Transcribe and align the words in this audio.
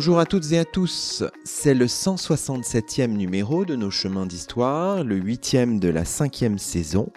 Bonjour 0.00 0.18
à 0.18 0.24
toutes 0.24 0.52
et 0.52 0.58
à 0.58 0.64
tous, 0.64 1.24
c'est 1.44 1.74
le 1.74 1.84
167e 1.84 3.08
numéro 3.08 3.66
de 3.66 3.76
nos 3.76 3.90
chemins 3.90 4.24
d'histoire, 4.24 5.04
le 5.04 5.20
8e 5.20 5.78
de 5.78 5.90
la 5.90 6.06
cinquième 6.06 6.56
saison, 6.56 7.12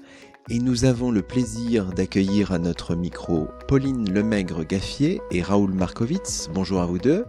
et 0.49 0.59
nous 0.59 0.83
avons 0.83 1.09
le 1.09 1.21
plaisir 1.21 1.93
d'accueillir 1.93 2.51
à 2.51 2.59
notre 2.59 2.95
micro 2.95 3.47
Pauline 3.69 4.11
Lemaigre-Gaffier 4.11 5.21
et 5.31 5.41
Raoul 5.41 5.71
Markovitz. 5.71 6.49
Bonjour 6.53 6.81
à 6.81 6.85
vous 6.85 6.99
deux. 6.99 7.23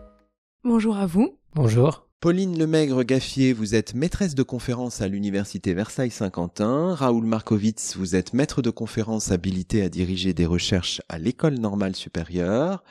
Bonjour 0.64 0.96
à 0.96 1.06
vous. 1.06 1.38
Bonjour. 1.54 2.08
Pauline 2.24 2.58
Lemaigre-Gaffier, 2.58 3.52
vous 3.52 3.74
êtes 3.74 3.94
maîtresse 3.94 4.34
de 4.34 4.42
conférence 4.42 5.02
à 5.02 5.08
l'Université 5.08 5.74
Versailles-Saint-Quentin. 5.74 6.94
Raoul 6.94 7.26
Markovitz, 7.26 7.98
vous 7.98 8.16
êtes 8.16 8.32
maître 8.32 8.62
de 8.62 8.70
conférence 8.70 9.30
habilité 9.30 9.82
à 9.82 9.90
diriger 9.90 10.32
des 10.32 10.46
recherches 10.46 11.02
à 11.10 11.18
l'École 11.18 11.58
normale 11.58 11.94
supérieure. 11.94 12.82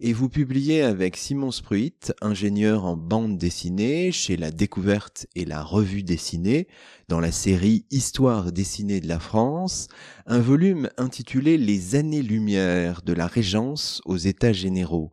Et 0.00 0.12
vous 0.12 0.28
publiez 0.28 0.82
avec 0.82 1.16
Simon 1.16 1.52
Spruit, 1.52 1.94
ingénieur 2.20 2.84
en 2.84 2.96
bande 2.96 3.38
dessinée 3.38 4.10
chez 4.10 4.36
La 4.36 4.50
Découverte 4.50 5.28
et 5.36 5.44
la 5.44 5.62
Revue 5.62 6.02
dessinée, 6.02 6.66
dans 7.06 7.20
la 7.20 7.30
série 7.30 7.84
Histoire 7.92 8.50
dessinée 8.50 8.98
de 8.98 9.06
la 9.06 9.20
France, 9.20 9.86
un 10.26 10.40
volume 10.40 10.90
intitulé 10.96 11.58
Les 11.58 11.94
années-lumière 11.94 13.02
de 13.02 13.12
la 13.12 13.28
Régence 13.28 14.02
aux 14.04 14.16
États 14.16 14.52
généraux 14.52 15.12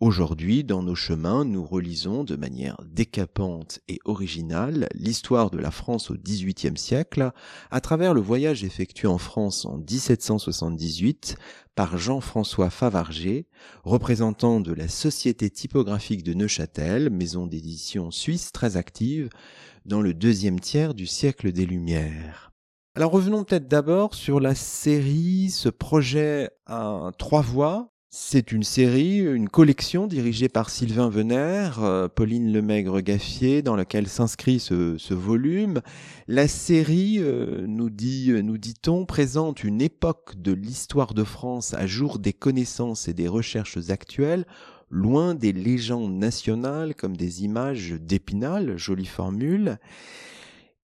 Aujourd'hui, 0.00 0.64
dans 0.64 0.82
nos 0.82 0.94
chemins, 0.94 1.44
nous 1.44 1.62
relisons 1.62 2.24
de 2.24 2.34
manière 2.34 2.78
décapante 2.86 3.80
et 3.86 3.98
originale 4.06 4.88
l'histoire 4.94 5.50
de 5.50 5.58
la 5.58 5.70
France 5.70 6.10
au 6.10 6.14
XVIIIe 6.14 6.78
siècle 6.78 7.32
à 7.70 7.82
travers 7.82 8.14
le 8.14 8.22
voyage 8.22 8.64
effectué 8.64 9.08
en 9.08 9.18
France 9.18 9.66
en 9.66 9.76
1778 9.76 11.36
par 11.74 11.98
Jean-François 11.98 12.70
Favarger, 12.70 13.46
représentant 13.84 14.60
de 14.60 14.72
la 14.72 14.88
Société 14.88 15.50
typographique 15.50 16.22
de 16.22 16.32
Neuchâtel, 16.32 17.10
maison 17.10 17.46
d'édition 17.46 18.10
suisse 18.10 18.52
très 18.52 18.78
active 18.78 19.28
dans 19.84 20.00
le 20.00 20.14
deuxième 20.14 20.60
tiers 20.60 20.94
du 20.94 21.06
siècle 21.06 21.52
des 21.52 21.66
Lumières. 21.66 22.52
Alors 22.94 23.12
revenons 23.12 23.44
peut-être 23.44 23.68
d'abord 23.68 24.14
sur 24.14 24.40
la 24.40 24.54
série, 24.54 25.50
ce 25.50 25.68
projet 25.68 26.48
à 26.64 27.10
trois 27.18 27.42
voix 27.42 27.92
c'est 28.12 28.50
une 28.50 28.64
série, 28.64 29.18
une 29.18 29.48
collection 29.48 30.08
dirigée 30.08 30.48
par 30.48 30.68
Sylvain 30.68 31.08
Venère, 31.08 31.84
euh, 31.84 32.08
Pauline 32.08 32.52
Lemaigre-Gaffier, 32.52 33.62
dans 33.62 33.76
laquelle 33.76 34.08
s'inscrit 34.08 34.58
ce, 34.58 35.14
volume. 35.14 35.80
La 36.26 36.48
série, 36.48 37.18
euh, 37.20 37.64
nous 37.68 37.88
dit, 37.88 38.32
nous 38.42 38.58
dit-on, 38.58 39.06
présente 39.06 39.62
une 39.62 39.80
époque 39.80 40.32
de 40.36 40.50
l'histoire 40.50 41.14
de 41.14 41.22
France 41.22 41.72
à 41.74 41.86
jour 41.86 42.18
des 42.18 42.32
connaissances 42.32 43.06
et 43.06 43.14
des 43.14 43.28
recherches 43.28 43.78
actuelles, 43.90 44.44
loin 44.90 45.36
des 45.36 45.52
légendes 45.52 46.18
nationales 46.18 46.96
comme 46.96 47.16
des 47.16 47.44
images 47.44 47.92
d'Épinal, 47.92 48.76
jolie 48.76 49.06
formule. 49.06 49.78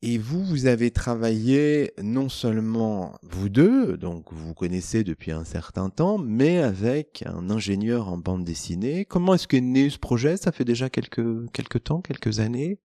Et 0.03 0.19
vous, 0.19 0.45
vous 0.45 0.67
avez 0.67 0.91
travaillé 0.91 1.93
non 2.03 2.29
seulement 2.29 3.15
vous 3.23 3.49
deux, 3.49 3.97
donc 3.97 4.27
vous 4.31 4.49
vous 4.49 4.55
connaissez 4.55 5.05
depuis 5.05 5.33
un 5.33 5.45
certain 5.45 5.89
temps, 5.89 6.19
mais 6.19 6.59
avec 6.59 7.25
un 7.27 7.49
ingénieur 7.49 8.09
en 8.09 8.19
bande 8.19 8.45
dessinée. 8.45 9.07
Comment 9.07 9.35
est-ce 9.35 9.49
qu'est 9.49 9.63
né 9.63 9.89
ce 9.89 9.99
projet? 9.99 10.37
Ça 10.37 10.53
fait 10.53 10.65
déjà 10.67 10.91
quelques, 10.91 11.51
quelques 11.53 11.85
temps, 11.85 12.03
quelques 12.03 12.41
années 12.41 12.79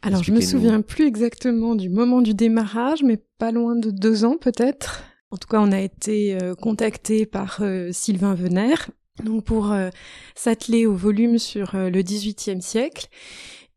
Alors, 0.00 0.24
je 0.24 0.32
me 0.32 0.40
souviens 0.40 0.80
plus 0.80 1.06
exactement 1.06 1.74
du 1.74 1.90
moment 1.90 2.22
du 2.22 2.32
démarrage, 2.32 3.02
mais 3.02 3.18
pas 3.38 3.52
loin 3.52 3.76
de 3.76 3.90
deux 3.90 4.24
ans 4.24 4.38
peut-être. 4.40 5.04
En 5.30 5.36
tout 5.36 5.48
cas, 5.48 5.60
on 5.60 5.72
a 5.72 5.80
été 5.80 6.38
euh, 6.40 6.54
contacté 6.54 7.26
par 7.26 7.58
euh, 7.60 7.90
Sylvain 7.92 8.34
Venère, 8.34 8.90
donc 9.24 9.44
pour 9.44 9.72
euh, 9.72 9.90
s'atteler 10.34 10.86
au 10.86 10.94
volume 10.94 11.38
sur 11.38 11.72
le 11.74 12.02
XVIIIe 12.02 12.62
siècle. 12.62 13.08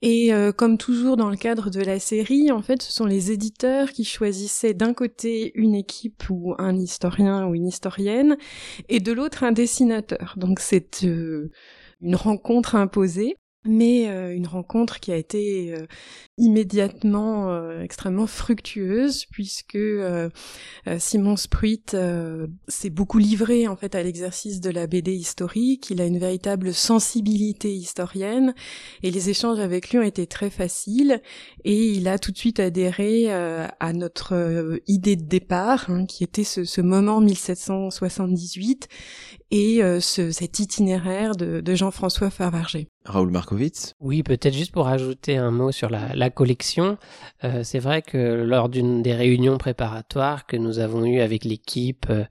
Et 0.04 0.32
euh, 0.32 0.52
comme 0.52 0.78
toujours 0.78 1.18
dans 1.18 1.30
le 1.30 1.38
cadre 1.38 1.72
de 1.72 1.82
la 1.82 2.00
série, 2.00 2.52
en 2.52 2.62
fait, 2.62 2.84
ce 2.84 2.92
sont 2.92 3.06
les 3.06 3.32
éditeurs 3.32 3.92
qui 3.92 4.04
choisissaient 4.04 4.76
d'un 4.76 4.94
côté 4.94 5.52
une 5.56 5.74
équipe 5.74 6.30
ou 6.30 6.54
un 6.60 6.76
historien 6.78 7.48
ou 7.48 7.56
une 7.56 7.68
historienne, 7.68 8.38
et 8.90 9.00
de 9.00 9.12
l'autre 9.12 9.44
un 9.44 9.52
dessinateur. 9.52 10.36
Donc 10.38 10.60
c'est 10.60 11.04
euh, 11.04 11.52
une 12.02 12.16
rencontre 12.16 12.76
imposée 12.76 13.38
mais 13.68 14.08
euh, 14.08 14.36
une 14.36 14.48
rencontre 14.48 15.00
qui 15.00 15.12
a 15.12 15.16
été 15.16 15.74
euh, 15.74 15.86
immédiatement 16.38 17.50
euh, 17.50 17.82
extrêmement 17.82 18.28
fructueuse 18.28 19.26
puisque 19.26 19.78
Simon 20.98 21.36
Spruit 21.36 21.84
s'est 22.68 22.90
beaucoup 22.90 23.18
livré 23.18 23.68
en 23.68 23.76
fait 23.76 23.96
à 23.96 24.04
l'exercice 24.04 24.62
de 24.62 24.70
la 24.70 24.88
BD 24.88 25.14
historique, 25.14 25.90
il 25.90 26.02
a 26.02 26.06
une 26.06 26.20
véritable 26.20 26.74
sensibilité 26.74 27.74
historienne 27.74 28.54
et 29.04 29.12
les 29.12 29.30
échanges 29.30 29.60
avec 29.60 29.90
lui 29.90 30.00
ont 30.00 30.04
été 30.04 30.28
très 30.28 30.50
faciles 30.50 31.22
et 31.64 31.88
il 31.88 32.08
a 32.08 32.20
tout 32.20 32.32
de 32.32 32.38
suite 32.38 32.60
adhéré 32.60 33.32
à 33.32 33.94
notre 33.94 34.80
idée 34.88 35.16
de 35.16 35.26
départ 35.26 35.90
hein, 35.90 36.06
qui 36.06 36.24
était 36.24 36.44
ce, 36.44 36.64
ce 36.64 36.82
moment 36.82 37.20
1778 37.22 38.88
et 39.52 39.82
ce, 40.00 40.32
cet 40.32 40.60
itinéraire 40.60 41.36
de, 41.36 41.62
de 41.62 41.76
Jean-François 41.76 42.30
Favarger. 42.30 42.88
Raoul 43.08 43.32
Markovitz 43.32 43.94
Oui, 44.02 44.22
peut-être 44.22 44.54
juste 44.54 44.74
pour 44.74 44.88
ajouter 44.88 45.38
un 45.38 45.52
mot 45.52 45.72
sur 45.72 45.90
la, 45.90 46.14
la 46.14 46.30
collection. 46.30 46.98
Euh, 47.44 47.64
c'est 47.64 47.80
vrai 47.80 48.02
que 48.02 48.18
lors 48.18 48.68
d'une 48.70 49.02
des 49.02 49.14
réunions 49.14 49.58
préparatoires 49.58 50.46
que 50.46 50.58
nous 50.58 50.80
avons 50.80 51.06
eues 51.06 51.22
avec 51.22 51.46
l'équipe 51.46 52.08
euh, 52.10 52.26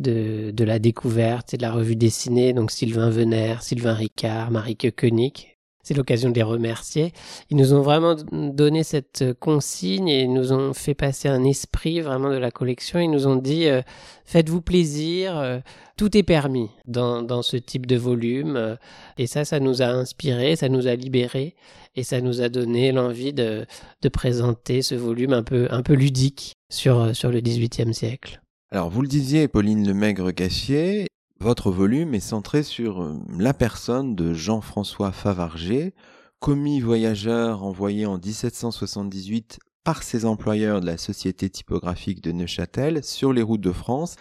de, 0.00 0.50
de 0.50 0.64
la 0.64 0.78
découverte 0.78 1.54
et 1.54 1.56
de 1.56 1.62
la 1.62 1.70
revue 1.70 1.96
dessinée, 1.96 2.52
donc 2.52 2.72
Sylvain 2.72 3.10
Venère, 3.10 3.62
Sylvain 3.62 3.94
Ricard, 3.94 4.50
Marie 4.50 4.76
Koenig, 4.76 5.55
c'est 5.86 5.94
l'occasion 5.94 6.30
de 6.30 6.34
les 6.34 6.42
remercier. 6.42 7.12
Ils 7.48 7.56
nous 7.56 7.72
ont 7.72 7.80
vraiment 7.80 8.16
donné 8.32 8.82
cette 8.82 9.34
consigne 9.38 10.08
et 10.08 10.26
nous 10.26 10.52
ont 10.52 10.74
fait 10.74 10.94
passer 10.94 11.28
un 11.28 11.44
esprit 11.44 12.00
vraiment 12.00 12.30
de 12.30 12.38
la 12.38 12.50
collection. 12.50 12.98
Ils 12.98 13.10
nous 13.10 13.28
ont 13.28 13.36
dit 13.36 13.68
euh, 13.68 13.82
faites-vous 14.24 14.62
plaisir, 14.62 15.38
euh, 15.38 15.60
tout 15.96 16.16
est 16.16 16.24
permis 16.24 16.70
dans, 16.88 17.22
dans 17.22 17.42
ce 17.42 17.56
type 17.56 17.86
de 17.86 17.94
volume. 17.94 18.56
Euh, 18.56 18.74
et 19.16 19.28
ça, 19.28 19.44
ça 19.44 19.60
nous 19.60 19.80
a 19.80 19.86
inspiré, 19.86 20.56
ça 20.56 20.68
nous 20.68 20.88
a 20.88 20.96
libéré 20.96 21.54
et 21.94 22.02
ça 22.02 22.20
nous 22.20 22.40
a 22.42 22.48
donné 22.48 22.90
l'envie 22.90 23.32
de, 23.32 23.64
de 24.02 24.08
présenter 24.08 24.82
ce 24.82 24.96
volume 24.96 25.34
un 25.34 25.44
peu, 25.44 25.68
un 25.70 25.84
peu 25.84 25.94
ludique 25.94 26.54
sur, 26.68 27.14
sur 27.14 27.30
le 27.30 27.40
XVIIIe 27.40 27.94
siècle. 27.94 28.40
Alors, 28.72 28.90
vous 28.90 29.02
le 29.02 29.08
disiez, 29.08 29.46
Pauline 29.46 29.86
Lemaigre-Gassier, 29.86 31.06
votre 31.40 31.70
volume 31.70 32.14
est 32.14 32.20
centré 32.20 32.62
sur 32.62 33.02
euh, 33.02 33.18
la 33.38 33.54
personne 33.54 34.14
de 34.14 34.32
Jean-François 34.32 35.12
Favarger, 35.12 35.94
commis 36.40 36.80
voyageur 36.80 37.62
envoyé 37.62 38.06
en 38.06 38.18
1778 38.18 39.58
par 39.84 40.02
ses 40.02 40.24
employeurs 40.24 40.80
de 40.80 40.86
la 40.86 40.98
Société 40.98 41.48
typographique 41.50 42.22
de 42.22 42.32
Neuchâtel 42.32 43.04
sur 43.04 43.32
les 43.32 43.42
routes 43.42 43.60
de 43.60 43.72
France 43.72 44.16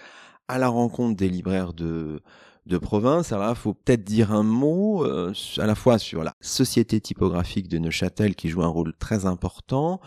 à 0.48 0.60
la 0.60 0.68
rencontre 0.68 1.16
des 1.16 1.30
libraires 1.30 1.74
de, 1.74 2.22
de 2.66 2.78
province. 2.78 3.32
Alors 3.32 3.46
là, 3.46 3.52
il 3.52 3.60
faut 3.60 3.74
peut-être 3.74 4.04
dire 4.04 4.32
un 4.32 4.44
mot 4.44 5.06
euh, 5.06 5.34
à 5.58 5.66
la 5.66 5.76
fois 5.76 5.98
sur 5.98 6.24
la 6.24 6.34
Société 6.42 7.00
typographique 7.00 7.68
de 7.68 7.78
Neuchâtel 7.78 8.36
qui 8.36 8.50
joue 8.50 8.62
un 8.62 8.68
rôle 8.68 8.94
très 8.98 9.26
important 9.26 10.02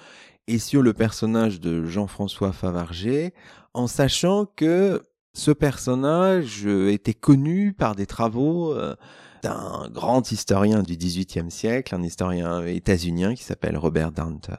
et 0.47 0.59
sur 0.59 0.83
le 0.83 0.93
personnage 0.93 1.61
de 1.61 1.85
Jean-François 1.85 2.53
Favarger 2.53 3.35
en 3.75 3.87
sachant 3.87 4.47
que 4.47 5.03
ce 5.35 5.51
personnage 5.51 6.63
euh, 6.67 6.93
était 6.93 7.15
connu 7.15 7.73
par 7.73 7.95
des 7.95 8.07
travaux 8.07 8.73
euh, 8.73 8.95
d'un 9.43 9.89
grand 9.93 10.33
historien 10.33 10.83
du 10.83 10.97
XVIIIe 10.97 11.51
siècle, 11.51 11.95
un 11.95 12.03
historien 12.03 12.65
états-unien 12.67 13.35
qui 13.35 13.45
s'appelle 13.45 13.77
Robert 13.77 14.11
Downton. 14.11 14.57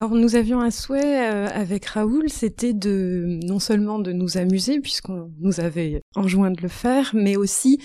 Alors 0.00 0.14
nous 0.14 0.34
avions 0.34 0.60
un 0.60 0.72
souhait 0.72 1.30
euh, 1.30 1.48
avec 1.48 1.84
Raoul, 1.86 2.28
c'était 2.28 2.72
de 2.72 3.38
non 3.44 3.60
seulement 3.60 3.98
de 3.98 4.12
nous 4.12 4.36
amuser 4.36 4.80
puisqu'on 4.80 5.30
nous 5.38 5.60
avait 5.60 6.02
enjoint 6.16 6.50
de 6.50 6.60
le 6.60 6.68
faire, 6.68 7.10
mais 7.14 7.36
aussi 7.36 7.78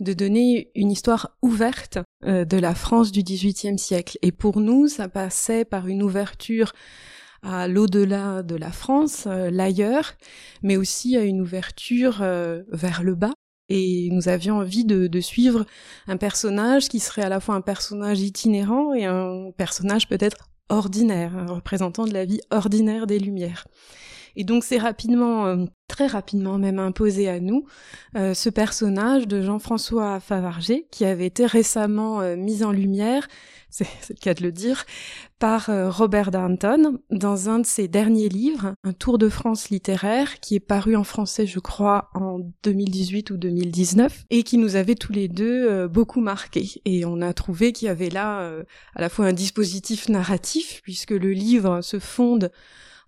de 0.00 0.12
donner 0.12 0.70
une 0.74 0.90
histoire 0.90 1.38
ouverte 1.40 1.98
de 2.24 2.56
la 2.56 2.74
France 2.74 3.10
du 3.10 3.22
XVIIIe 3.22 3.78
siècle. 3.78 4.18
Et 4.22 4.32
pour 4.32 4.60
nous, 4.60 4.86
ça 4.86 5.08
passait 5.08 5.64
par 5.64 5.88
une 5.88 6.02
ouverture 6.02 6.72
à 7.42 7.68
l'au-delà 7.68 8.42
de 8.42 8.56
la 8.56 8.70
France, 8.70 9.26
l'ailleurs, 9.26 10.12
mais 10.62 10.76
aussi 10.76 11.16
à 11.16 11.22
une 11.22 11.40
ouverture 11.40 12.18
vers 12.18 13.02
le 13.02 13.14
bas. 13.14 13.32
Et 13.68 14.10
nous 14.12 14.28
avions 14.28 14.58
envie 14.58 14.84
de, 14.84 15.20
suivre 15.20 15.64
un 16.06 16.16
personnage 16.16 16.88
qui 16.88 17.00
serait 17.00 17.22
à 17.22 17.28
la 17.28 17.40
fois 17.40 17.54
un 17.54 17.60
personnage 17.60 18.20
itinérant 18.20 18.92
et 18.92 19.06
un 19.06 19.50
personnage 19.56 20.08
peut-être 20.08 20.50
ordinaire, 20.68 21.36
un 21.36 21.46
représentant 21.46 22.04
de 22.04 22.12
la 22.12 22.24
vie 22.24 22.40
ordinaire 22.50 23.06
des 23.06 23.18
Lumières. 23.18 23.66
Et 24.36 24.44
donc 24.44 24.64
c'est 24.64 24.78
rapidement, 24.78 25.46
euh, 25.46 25.64
très 25.88 26.06
rapidement 26.06 26.58
même 26.58 26.78
imposé 26.78 27.28
à 27.28 27.40
nous, 27.40 27.66
euh, 28.16 28.34
ce 28.34 28.48
personnage 28.48 29.28
de 29.28 29.42
Jean-François 29.42 30.20
Favarger, 30.20 30.86
qui 30.90 31.04
avait 31.04 31.26
été 31.26 31.46
récemment 31.46 32.20
euh, 32.20 32.36
mis 32.36 32.64
en 32.64 32.72
lumière, 32.72 33.28
c'est 34.00 34.10
le 34.10 34.20
cas 34.20 34.34
de 34.34 34.42
le 34.42 34.52
dire, 34.52 34.84
par 35.38 35.70
Robert 35.96 36.30
Darnton 36.30 36.98
dans 37.10 37.48
un 37.48 37.58
de 37.60 37.66
ses 37.66 37.88
derniers 37.88 38.28
livres, 38.28 38.74
Un 38.84 38.92
tour 38.92 39.18
de 39.18 39.28
France 39.28 39.70
littéraire, 39.70 40.40
qui 40.40 40.54
est 40.54 40.60
paru 40.60 40.94
en 40.94 41.04
français, 41.04 41.46
je 41.46 41.58
crois, 41.58 42.10
en 42.14 42.40
2018 42.62 43.30
ou 43.30 43.36
2019, 43.36 44.24
et 44.30 44.42
qui 44.42 44.58
nous 44.58 44.76
avait 44.76 44.94
tous 44.94 45.12
les 45.12 45.28
deux 45.28 45.88
beaucoup 45.88 46.20
marqué. 46.20 46.82
Et 46.84 47.04
on 47.04 47.20
a 47.22 47.32
trouvé 47.32 47.72
qu'il 47.72 47.86
y 47.86 47.90
avait 47.90 48.10
là 48.10 48.52
à 48.94 49.00
la 49.00 49.08
fois 49.08 49.26
un 49.26 49.32
dispositif 49.32 50.08
narratif, 50.08 50.80
puisque 50.82 51.10
le 51.10 51.32
livre 51.32 51.80
se 51.80 51.98
fonde 51.98 52.52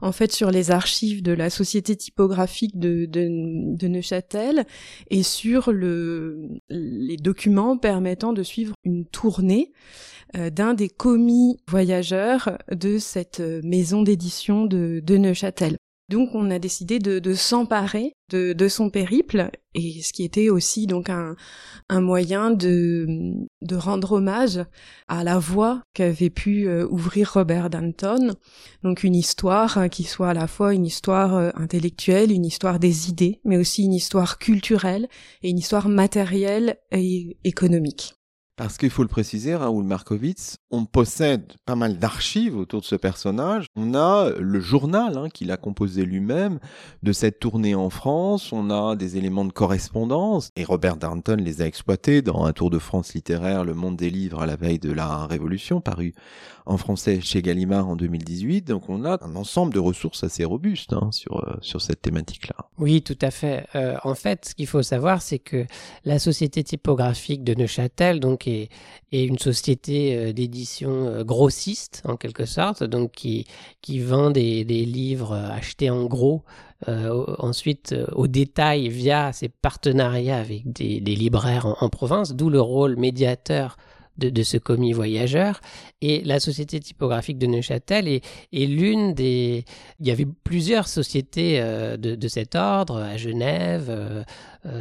en 0.00 0.12
fait 0.12 0.32
sur 0.32 0.50
les 0.50 0.70
archives 0.70 1.22
de 1.22 1.32
la 1.32 1.50
société 1.50 1.96
typographique 1.96 2.78
de, 2.78 3.86
Neuchâtel 3.86 4.66
et 5.10 5.22
sur 5.22 5.72
le, 5.72 6.48
les 6.68 7.16
documents 7.16 7.78
permettant 7.78 8.32
de 8.32 8.42
suivre 8.42 8.74
une 8.84 9.06
tournée 9.06 9.72
euh, 9.72 10.23
d'un 10.34 10.74
des 10.74 10.88
commis 10.88 11.58
voyageurs 11.68 12.58
de 12.70 12.98
cette 12.98 13.40
maison 13.40 14.02
d'édition 14.02 14.66
de, 14.66 15.00
de 15.04 15.16
Neuchâtel. 15.16 15.76
Donc 16.10 16.34
on 16.34 16.50
a 16.50 16.58
décidé 16.58 16.98
de, 16.98 17.34
s'emparer 17.34 18.12
de, 18.30 18.68
son 18.68 18.90
périple 18.90 19.50
et 19.74 20.02
ce 20.02 20.12
qui 20.12 20.22
était 20.22 20.50
aussi 20.50 20.86
donc 20.86 21.08
un, 21.08 21.34
moyen 21.90 22.50
de, 22.50 23.06
de 23.62 23.76
rendre 23.76 24.12
hommage 24.12 24.60
à 25.08 25.24
la 25.24 25.38
voie 25.38 25.82
qu'avait 25.94 26.30
pu 26.30 26.68
euh, 26.68 26.86
ouvrir 26.90 27.32
Robert 27.32 27.70
Danton. 27.70 28.34
Donc 28.82 29.02
une 29.02 29.14
histoire 29.14 29.78
hein, 29.78 29.88
qui 29.88 30.04
soit 30.04 30.30
à 30.30 30.34
la 30.34 30.46
fois 30.46 30.74
une 30.74 30.84
histoire 30.84 31.36
euh, 31.36 31.50
intellectuelle, 31.54 32.32
une 32.32 32.44
histoire 32.44 32.78
des 32.78 33.08
idées, 33.08 33.40
mais 33.44 33.56
aussi 33.56 33.84
une 33.84 33.94
histoire 33.94 34.38
culturelle 34.38 35.08
et 35.42 35.48
une 35.48 35.58
histoire 35.58 35.88
matérielle 35.88 36.76
et 36.92 37.38
économique. 37.44 38.14
Parce 38.56 38.78
qu'il 38.78 38.90
faut 38.90 39.02
le 39.02 39.08
préciser, 39.08 39.56
Raoul 39.56 39.84
Markovitz, 39.84 40.58
on 40.70 40.84
possède 40.84 41.54
pas 41.66 41.74
mal 41.74 41.98
d'archives 41.98 42.56
autour 42.56 42.82
de 42.82 42.86
ce 42.86 42.94
personnage. 42.94 43.66
On 43.74 43.94
a 43.94 44.30
le 44.38 44.60
journal 44.60 45.18
hein, 45.18 45.28
qu'il 45.28 45.50
a 45.50 45.56
composé 45.56 46.04
lui-même 46.04 46.60
de 47.02 47.12
cette 47.12 47.40
tournée 47.40 47.74
en 47.74 47.90
France. 47.90 48.52
On 48.52 48.70
a 48.70 48.94
des 48.94 49.16
éléments 49.16 49.44
de 49.44 49.52
correspondance. 49.52 50.50
Et 50.54 50.62
Robert 50.62 50.96
Darnton 50.96 51.36
les 51.36 51.62
a 51.62 51.66
exploités 51.66 52.22
dans 52.22 52.44
un 52.44 52.52
tour 52.52 52.70
de 52.70 52.78
France 52.78 53.14
littéraire, 53.14 53.64
Le 53.64 53.74
Monde 53.74 53.96
des 53.96 54.10
livres 54.10 54.42
à 54.42 54.46
la 54.46 54.54
veille 54.54 54.78
de 54.78 54.92
la 54.92 55.26
Révolution, 55.26 55.80
paru 55.80 56.14
en 56.66 56.76
français 56.76 57.20
chez 57.20 57.42
Gallimard 57.42 57.88
en 57.88 57.96
2018. 57.96 58.62
Donc 58.62 58.88
on 58.88 59.04
a 59.04 59.18
un 59.22 59.36
ensemble 59.36 59.74
de 59.74 59.80
ressources 59.80 60.24
assez 60.24 60.44
robustes 60.44 60.92
hein, 60.92 61.10
sur, 61.10 61.46
euh, 61.46 61.56
sur 61.60 61.82
cette 61.82 62.02
thématique-là. 62.02 62.54
Oui, 62.78 63.02
tout 63.02 63.18
à 63.20 63.30
fait. 63.30 63.66
Euh, 63.74 63.96
en 64.04 64.14
fait, 64.14 64.46
ce 64.46 64.54
qu'il 64.54 64.66
faut 64.66 64.82
savoir, 64.82 65.22
c'est 65.22 65.38
que 65.38 65.66
la 66.04 66.18
société 66.18 66.62
typographique 66.62 67.44
de 67.44 67.54
Neuchâtel, 67.54 68.20
donc 68.20 68.43
est, 68.46 68.68
une 69.12 69.38
société 69.38 70.16
euh, 70.16 70.32
d'édition 70.32 71.06
euh, 71.06 71.24
grossiste 71.24 72.02
en 72.04 72.16
quelque 72.16 72.46
sorte, 72.46 72.82
donc 72.82 73.12
qui, 73.12 73.46
qui 73.80 74.00
vend 74.00 74.30
des, 74.30 74.64
livres 74.64 75.32
euh, 75.32 75.50
achetés 75.50 75.90
en 75.90 76.04
gros, 76.04 76.42
ensuite 77.38 77.94
au 78.12 78.26
détail 78.26 78.90
via 78.90 79.32
ses 79.32 79.48
partenariats 79.48 80.36
avec 80.36 80.70
des, 80.70 81.00
libraires 81.00 81.82
en 81.82 81.88
province, 81.88 82.34
d'où 82.34 82.50
le 82.50 82.60
rôle 82.60 82.96
médiateur 82.96 83.78
de, 84.18 84.42
ce 84.42 84.58
commis 84.58 84.92
voyageur. 84.92 85.62
Et 86.02 86.20
la 86.24 86.40
société 86.40 86.78
typographique 86.80 87.38
de 87.38 87.46
Neuchâtel 87.46 88.06
est, 88.06 88.22
est 88.52 88.66
l'une 88.66 89.14
des... 89.14 89.64
Il 89.98 90.06
y 90.06 90.10
avait 90.10 90.26
plusieurs 90.26 90.86
sociétés 90.86 91.58
de, 91.58 92.14
de, 92.16 92.28
cet 92.28 92.54
ordre 92.54 92.98
à 92.98 93.16
Genève, 93.16 94.24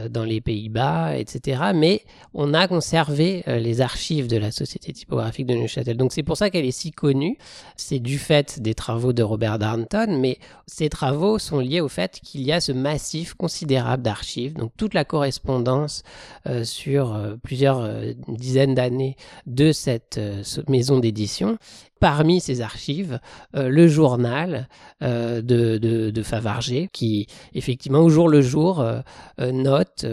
dans 0.10 0.24
les 0.24 0.42
Pays-Bas, 0.42 1.18
etc. 1.18 1.62
Mais 1.76 2.04
on 2.34 2.54
a 2.54 2.68
conservé 2.68 3.44
les 3.48 3.82
archives 3.82 4.28
de 4.28 4.38
la 4.38 4.52
société 4.52 4.94
typographique 4.94 5.46
de 5.46 5.56
Neuchâtel. 5.56 5.98
Donc 5.98 6.14
c'est 6.14 6.24
pour 6.24 6.38
ça 6.38 6.50
qu'elle 6.50 6.66
est 6.66 6.72
si 6.72 6.92
connue. 6.92 7.38
C'est 7.76 8.00
du 8.00 8.18
fait 8.18 8.62
des 8.62 8.74
travaux 8.74 9.14
de 9.14 9.24
Robert 9.24 9.60
Darnton, 9.60 10.18
mais 10.20 10.38
ces 10.68 10.90
travaux 10.90 11.38
sont 11.38 11.60
liés 11.60 11.82
au 11.82 11.90
fait 11.90 12.20
qu'il 12.24 12.42
y 12.42 12.52
a 12.52 12.62
ce 12.62 12.72
massif 12.72 13.34
considérable 13.34 14.04
d'archives. 14.04 14.54
Donc 14.54 14.72
toute 14.78 14.94
la 14.94 15.04
correspondance 15.04 16.04
sur 16.64 17.38
plusieurs 17.44 17.90
dizaines 18.28 18.76
d'années 18.76 19.16
de 19.46 19.72
cette 19.72 20.18
euh, 20.18 20.44
maison 20.68 21.00
d'édition. 21.00 21.58
Parmi 22.04 22.42
ces 22.42 22.60
archives, 22.60 23.22
euh, 23.56 23.70
le 23.70 23.88
journal 23.88 24.68
euh, 25.02 25.42
de, 25.42 25.78
de, 25.78 26.22
Favarger, 26.22 26.90
qui 26.92 27.28
effectivement 27.54 28.00
au 28.00 28.10
jour 28.10 28.28
le 28.28 28.42
jour 28.42 28.86
note 29.40 30.06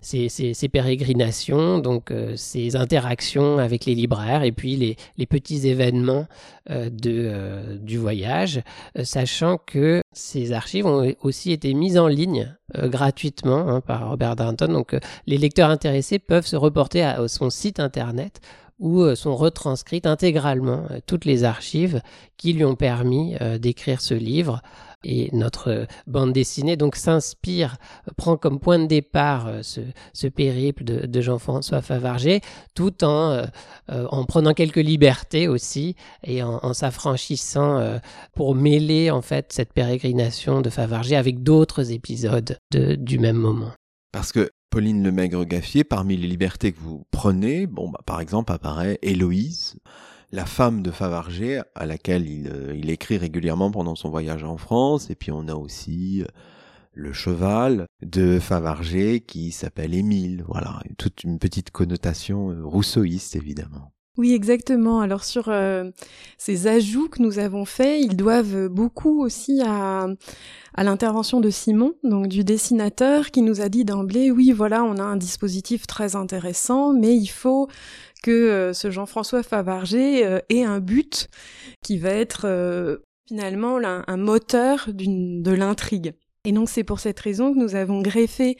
ses, 0.00 0.68
pérégrinations, 0.72 1.78
donc 1.78 2.10
ses 2.36 2.74
interactions 2.74 3.58
avec 3.58 3.84
les 3.84 3.94
libraires 3.94 4.44
et 4.44 4.52
puis 4.52 4.76
les, 4.76 5.26
petits 5.26 5.68
événements 5.68 6.26
de, 6.70 7.76
du 7.76 7.98
voyage, 7.98 8.62
sachant 9.02 9.58
que 9.58 10.00
ces 10.12 10.52
archives 10.52 10.86
ont 10.86 11.14
aussi 11.20 11.52
été 11.52 11.74
mises 11.74 11.98
en 11.98 12.08
ligne 12.08 12.56
gratuitement 12.74 13.68
hein, 13.68 13.82
par 13.82 14.08
Robert 14.08 14.36
Darnton. 14.36 14.68
Donc 14.68 14.96
les 15.26 15.36
lecteurs 15.36 15.68
intéressés 15.68 16.18
peuvent 16.18 16.46
se 16.46 16.56
reporter 16.56 17.02
à 17.02 17.28
son 17.28 17.50
site 17.50 17.78
internet 17.78 18.40
où 18.80 19.02
euh, 19.02 19.14
sont 19.14 19.36
retranscrites 19.36 20.06
intégralement 20.06 20.84
euh, 20.90 20.98
toutes 21.06 21.24
les 21.24 21.44
archives 21.44 22.00
qui 22.36 22.54
lui 22.54 22.64
ont 22.64 22.74
permis 22.74 23.36
euh, 23.40 23.58
d'écrire 23.58 24.00
ce 24.00 24.14
livre. 24.14 24.62
Et 25.02 25.30
notre 25.32 25.86
bande 26.06 26.34
dessinée 26.34 26.76
donc 26.76 26.94
s'inspire, 26.94 27.76
prend 28.18 28.36
comme 28.36 28.60
point 28.60 28.78
de 28.78 28.84
départ 28.84 29.48
ce, 29.62 30.26
périple 30.26 30.84
de, 30.84 31.20
Jean-François 31.22 31.80
Favarger, 31.80 32.42
tout 32.74 33.02
en, 33.02 33.44
en 33.88 34.24
prenant 34.26 34.52
quelques 34.52 34.76
libertés 34.76 35.48
aussi 35.48 35.96
et 36.22 36.42
en, 36.42 36.74
s'affranchissant 36.74 37.98
pour 38.34 38.54
mêler 38.54 39.10
en 39.10 39.22
fait 39.22 39.54
cette 39.54 39.72
pérégrination 39.72 40.60
de 40.60 40.68
Favarger 40.68 41.16
avec 41.16 41.42
d'autres 41.42 41.92
épisodes 41.92 42.58
du 42.70 43.18
même 43.18 43.38
moment. 43.38 43.70
Parce 44.12 44.32
que 44.32 44.50
Pauline 44.70 45.02
Lemaigre-Gaffier, 45.02 45.84
parmi 45.84 46.16
les 46.16 46.28
libertés 46.28 46.72
que 46.72 46.80
vous 46.80 47.04
prenez, 47.10 47.66
bon, 47.66 47.88
bah, 47.90 48.00
par 48.06 48.20
exemple, 48.20 48.52
apparaît 48.52 48.98
Héloïse, 49.02 49.76
la 50.32 50.46
femme 50.46 50.82
de 50.82 50.90
Favarger, 50.90 51.62
à 51.74 51.86
laquelle 51.86 52.28
il, 52.28 52.48
euh, 52.48 52.74
il, 52.76 52.90
écrit 52.90 53.18
régulièrement 53.18 53.70
pendant 53.70 53.96
son 53.96 54.10
voyage 54.10 54.44
en 54.44 54.56
France, 54.56 55.10
et 55.10 55.16
puis 55.16 55.32
on 55.32 55.48
a 55.48 55.54
aussi 55.54 56.22
euh, 56.22 56.26
le 56.92 57.12
cheval 57.12 57.86
de 58.02 58.38
Favarger 58.38 59.20
qui 59.20 59.50
s'appelle 59.52 59.94
Émile, 59.94 60.44
voilà, 60.46 60.80
toute 60.98 61.24
une 61.24 61.38
petite 61.38 61.70
connotation 61.70 62.50
euh, 62.50 62.64
rousseauiste 62.64 63.36
évidemment. 63.36 63.92
Oui, 64.16 64.34
exactement. 64.34 65.00
Alors 65.00 65.24
sur 65.24 65.48
euh, 65.48 65.90
ces 66.36 66.66
ajouts 66.66 67.08
que 67.08 67.22
nous 67.22 67.38
avons 67.38 67.64
faits, 67.64 68.02
ils 68.02 68.16
doivent 68.16 68.68
beaucoup 68.68 69.22
aussi 69.22 69.62
à, 69.64 70.08
l'intervention 70.76 71.40
de 71.40 71.50
Simon, 71.50 71.94
donc 72.02 72.28
du 72.28 72.42
dessinateur, 72.42 73.30
qui 73.30 73.42
nous 73.42 73.60
a 73.60 73.68
dit 73.68 73.84
d'emblée, 73.84 74.30
oui, 74.30 74.52
voilà, 74.52 74.82
on 74.84 74.96
a 74.96 75.02
un 75.02 75.16
dispositif 75.16 75.86
très 75.86 76.16
intéressant, 76.16 76.92
mais 76.92 77.16
il 77.16 77.28
faut 77.28 77.68
que 78.22 78.30
euh, 78.30 78.72
ce 78.72 78.90
Jean-François 78.90 79.42
Favarger 79.42 80.26
euh, 80.26 80.40
ait 80.48 80.64
un 80.64 80.80
but 80.80 81.28
qui 81.82 81.96
va 81.98 82.10
être 82.10 83.00
finalement 83.28 83.78
un 83.78 84.16
moteur 84.16 84.88
de 84.88 85.52
l'intrigue. 85.52 86.14
Et 86.44 86.52
donc 86.52 86.68
c'est 86.68 86.84
pour 86.84 87.00
cette 87.00 87.20
raison 87.20 87.52
que 87.52 87.58
nous 87.58 87.74
avons 87.74 88.02
greffé 88.02 88.56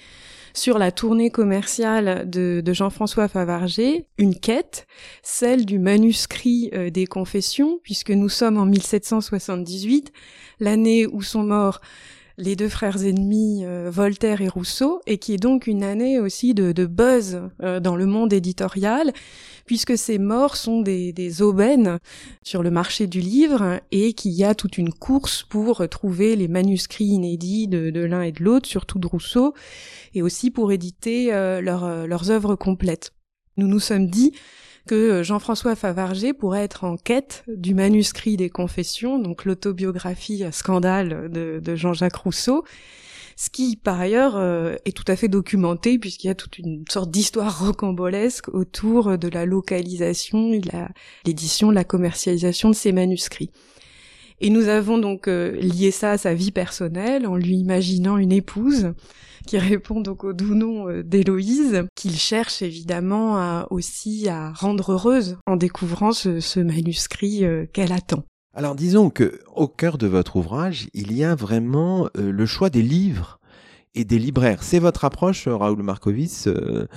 sur 0.54 0.78
la 0.78 0.92
tournée 0.92 1.30
commerciale 1.30 2.28
de, 2.28 2.62
Jean-François 2.72 3.28
Favarger 3.28 4.06
une 4.18 4.38
quête, 4.38 4.86
celle 5.22 5.66
du 5.66 5.78
manuscrit 5.78 6.70
euh, 6.72 6.90
des 6.90 7.06
confessions, 7.06 7.80
puisque 7.82 8.10
nous 8.10 8.28
sommes 8.28 8.58
en 8.58 8.66
1778, 8.66 10.12
l'année 10.60 11.06
où 11.06 11.22
sont 11.22 11.42
morts 11.42 11.80
les 12.40 12.56
deux 12.56 12.68
frères 12.68 13.04
ennemis 13.04 13.64
euh, 13.64 13.90
Voltaire 13.92 14.40
et 14.40 14.48
Rousseau, 14.48 15.00
et 15.06 15.18
qui 15.18 15.34
est 15.34 15.38
donc 15.38 15.66
une 15.66 15.84
année 15.84 16.18
aussi 16.18 16.54
de, 16.54 16.86
buzz 16.86 17.42
euh, 17.62 17.78
dans 17.80 17.96
le 17.96 18.06
monde 18.06 18.32
éditorial, 18.32 19.12
puisque 19.66 19.96
ces 19.96 20.18
morts 20.18 20.56
sont 20.56 20.80
des, 20.80 21.42
aubaines 21.42 21.98
sur 22.42 22.62
le 22.62 22.70
marché 22.70 23.06
du 23.06 23.20
livre, 23.20 23.80
et 23.92 24.14
qu'il 24.14 24.32
y 24.32 24.42
a 24.42 24.54
toute 24.54 24.78
une 24.78 24.92
course 24.92 25.42
pour 25.42 25.86
trouver 25.88 26.34
les 26.34 26.48
manuscrits 26.48 27.04
inédits 27.04 27.68
de, 27.68 27.90
de 27.90 28.00
l'un 28.00 28.22
et 28.22 28.32
de 28.32 28.42
l'autre, 28.42 28.68
surtout 28.68 28.98
de 28.98 29.06
Rousseau, 29.06 29.54
et 30.14 30.22
aussi 30.22 30.50
pour 30.50 30.72
éditer 30.72 31.32
euh, 31.32 31.60
leurs 31.60 32.30
œuvres 32.30 32.56
complètes. 32.56 33.12
Nous 33.56 33.68
nous 33.68 33.80
sommes 33.80 34.08
dit 34.08 34.32
que 34.86 35.22
Jean-François 35.22 35.76
Favarger 35.76 36.32
pourrait 36.32 36.64
être 36.64 36.84
en 36.84 36.96
quête 36.96 37.44
du 37.46 37.74
manuscrit 37.74 38.36
des 38.36 38.50
Confessions, 38.50 39.18
donc 39.18 39.44
l'autobiographie 39.44 40.44
scandale 40.52 41.30
de, 41.30 41.74
Jean-Jacques 41.76 42.16
Rousseau, 42.16 42.64
ce 43.36 43.50
qui 43.50 43.76
par 43.76 43.98
ailleurs 43.98 44.36
euh, 44.36 44.74
est 44.84 44.96
tout 44.96 45.04
à 45.06 45.16
fait 45.16 45.28
documenté 45.28 45.98
puisqu'il 45.98 46.26
y 46.26 46.30
a 46.30 46.34
toute 46.34 46.58
une 46.58 46.84
sorte 46.90 47.10
d'histoire 47.10 47.64
rocambolesque 47.64 48.48
autour 48.48 49.16
de 49.16 49.28
la 49.28 49.46
localisation 49.46 50.50
l'édition, 51.24 51.70
la 51.70 51.84
commercialisation 51.84 52.70
de 52.70 52.74
ces 52.74 52.92
manuscrits. 52.92 53.50
Et 54.40 54.50
nous 54.50 54.68
avons 54.68 54.98
donc 54.98 55.28
euh, 55.28 55.52
lié 55.52 55.90
ça 55.90 56.12
à 56.12 56.18
sa 56.18 56.34
vie 56.34 56.50
personnelle 56.50 57.26
en 57.26 57.36
lui 57.36 57.56
imaginant 57.56 58.16
une 58.16 58.32
épouse 58.32 58.92
qui 59.46 59.58
répond 59.58 60.00
donc 60.00 60.24
au 60.24 60.32
doux 60.32 60.54
nom 60.54 60.88
euh, 60.88 61.02
d'Héloïse, 61.02 61.84
qu'il 61.94 62.16
cherche 62.16 62.62
évidemment 62.62 63.64
aussi 63.70 64.28
à 64.28 64.52
rendre 64.52 64.92
heureuse 64.92 65.38
en 65.46 65.56
découvrant 65.56 66.12
ce, 66.12 66.60
manuscrit 66.60 67.44
qu'elle 67.72 67.92
attend. 67.92 68.24
Alors 68.52 68.74
disons 68.74 69.10
que 69.10 69.40
au 69.54 69.68
cœur 69.68 69.96
de 69.96 70.08
votre 70.08 70.34
ouvrage, 70.36 70.88
il 70.92 71.12
y 71.12 71.22
a 71.22 71.36
vraiment 71.36 72.08
euh, 72.16 72.32
le 72.32 72.46
choix 72.46 72.68
des 72.68 72.82
livres 72.82 73.38
et 73.94 74.04
des 74.04 74.18
libraires. 74.18 74.64
C'est 74.64 74.80
votre 74.80 75.04
approche, 75.04 75.46
Raoul 75.46 75.82
Markovitz, 75.84 76.48
euh, 76.48 76.88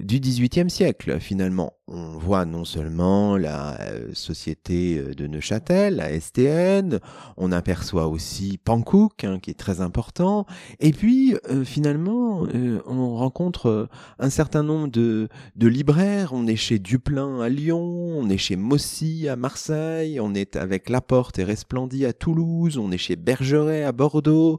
du 0.00 0.18
XVIIIe 0.18 0.70
siècle 0.70 1.20
finalement 1.20 1.74
on 1.86 2.16
voit 2.16 2.46
non 2.46 2.64
seulement 2.64 3.36
la 3.36 3.78
euh, 3.82 4.08
société 4.14 4.96
euh, 4.98 5.14
de 5.14 5.26
Neuchâtel, 5.26 5.96
la 5.96 6.18
STN, 6.18 6.98
on 7.36 7.52
aperçoit 7.52 8.06
aussi 8.08 8.58
Pankouk, 8.62 9.24
hein, 9.24 9.38
qui 9.38 9.50
est 9.50 9.58
très 9.58 9.82
important, 9.82 10.46
et 10.80 10.92
puis 10.92 11.36
euh, 11.50 11.62
finalement 11.62 12.46
on 12.86 13.16
rencontre 13.16 13.88
un 14.18 14.30
certain 14.30 14.62
nombre 14.62 14.88
de, 14.88 15.28
libraires, 15.60 16.32
on 16.32 16.46
est 16.46 16.56
chez 16.56 16.78
Duplain 16.78 17.40
à 17.40 17.48
Lyon, 17.50 17.82
on 17.82 18.30
est 18.30 18.38
chez 18.38 18.56
Mossy 18.56 19.28
à 19.28 19.36
Marseille, 19.36 20.20
on 20.20 20.34
est 20.34 20.56
avec 20.56 20.88
Laporte 20.88 21.38
et 21.38 21.44
Resplendit 21.44 22.06
à 22.06 22.12
Toulouse, 22.12 22.78
on 22.78 22.92
est 22.92 22.98
chez 22.98 23.16
Bergeret 23.16 23.84
à 23.84 23.92
Bordeaux, 23.92 24.58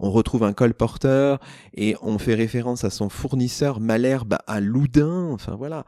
on 0.00 0.10
retrouve 0.10 0.42
un 0.42 0.52
colporteur 0.52 1.38
et 1.74 1.94
on 2.02 2.18
fait 2.18 2.34
référence 2.34 2.84
à 2.84 2.90
son 2.90 3.08
fournisseur 3.08 3.78
Malherbe 3.78 4.38
à 4.46 4.60
Loudun, 4.60 5.30
enfin 5.30 5.54
voilà 5.54 5.84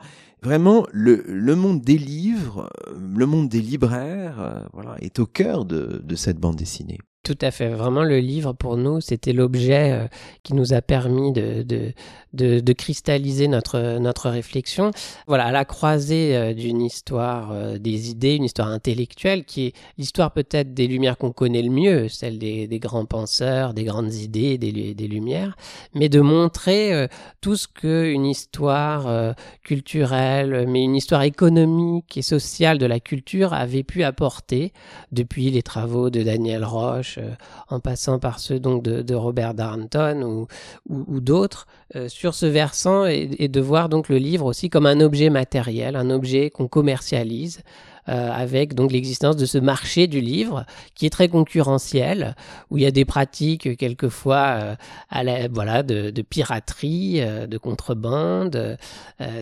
vraiment 0.47 0.87
le, 0.93 1.55
monde 1.57 1.81
des 1.81 1.99
livres, 1.99 2.71
le 2.97 3.26
monde 3.26 3.49
des 3.49 3.61
libraires, 3.61 4.41
euh, 4.41 4.61
voilà, 4.73 4.95
est 5.00 5.19
au 5.19 5.26
cœur 5.26 5.65
de 5.65 6.15
cette 6.15 6.38
bande 6.38 6.55
dessinée. 6.55 6.99
Tout 7.26 7.38
à 7.40 7.50
fait. 7.50 7.71
Vraiment, 7.71 8.04
le 8.04 8.21
livre, 8.21 8.52
pour 8.52 8.76
nous, 8.76 9.00
c'était 9.00 9.33
l'objet 9.33 9.90
euh, 9.90 10.06
qui 10.45 10.54
nous 10.54 10.75
a 10.75 10.80
permis 10.80 11.33
de, 11.33 11.64
de, 11.64 12.61
de, 12.61 12.73
cristalliser 12.73 13.49
notre, 13.49 13.99
notre 13.99 14.30
réflexion. 14.30 14.92
Voilà, 15.26 15.47
à 15.47 15.50
la 15.50 15.64
croisée 15.64 16.37
euh, 16.37 16.54
d'une 16.54 16.80
histoire 16.80 17.50
euh, 17.50 17.78
des 17.78 18.11
idées, 18.11 18.37
une 18.37 18.45
histoire 18.45 18.68
intellectuelle, 18.68 19.45
qui 19.45 19.66
est 19.66 19.73
l'histoire 19.99 20.30
peut-être 20.30 20.73
des 20.73 20.87
Lumières 20.87 21.18
qu'on 21.18 21.33
connaît 21.33 21.62
le 21.62 21.71
mieux, 21.71 22.09
celle 22.09 22.38
des, 22.38 22.68
des, 22.68 22.78
grands 22.78 23.06
penseurs, 23.06 23.75
des 23.75 23.83
grandes 23.83 24.14
idées, 24.14 24.56
des, 24.56 24.95
des 24.95 25.09
Lumières, 25.09 25.56
mais 25.95 26.09
de 26.09 26.21
montrer 26.21 27.09
tout 27.40 27.56
ce 27.56 27.66
qu'une 27.66 28.25
histoire 28.25 29.35
culturelle, 29.64 30.66
mais 30.68 30.85
une 30.85 30.95
histoire 30.95 31.23
économique 31.23 32.16
et 32.16 32.23
sociale 32.23 32.78
de 32.78 32.87
la 32.87 33.00
culture 33.00 33.52
avait 33.52 33.83
pu 33.83 34.04
apporter 34.04 34.73
depuis 35.11 35.50
les 35.50 35.62
travaux 35.62 36.09
de 36.11 36.23
Daniel 36.23 36.64
Roche, 36.64 37.16
euh, 37.19 37.31
en 37.69 37.81
passant 37.81 38.19
par 38.19 38.39
ceux 38.39 38.59
donc 38.59 38.83
de, 38.83 39.15
Robert 39.15 39.55
Darnton 39.55 40.47
ou, 40.89 41.21
d'autres, 41.21 41.67
euh, 41.95 42.09
sur 42.09 42.35
ce 42.35 42.47
versant 42.47 43.07
et, 43.07 43.49
de 43.49 43.61
voir 43.61 43.89
donc 43.89 44.09
le 44.09 44.19
livre 44.19 44.47
aussi 44.47 44.69
comme 44.69 44.87
un 44.87 45.01
objet 45.01 45.31
matériel, 45.31 45.97
un 45.97 46.11
objet 46.11 46.51
qu'on 46.51 46.69
commercialise. 46.69 47.61
Euh, 48.09 48.31
avec 48.31 48.75
donc 48.75 48.93
l'existence 48.93 49.37
de 49.37 49.47
ce 49.47 49.59
marché 49.59 50.07
du 50.07 50.21
livre 50.21 50.65
qui 50.95 51.07
est 51.07 51.11
très 51.11 51.29
concurrentiel, 51.29 52.37
où 52.71 52.79
il 52.79 52.83
y 52.83 52.87
a 52.87 52.91
des 52.91 53.05
pratiques 53.05 53.77
quelquefois 53.77 54.77
à 55.11 55.25
la, 55.25 55.49
voilà 55.49 55.83
de, 55.83 56.11
piraterie, 56.23 57.21
de 57.49 57.59
contrebande, 57.59 58.79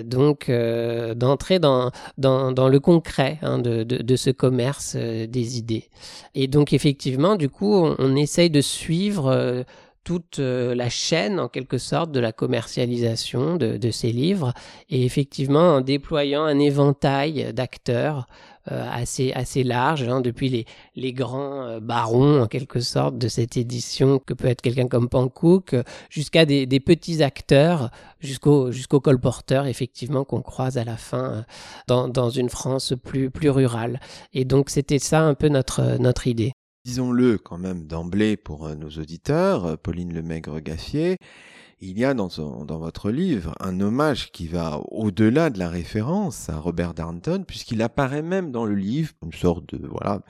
donc 0.04 0.50
d'entrer 0.50 1.59
dans, 1.59 1.90
dans, 2.18 2.68
le 2.68 2.80
concret 2.80 3.38
hein, 3.42 3.59
de, 3.59 3.83
de, 3.83 4.16
ce 4.16 4.30
commerce 4.30 4.97
des 4.97 5.59
idées. 5.59 5.88
Et 6.35 6.47
donc 6.49 6.73
effectivement, 6.73 7.37
du 7.37 7.49
coup 7.49 7.75
on, 7.75 8.16
essaye 8.16 8.50
de 8.50 8.61
suivre 8.61 9.26
euh, 9.26 9.62
toute 10.04 10.38
euh, 10.38 10.75
la 10.75 10.88
chaîne 10.88 11.40
en 11.40 11.49
quelque 11.49 11.78
sorte 11.78 12.12
de 12.12 12.21
la 12.21 12.33
commercialisation 12.33 13.56
de, 13.56 13.90
ces 13.90 14.12
livres 14.12 14.52
et 14.90 15.04
effectivement 15.04 15.76
en 15.76 15.80
déployant 15.80 16.44
un 16.44 16.59
éventail 16.59 17.52
d'acteurs 17.52 18.26
euh, 18.28 18.53
assez 18.66 19.33
assez 19.33 19.62
large 19.62 20.04
hein, 20.04 20.21
depuis 20.21 20.49
les 20.49 20.64
les 20.94 21.12
grands 21.12 21.78
barons 21.80 22.42
en 22.42 22.47
quelque 22.47 22.80
sorte 22.80 23.18
de 23.18 23.28
cette 23.28 23.56
édition 23.56 24.18
que 24.18 24.33
peut 24.35 24.49
être 24.49 24.62
quelqu'un 24.62 24.88
comme 24.88 25.09
Pankouk 25.09 25.76
jusqu'à 26.09 26.47
des, 26.47 26.66
petits 26.80 27.23
acteurs 27.23 27.90
jusqu'au 28.21 28.73
jusqu'au 28.73 29.00
colporteur 29.00 29.66
effectivement 29.66 30.25
qu'on 30.25 30.42
croise 30.42 30.78
à 30.78 30.85
la 30.85 30.97
fin 30.97 31.44
dans, 31.88 32.09
dans 32.09 32.30
une 32.30 32.49
France 32.49 32.94
plus 33.02 33.30
plus 33.30 33.50
rurale. 33.50 34.00
Et 34.33 34.44
donc 34.44 34.71
c'était 34.71 34.99
ça 34.99 35.21
un 35.21 35.35
peu 35.35 35.49
notre 35.49 35.99
notre 35.99 36.26
idée. 36.26 36.52
Disons-le 36.85 37.38
quand 37.38 37.56
même 37.56 37.87
d'emblée 37.87 38.37
pour 38.37 38.66
euh, 38.66 38.75
nos 38.75 38.90
auditeurs, 38.90 39.64
euh, 39.64 39.76
Pauline 39.76 40.12
Lemaigre-Gaffier, 40.12 41.16
il 41.86 41.98
y 41.98 42.04
a 42.04 42.14
dans, 42.14 42.28
votre 42.78 43.10
livre 43.10 43.54
un 43.60 43.78
hommage 43.80 44.32
qui 44.32 44.48
va 44.48 44.80
au-delà 44.90 45.50
de 45.50 45.58
la 45.58 45.68
référence 45.68 46.48
à 46.48 46.58
Robert 46.58 46.94
Darnton, 46.94 47.44
puisqu'il 47.46 47.82
apparaît 47.82 48.22
même 48.22 48.50
dans 48.50 48.64
le 48.64 48.74
livre, 48.74 49.12
une 49.22 49.32
sorte 49.32 49.74
de 49.74 49.86
voilà 49.86 50.22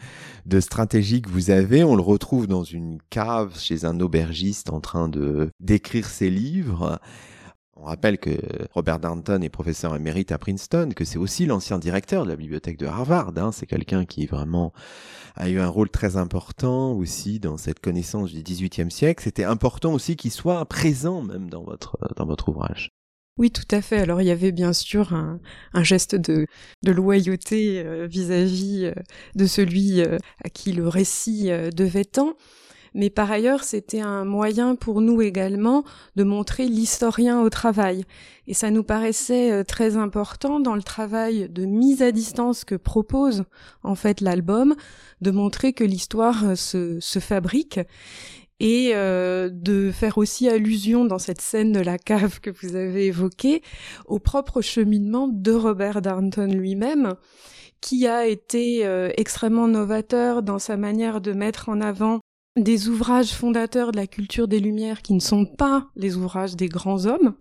de 0.47 0.61
stratégie 0.61 1.23
que 1.23 1.31
vous 1.31 1.51
avez. 1.51 1.85
On 1.85 1.95
le 1.95 2.03
retrouve 2.03 2.49
dans 2.49 2.65
une 2.65 2.99
cave 3.09 3.59
chez 3.59 3.85
un 3.85 4.01
aubergiste 4.01 4.71
en 4.71 4.81
train 4.81 5.09
d'écrire 5.61 6.07
ses 6.07 6.31
livres. 6.31 6.99
On 7.77 7.85
rappelle 7.85 8.19
que 8.19 8.31
Robert 8.73 9.01
Darnton 9.01 9.43
est 9.43 9.49
professeur 9.49 9.97
émérite 9.97 10.31
à 10.31 10.39
Princeton, 10.39 10.91
que 10.95 11.05
c'est 11.05 11.19
aussi 11.19 11.45
l'ancien 11.45 11.79
directeur 11.79 12.25
de 12.25 12.31
la 12.31 12.37
bibliothèque 12.37 12.79
de 12.79 12.87
Harvard. 12.87 13.33
Hein. 13.37 13.51
C'est 13.53 13.67
quelqu'un 13.67 14.05
qui 14.05 14.27
vraiment 14.27 14.73
a 15.35 15.49
eu 15.49 15.59
un 15.59 15.69
rôle 15.69 15.91
très 15.91 16.17
important 16.17 16.93
aussi 16.93 17.41
dans 17.41 17.57
cette 17.57 17.81
connaissance 17.81 18.33
du 18.33 18.43
XVIIIe 18.43 18.91
siècle. 18.91 19.25
C'était 19.25 19.45
important 19.45 19.93
aussi 19.93 20.15
qu'il 20.15 20.31
soit 20.31 20.65
présent 20.67 21.23
même 21.23 21.51
dans 21.51 21.65
votre 21.65 21.99
dans 22.17 22.27
votre 22.27 22.49
ouvrage. 22.49 22.93
Oui, 23.37 23.51
tout 23.51 23.67
à 23.73 23.83
fait. 23.83 23.99
Alors 23.99 24.23
il 24.23 24.27
y 24.27 24.31
avait 24.31 24.53
bien 24.53 24.73
sûr 24.73 25.13
un, 25.13 25.41
geste 25.83 26.15
de, 26.15 26.47
loyauté 26.87 27.83
euh, 27.85 28.07
vis-à-vis 28.07 28.85
euh, 28.85 28.93
de 29.35 29.47
celui 29.47 30.01
euh, 30.03 30.19
à 30.45 30.51
qui 30.51 30.73
le 30.73 30.87
récit 30.87 31.51
devait 31.75 32.05
tant 32.05 32.37
mais 32.95 33.11
par 33.11 33.31
ailleurs 33.31 33.65
c'était 33.65 34.01
un 34.01 34.25
moyen 34.25 34.77
pour 34.77 35.01
nous 35.01 35.21
également 35.21 35.85
de 36.17 36.25
montrer 36.25 36.67
l'historien 36.67 37.43
au 37.43 37.51
travail. 37.51 38.05
Et 38.47 38.55
ça 38.55 38.71
nous 38.71 38.85
paraissait 38.85 39.51
euh, 39.51 39.65
très 39.65 39.97
important 39.97 40.61
dans 40.61 40.75
le 40.75 40.83
travail 40.83 41.49
de 41.49 41.65
mise 41.65 42.03
à 42.03 42.13
distance 42.13 42.65
que 42.65 42.75
propose 42.75 43.45
en 43.83 43.95
fait 43.95 44.21
l'album, 44.21 44.75
de 45.21 45.31
montrer 45.31 45.73
que 45.73 45.85
l'histoire 45.85 46.45
euh, 46.45 46.55
se, 46.55 47.01
se 47.01 47.19
fabrique 47.19 47.81
et 48.61 48.93
euh, 48.95 49.51
de 49.53 49.91
faire 49.91 50.17
aussi 50.17 50.49
allusion 50.49 51.05
dans 51.05 51.19
cette 51.19 51.41
scène 51.41 51.73
de 51.73 51.81
la 51.81 51.99
cave 51.99 52.41
que 52.41 52.51
vous 52.51 52.77
avez 52.77 53.07
évoquée 53.07 53.63
au 54.07 54.21
propre 54.21 54.61
cheminement 54.61 55.29
de 55.29 55.53
Robert 55.53 56.01
Darnton 56.01 56.47
lui-même 56.47 57.15
qui 57.81 58.07
a 58.07 58.27
été 58.27 58.83
extrêmement 59.19 59.69
novateur 59.69 60.43
dans 60.43 60.59
sa 60.59 60.79
manière 60.79 61.21
de 61.21 61.33
mettre 61.33 61.69
en 61.69 61.83
avant 61.83 62.21
des 62.57 62.89
ouvrages 62.89 63.33
fondateurs 63.33 63.93
de 63.93 63.97
la 63.97 64.07
culture 64.07 64.49
des 64.49 64.61
Lumières 64.61 65.03
qui 65.03 65.15
ne 65.15 65.21
sont 65.21 65.45
pas 65.45 65.89
les 65.97 66.17
ouvrages 66.17 66.57
des 66.57 66.69
grands 66.69 67.07
hommes, 67.07 67.35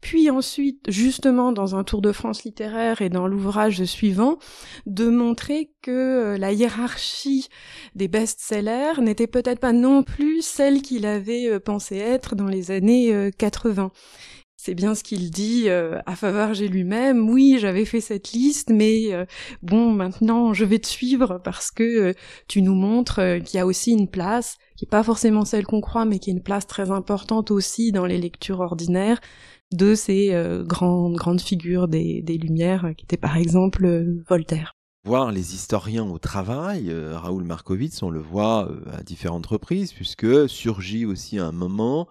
puis 0.00 0.30
ensuite, 0.30 0.90
justement, 0.90 1.52
dans 1.52 1.76
un 1.76 1.84
tour 1.84 2.00
de 2.00 2.12
France 2.12 2.44
littéraire 2.44 3.02
et 3.02 3.10
dans 3.10 3.26
l'ouvrage 3.26 3.84
suivant, 3.84 4.38
de 4.86 5.08
montrer 5.08 5.72
que 5.82 5.90
euh, 5.90 6.38
la 6.38 6.52
hiérarchie 6.52 7.48
des 7.94 8.08
best-sellers 8.08 9.02
n'était 9.02 9.26
peut-être 9.26 9.60
pas 9.60 9.74
non 9.74 10.02
plus 10.02 10.40
celle 10.40 10.80
qu'il 10.80 11.04
avait 11.04 11.50
euh, 11.50 11.60
pensé 11.60 11.96
être 11.96 12.34
dans 12.34 12.46
les 12.46 12.70
années 12.70 13.30
80. 13.36 13.92
Euh, 14.60 14.70
c'est 14.70 14.74
bien 14.74 14.94
ce 14.94 15.02
qu'il 15.02 15.30
dit 15.30 15.64
euh, 15.68 16.00
à 16.06 16.16
Favarger 16.16 16.68
lui-même. 16.68 17.28
Oui, 17.28 17.58
j'avais 17.60 17.84
fait 17.84 18.00
cette 18.00 18.32
liste, 18.32 18.70
mais 18.70 19.12
euh, 19.12 19.24
bon, 19.62 19.92
maintenant 19.92 20.52
je 20.52 20.64
vais 20.64 20.78
te 20.78 20.86
suivre 20.86 21.40
parce 21.42 21.70
que 21.70 21.82
euh, 21.82 22.12
tu 22.48 22.62
nous 22.62 22.74
montres 22.74 23.20
qu'il 23.44 23.56
y 23.56 23.60
a 23.60 23.66
aussi 23.66 23.92
une 23.92 24.08
place, 24.08 24.56
qui 24.76 24.84
est 24.84 24.88
pas 24.88 25.02
forcément 25.02 25.44
celle 25.44 25.66
qu'on 25.66 25.80
croit, 25.80 26.04
mais 26.04 26.18
qui 26.18 26.30
est 26.30 26.34
une 26.34 26.42
place 26.42 26.66
très 26.66 26.90
importante 26.90 27.50
aussi 27.50 27.92
dans 27.92 28.06
les 28.06 28.18
lectures 28.18 28.60
ordinaires 28.60 29.20
de 29.72 29.94
ces 29.94 30.34
grandes 30.66 31.14
grandes 31.14 31.40
figures 31.40 31.86
des, 31.86 32.22
des 32.22 32.38
Lumières, 32.38 32.90
qui 32.96 33.04
étaient 33.04 33.16
par 33.16 33.36
exemple 33.36 34.04
Voltaire 34.28 34.74
voir 35.04 35.32
les 35.32 35.54
historiens 35.54 36.04
au 36.04 36.18
travail. 36.18 36.92
Raoul 36.92 37.44
Markovitz, 37.44 38.02
on 38.02 38.10
le 38.10 38.20
voit 38.20 38.68
à 38.92 39.02
différentes 39.02 39.46
reprises, 39.46 39.92
puisque 39.92 40.48
surgit 40.48 41.06
aussi 41.06 41.38
un 41.38 41.52
moment 41.52 42.06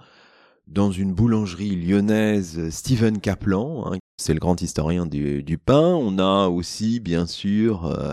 dans 0.69 0.91
une 0.91 1.13
boulangerie 1.13 1.75
lyonnaise 1.75 2.69
Stephen 2.69 3.19
Kaplan, 3.19 3.91
hein, 3.91 3.97
c'est 4.17 4.33
le 4.33 4.39
grand 4.39 4.61
historien 4.61 5.05
du, 5.05 5.57
pain. 5.57 5.95
On 5.95 6.19
a 6.19 6.47
aussi, 6.47 6.99
bien 6.99 7.25
sûr, 7.25 7.85
euh, 7.85 8.11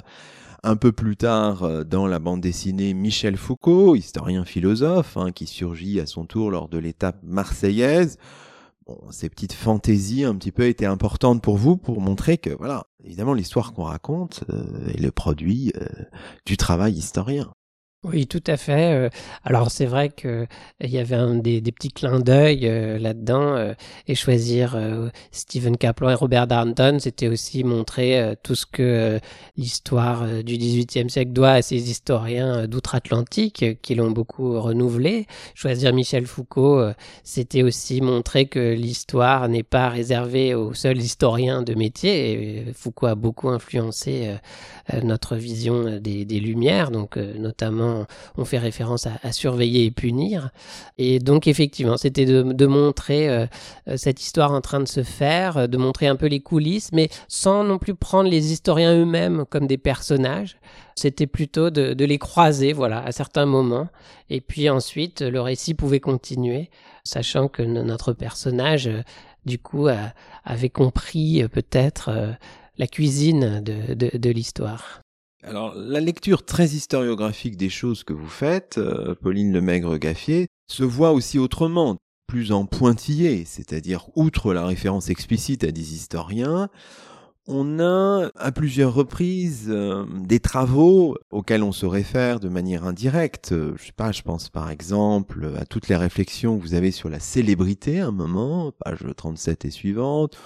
un 0.62 0.76
peu 0.76 0.90
plus 0.90 1.16
tard 1.16 1.64
euh, 1.64 1.84
dans 1.84 2.06
la 2.06 2.18
bande 2.18 2.40
dessinée, 2.40 2.94
Michel 2.94 3.36
Foucault, 3.36 3.94
historien 3.94 4.44
philosophe, 4.44 5.16
hein, 5.16 5.32
qui 5.32 5.46
surgit 5.46 6.00
à 6.00 6.06
son 6.06 6.24
tour 6.24 6.50
lors 6.50 6.68
de 6.68 6.78
l'étape 6.78 7.18
marseillaise. 7.22 8.16
Bon, 8.86 8.98
ces 9.10 9.28
petites 9.28 9.52
fantaisies 9.52 10.24
un 10.24 10.34
petit 10.34 10.52
peu 10.52 10.66
étaient 10.66 10.86
importantes 10.86 11.42
pour 11.42 11.56
vous 11.58 11.76
pour 11.76 12.00
montrer 12.00 12.38
que, 12.38 12.50
voilà, 12.50 12.86
évidemment, 13.04 13.34
l'histoire 13.34 13.74
qu'on 13.74 13.84
raconte 13.84 14.44
est 14.94 15.00
le 15.00 15.10
produit 15.10 15.72
du 16.46 16.56
travail 16.56 16.94
historien. 16.94 17.52
Oui, 18.08 18.28
tout 18.28 18.42
à 18.46 18.56
fait. 18.56 18.92
Euh, 18.92 19.08
alors 19.42 19.72
c'est 19.72 19.84
vrai 19.86 20.10
que 20.10 20.46
il 20.80 20.90
y 20.90 20.98
avait 20.98 21.16
un, 21.16 21.34
des, 21.34 21.60
petits 21.60 21.90
clins 21.90 22.20
d'œil 22.20 22.60
euh, 22.62 23.00
là-dedans 23.00 23.56
euh, 23.56 23.74
et 24.06 24.14
choisir 24.14 24.78
Stephen 25.32 25.76
Kaplan 25.76 26.10
et 26.10 26.14
Robert 26.14 26.46
Darnton, 26.46 26.98
c'était 27.00 27.26
aussi 27.26 27.64
montrer 27.64 28.36
tout 28.44 28.54
ce 28.54 28.64
que 28.64 29.18
l'histoire 29.56 30.26
du 30.44 30.56
XVIIIe 30.56 31.10
siècle 31.10 31.32
doit 31.32 31.52
à 31.52 31.62
ces 31.62 31.90
historiens 31.90 32.68
d'outre-Atlantique 32.68 33.80
qui 33.82 33.94
l'ont 33.94 34.12
beaucoup 34.12 34.60
renouvelé. 34.60 35.26
Choisir 35.54 35.92
Michel 35.92 36.26
Foucault, 36.26 36.90
c'était 37.24 37.62
aussi 37.62 38.00
montrer 38.00 38.46
que 38.46 38.74
l'histoire 38.74 39.48
n'est 39.48 39.62
pas 39.62 39.88
réservée 39.88 40.54
aux 40.54 40.74
seuls 40.74 40.98
historiens 40.98 41.62
de 41.62 41.74
métier. 41.74 42.66
Foucault 42.74 43.06
a 43.06 43.14
beaucoup 43.14 43.48
influencé 43.48 44.34
notre 45.02 45.36
vision 45.36 45.98
des, 45.98 46.24
des 46.24 46.40
Lumières, 46.40 46.90
donc 46.90 47.16
notamment 47.16 47.95
on, 48.36 48.44
fait 48.44 48.58
référence 48.58 49.06
à, 49.06 49.32
surveiller 49.32 49.86
et 49.86 49.90
punir. 49.90 50.50
Et 50.98 51.18
donc 51.18 51.46
effectivement, 51.46 51.96
c'était 51.96 52.24
de, 52.24 52.66
montrer 52.66 53.28
euh, 53.28 53.46
euh, 53.88 53.96
cette 53.96 54.20
histoire 54.20 54.52
en 54.52 54.60
train 54.60 54.80
de 54.80 54.88
se 54.88 55.02
faire, 55.02 55.56
euh, 55.56 55.66
de 55.66 55.76
montrer 55.76 56.06
un 56.06 56.16
peu 56.16 56.26
les 56.26 56.40
coulisses, 56.40 56.90
mais 56.92 57.08
sans 57.28 57.64
non 57.64 57.78
plus 57.78 57.94
prendre 57.94 58.28
les 58.28 58.52
historiens 58.52 58.96
eux-mêmes 58.96 59.44
comme 59.48 59.66
des 59.66 59.78
personnages. 59.78 60.56
C'était 60.96 61.26
plutôt 61.26 61.70
de, 61.70 62.04
les 62.04 62.18
croiser, 62.18 62.72
voilà, 62.72 63.04
à 63.04 63.12
certains 63.12 63.46
moments. 63.46 63.88
Et 64.30 64.40
puis 64.40 64.70
ensuite, 64.70 65.20
le 65.20 65.40
récit 65.40 65.74
pouvait 65.74 66.00
continuer, 66.00 66.70
sachant 67.04 67.48
que 67.48 67.62
notre 67.62 68.14
personnage, 68.14 68.88
du 69.44 69.58
coup, 69.58 69.88
avait 70.44 70.70
compris 70.70 71.46
peut-être 71.52 72.10
la 72.78 72.86
cuisine 72.86 73.60
de 73.62 74.30
l'histoire. 74.30 75.02
Alors, 75.46 75.74
la 75.76 76.00
lecture 76.00 76.44
très 76.44 76.66
historiographique 76.70 77.56
des 77.56 77.68
choses 77.68 78.02
que 78.02 78.12
vous 78.12 78.28
faites, 78.28 78.78
euh, 78.78 79.14
Pauline 79.14 79.52
Lemaigre-Gaffier, 79.52 80.48
se 80.68 80.82
voit 80.82 81.12
aussi 81.12 81.38
autrement, 81.38 81.98
plus 82.26 82.50
en 82.50 82.66
pointillé, 82.66 83.44
c'est-à-dire 83.44 84.08
outre 84.16 84.52
la 84.52 84.66
référence 84.66 85.08
explicite 85.08 85.62
à 85.62 85.70
des 85.70 85.94
historiens, 85.94 86.68
on 87.46 87.78
a 87.78 88.28
à 88.34 88.50
plusieurs 88.50 88.92
reprises 88.92 89.66
euh, 89.68 90.04
des 90.18 90.40
travaux 90.40 91.16
auxquels 91.30 91.62
on 91.62 91.70
se 91.70 91.86
réfère 91.86 92.40
de 92.40 92.48
manière 92.48 92.82
indirecte. 92.82 93.54
Je 93.54 93.84
sais 93.84 93.92
pas, 93.92 94.10
je 94.10 94.22
pense 94.22 94.48
par 94.48 94.68
exemple 94.68 95.52
à 95.56 95.64
toutes 95.64 95.86
les 95.86 95.94
réflexions 95.94 96.58
que 96.58 96.62
vous 96.62 96.74
avez 96.74 96.90
sur 96.90 97.08
la 97.08 97.20
célébrité 97.20 98.00
à 98.00 98.08
un 98.08 98.10
moment, 98.10 98.72
page 98.84 98.98
37 99.16 99.64
et 99.64 99.70
suivante, 99.70 100.36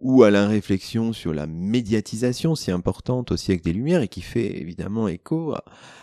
ou 0.00 0.22
à 0.22 0.30
la 0.30 0.46
réflexion 0.46 1.12
sur 1.12 1.34
la 1.34 1.46
médiatisation 1.46 2.54
si 2.54 2.70
importante 2.70 3.32
au 3.32 3.36
siècle 3.36 3.64
des 3.64 3.72
Lumières 3.72 4.02
et 4.02 4.08
qui 4.08 4.20
fait 4.20 4.60
évidemment 4.60 5.08
écho 5.08 5.54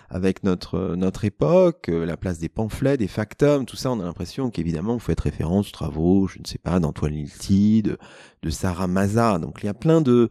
avec 0.10 0.44
notre 0.44 0.96
notre 0.96 1.26
époque, 1.26 1.90
euh, 1.90 2.06
la 2.06 2.18
place 2.18 2.40
des 2.40 2.50
pamphlets, 2.50 2.98
des 2.98 3.08
factums, 3.08 3.66
tout 3.66 3.76
ça, 3.76 3.92
on 3.92 4.00
a 4.00 4.04
l'impression 4.04 4.50
qu'évidemment 4.50 4.94
vous 4.94 5.00
faites 5.00 5.20
référence 5.20 5.70
aux 5.70 5.72
travaux, 5.72 6.28
je 6.28 6.40
ne 6.40 6.46
sais 6.46 6.58
pas, 6.58 6.80
d'Antoine 6.80 7.14
Lilti, 7.14 7.82
de, 7.82 7.98
de 8.44 8.50
Sarah 8.50 8.88
Maza. 8.88 9.40
Donc 9.40 9.60
il 9.64 9.66
y 9.66 9.70
a 9.70 9.74
plein 9.74 10.02
de 10.02 10.30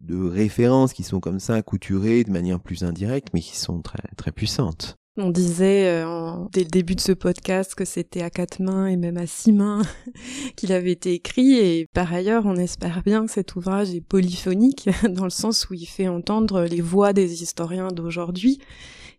de 0.00 0.16
références 0.16 0.94
qui 0.94 1.02
sont 1.02 1.20
comme 1.20 1.40
ça 1.40 1.60
couturées 1.62 2.24
de 2.24 2.30
manière 2.30 2.60
plus 2.60 2.84
indirecte, 2.84 3.28
mais 3.34 3.40
qui 3.40 3.56
sont 3.56 3.82
très 3.82 4.08
très 4.16 4.32
puissantes. 4.32 4.99
On 5.16 5.30
disait 5.30 5.88
euh, 5.88 6.36
dès 6.52 6.62
le 6.62 6.70
début 6.70 6.94
de 6.94 7.00
ce 7.00 7.10
podcast 7.10 7.74
que 7.74 7.84
c'était 7.84 8.22
à 8.22 8.30
quatre 8.30 8.60
mains 8.60 8.86
et 8.86 8.96
même 8.96 9.16
à 9.16 9.26
six 9.26 9.50
mains 9.50 9.82
qu'il 10.56 10.72
avait 10.72 10.92
été 10.92 11.12
écrit. 11.14 11.54
Et 11.54 11.88
par 11.92 12.12
ailleurs 12.14 12.46
on 12.46 12.54
espère 12.54 13.02
bien 13.02 13.26
que 13.26 13.32
cet 13.32 13.56
ouvrage 13.56 13.92
est 13.92 14.02
polyphonique 14.02 14.88
dans 15.10 15.24
le 15.24 15.30
sens 15.30 15.68
où 15.68 15.74
il 15.74 15.86
fait 15.86 16.06
entendre 16.06 16.62
les 16.62 16.80
voix 16.80 17.12
des 17.12 17.42
historiens 17.42 17.88
d'aujourd'hui. 17.88 18.60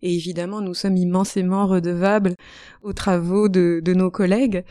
Et 0.01 0.15
évidemment 0.15 0.61
nous 0.61 0.73
sommes 0.73 0.95
immensément 0.95 1.67
redevables 1.67 2.35
aux 2.83 2.93
travaux 2.93 3.49
de, 3.49 3.81
de 3.83 3.93
nos 3.93 4.09
collègues 4.09 4.63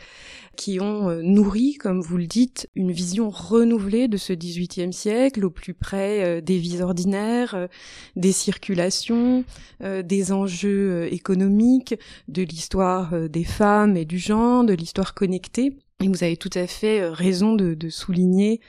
qui 0.55 0.79
ont 0.79 1.09
euh, 1.09 1.21
nourri, 1.21 1.75
comme 1.75 2.01
vous 2.01 2.17
le 2.17 2.27
dites, 2.27 2.69
une 2.75 2.91
vision 2.91 3.29
renouvelée 3.29 4.07
de 4.07 4.17
ce 4.17 4.33
XVIIIe 4.33 4.93
siècle, 4.93 5.45
au 5.45 5.49
plus 5.49 5.73
près 5.73 6.23
euh, 6.23 6.41
des 6.41 6.57
vies 6.57 6.81
ordinaires, 6.81 7.55
euh, 7.55 7.67
des 8.15 8.31
circulations, 8.31 9.43
des 9.81 10.31
enjeux 10.31 11.11
économiques, 11.11 11.95
de 12.27 12.43
l'histoire 12.43 13.29
des 13.29 13.43
femmes 13.43 13.97
et 13.97 14.05
du 14.05 14.19
genre, 14.19 14.63
de 14.63 14.73
l'histoire 14.73 15.13
connectée. 15.13 15.77
Et 16.03 16.07
vous 16.07 16.23
avez 16.23 16.37
tout 16.37 16.49
à 16.53 16.67
fait 16.67 17.07
raison 17.09 17.55
de, 17.55 17.73
de 17.73 17.89
souligner 17.89 18.59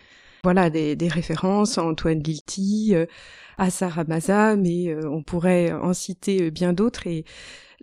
voilà 0.44 0.70
des, 0.70 0.96
références 1.08 1.78
à 1.78 1.84
Antoine 1.84 2.22
Lilti, 2.22 2.94
à 3.58 3.70
Sarah 3.70 4.04
Maza, 4.04 4.56
mais 4.56 4.94
on 5.06 5.22
pourrait 5.22 5.72
en 5.72 5.92
citer 5.92 6.50
bien 6.50 6.72
d'autres 6.72 7.06
et 7.06 7.24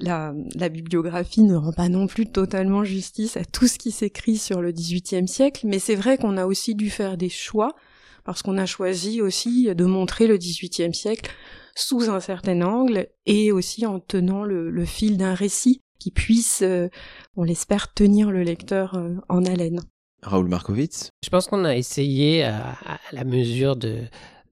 la, 0.02 0.70
bibliographie 0.70 1.44
ne 1.44 1.56
rend 1.56 1.74
pas 1.74 1.90
non 1.90 2.08
plus 2.08 2.32
totalement 2.32 2.84
justice 2.84 3.38
à 3.38 3.46
tout 3.46 3.68
ce 3.68 3.78
qui 3.78 3.92
s'écrit 3.92 4.38
sur 4.38 4.62
le 4.62 4.72
XVIIIe 4.72 5.28
siècle, 5.28 5.68
mais 5.68 5.80
c'est 5.80 5.96
vrai 5.96 6.18
qu'on 6.18 6.38
a 6.38 6.46
aussi 6.46 6.76
dû 6.76 6.90
faire 6.90 7.18
des 7.18 7.30
choix, 7.30 7.76
parce 8.24 8.42
qu'on 8.42 8.58
a 8.58 8.66
choisi 8.66 9.22
aussi 9.22 9.74
de 9.74 9.86
montrer 9.86 10.28
le 10.28 10.38
XVIIIe 10.38 10.94
siècle 10.94 11.32
sous 11.76 12.10
un 12.10 12.20
certain 12.20 12.62
angle, 12.62 13.08
et 13.26 13.52
aussi 13.52 13.86
en 13.86 14.00
tenant 14.00 14.44
le, 14.44 14.86
fil 14.86 15.18
d'un 15.18 15.34
récit 15.34 15.82
qui 16.00 16.12
puisse, 16.12 16.62
euh, 16.62 16.88
on 17.36 17.44
l'espère, 17.44 17.94
tenir 17.94 18.32
le 18.32 18.44
lecteur 18.44 18.96
euh, 18.96 19.16
en 19.28 19.44
haleine. 19.44 19.82
Raoul 20.22 20.48
Markovitz 20.48 21.12
Je 21.24 21.30
pense 21.30 21.48
qu'on 21.48 21.66
a 21.66 21.76
essayé 21.76 22.44
à 22.44 22.78
la 23.12 23.24
mesure 23.24 23.76
de, 23.76 24.04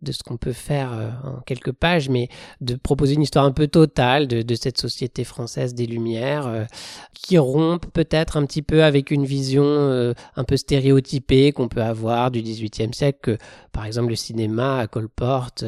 de 0.02 0.12
ce 0.12 0.24
qu'on 0.24 0.38
peut 0.38 0.54
faire 0.54 0.94
euh, 0.94 1.10
en 1.24 1.42
quelques 1.42 1.72
pages, 1.72 2.10
mais 2.10 2.30
de 2.62 2.76
proposer 2.76 3.16
une 3.16 3.24
histoire 3.24 3.46
un 3.46 3.52
peu 3.52 3.68
totale 3.68 4.28
de, 4.28 4.56
cette 4.56 4.78
société 4.78 5.24
française 5.24 5.74
des 5.74 5.86
Lumières, 5.86 6.48
euh, 6.48 6.66
qui 7.14 7.38
rompt 7.38 7.86
peut-être 7.92 8.38
un 8.38 8.46
petit 8.46 8.62
peu 8.62 8.84
avec 8.84 9.12
une 9.12 9.26
vision 9.26 9.66
euh, 9.66 10.14
un 10.36 10.44
peu 10.44 10.58
stéréotypée 10.58 11.52
qu'on 11.52 11.68
peut 11.68 11.82
avoir 11.82 12.32
du 12.32 12.42
XVIIIe 12.42 12.94
siècle, 12.94 13.20
que 13.22 13.38
par 13.72 13.86
exemple 13.86 14.10
le 14.10 14.16
cinéma 14.16 14.88
colporte 14.88 15.64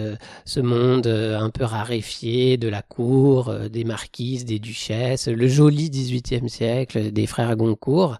ce 0.46 0.60
monde 0.60 1.08
un 1.08 1.50
peu 1.50 1.64
raréfié 1.64 2.58
de 2.58 2.68
la 2.68 2.82
cour, 2.82 3.54
des 3.70 3.84
marquises, 3.84 4.46
des 4.46 4.60
duchesses, 4.60 5.28
le 5.28 5.48
joli 5.48 5.90
XVIIIe 5.90 6.50
siècle 6.50 7.12
des 7.12 7.28
frères 7.28 7.56
Goncourt, 7.56 8.18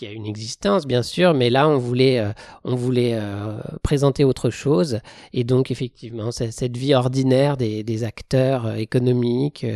qui 0.00 0.06
a 0.06 0.12
une 0.12 0.24
existence 0.24 0.86
bien 0.86 1.02
sûr, 1.02 1.34
mais 1.34 1.50
là 1.50 1.68
on 1.68 1.76
voulait, 1.76 2.20
euh, 2.20 2.32
on 2.64 2.74
voulait 2.74 3.12
euh, 3.12 3.58
présenter 3.82 4.24
autre 4.24 4.48
chose 4.48 5.00
et 5.34 5.44
donc 5.44 5.70
effectivement 5.70 6.30
cette 6.30 6.78
vie 6.78 6.94
ordinaire 6.94 7.58
des, 7.58 8.04
acteurs 8.04 8.64
euh, 8.64 8.74
économiques, 8.76 9.66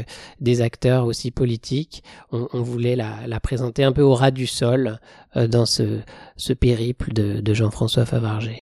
des 0.41 0.63
acteurs 0.63 1.05
aussi 1.05 1.31
politiques, 1.31 2.03
on, 2.33 2.63
voulait 2.63 2.97
la, 2.97 3.39
présenter 3.41 3.85
un 3.85 3.93
peu 3.93 4.01
au 4.01 4.15
ras 4.15 4.31
du 4.31 4.47
sol 4.47 4.99
dans 5.37 5.67
ce, 5.67 6.01
périple 6.59 7.13
de 7.13 7.55
Jean-François 7.55 8.07
Favarger. 8.07 8.64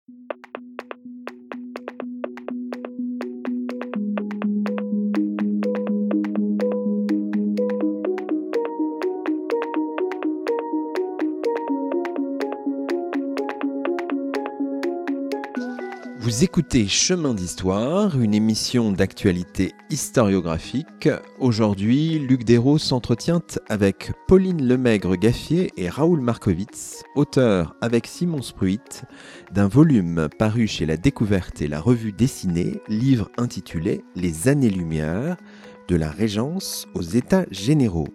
Écoutez 16.42 16.88
Chemin 16.88 17.34
d'Histoire, 17.34 18.18
une 18.18 18.34
émission 18.34 18.94
d'actualité 18.94 19.74
historiographique. 19.90 21.10
Aujourd'hui, 21.38 22.18
Luc 22.18 22.46
Dérault 22.46 22.78
s'entretient 22.78 23.42
avec 23.68 24.14
Pauline 24.26 24.66
Lemaigre-Gaffier 24.66 25.72
et 25.76 25.90
Raoul 25.90 26.22
Markovitz, 26.22 27.04
auteurs 27.16 27.76
avec 27.82 28.08
Simon 28.08 28.42
Spruit 28.42 28.80
d'un 29.52 29.68
volume 29.68 30.30
paru 30.38 30.66
chez 30.66 30.86
La 30.86 30.96
Découverte 30.96 31.62
et 31.62 31.68
la 31.68 31.82
Revue 31.82 32.14
Dessinée, 32.14 32.80
livre 32.88 33.30
intitulé 33.38 34.06
Les 34.16 34.48
années-lumière, 34.48 35.36
de 35.90 35.98
la 35.98 36.10
Régence 36.10 36.88
aux 36.94 37.02
États 37.02 37.48
généraux. 37.52 38.08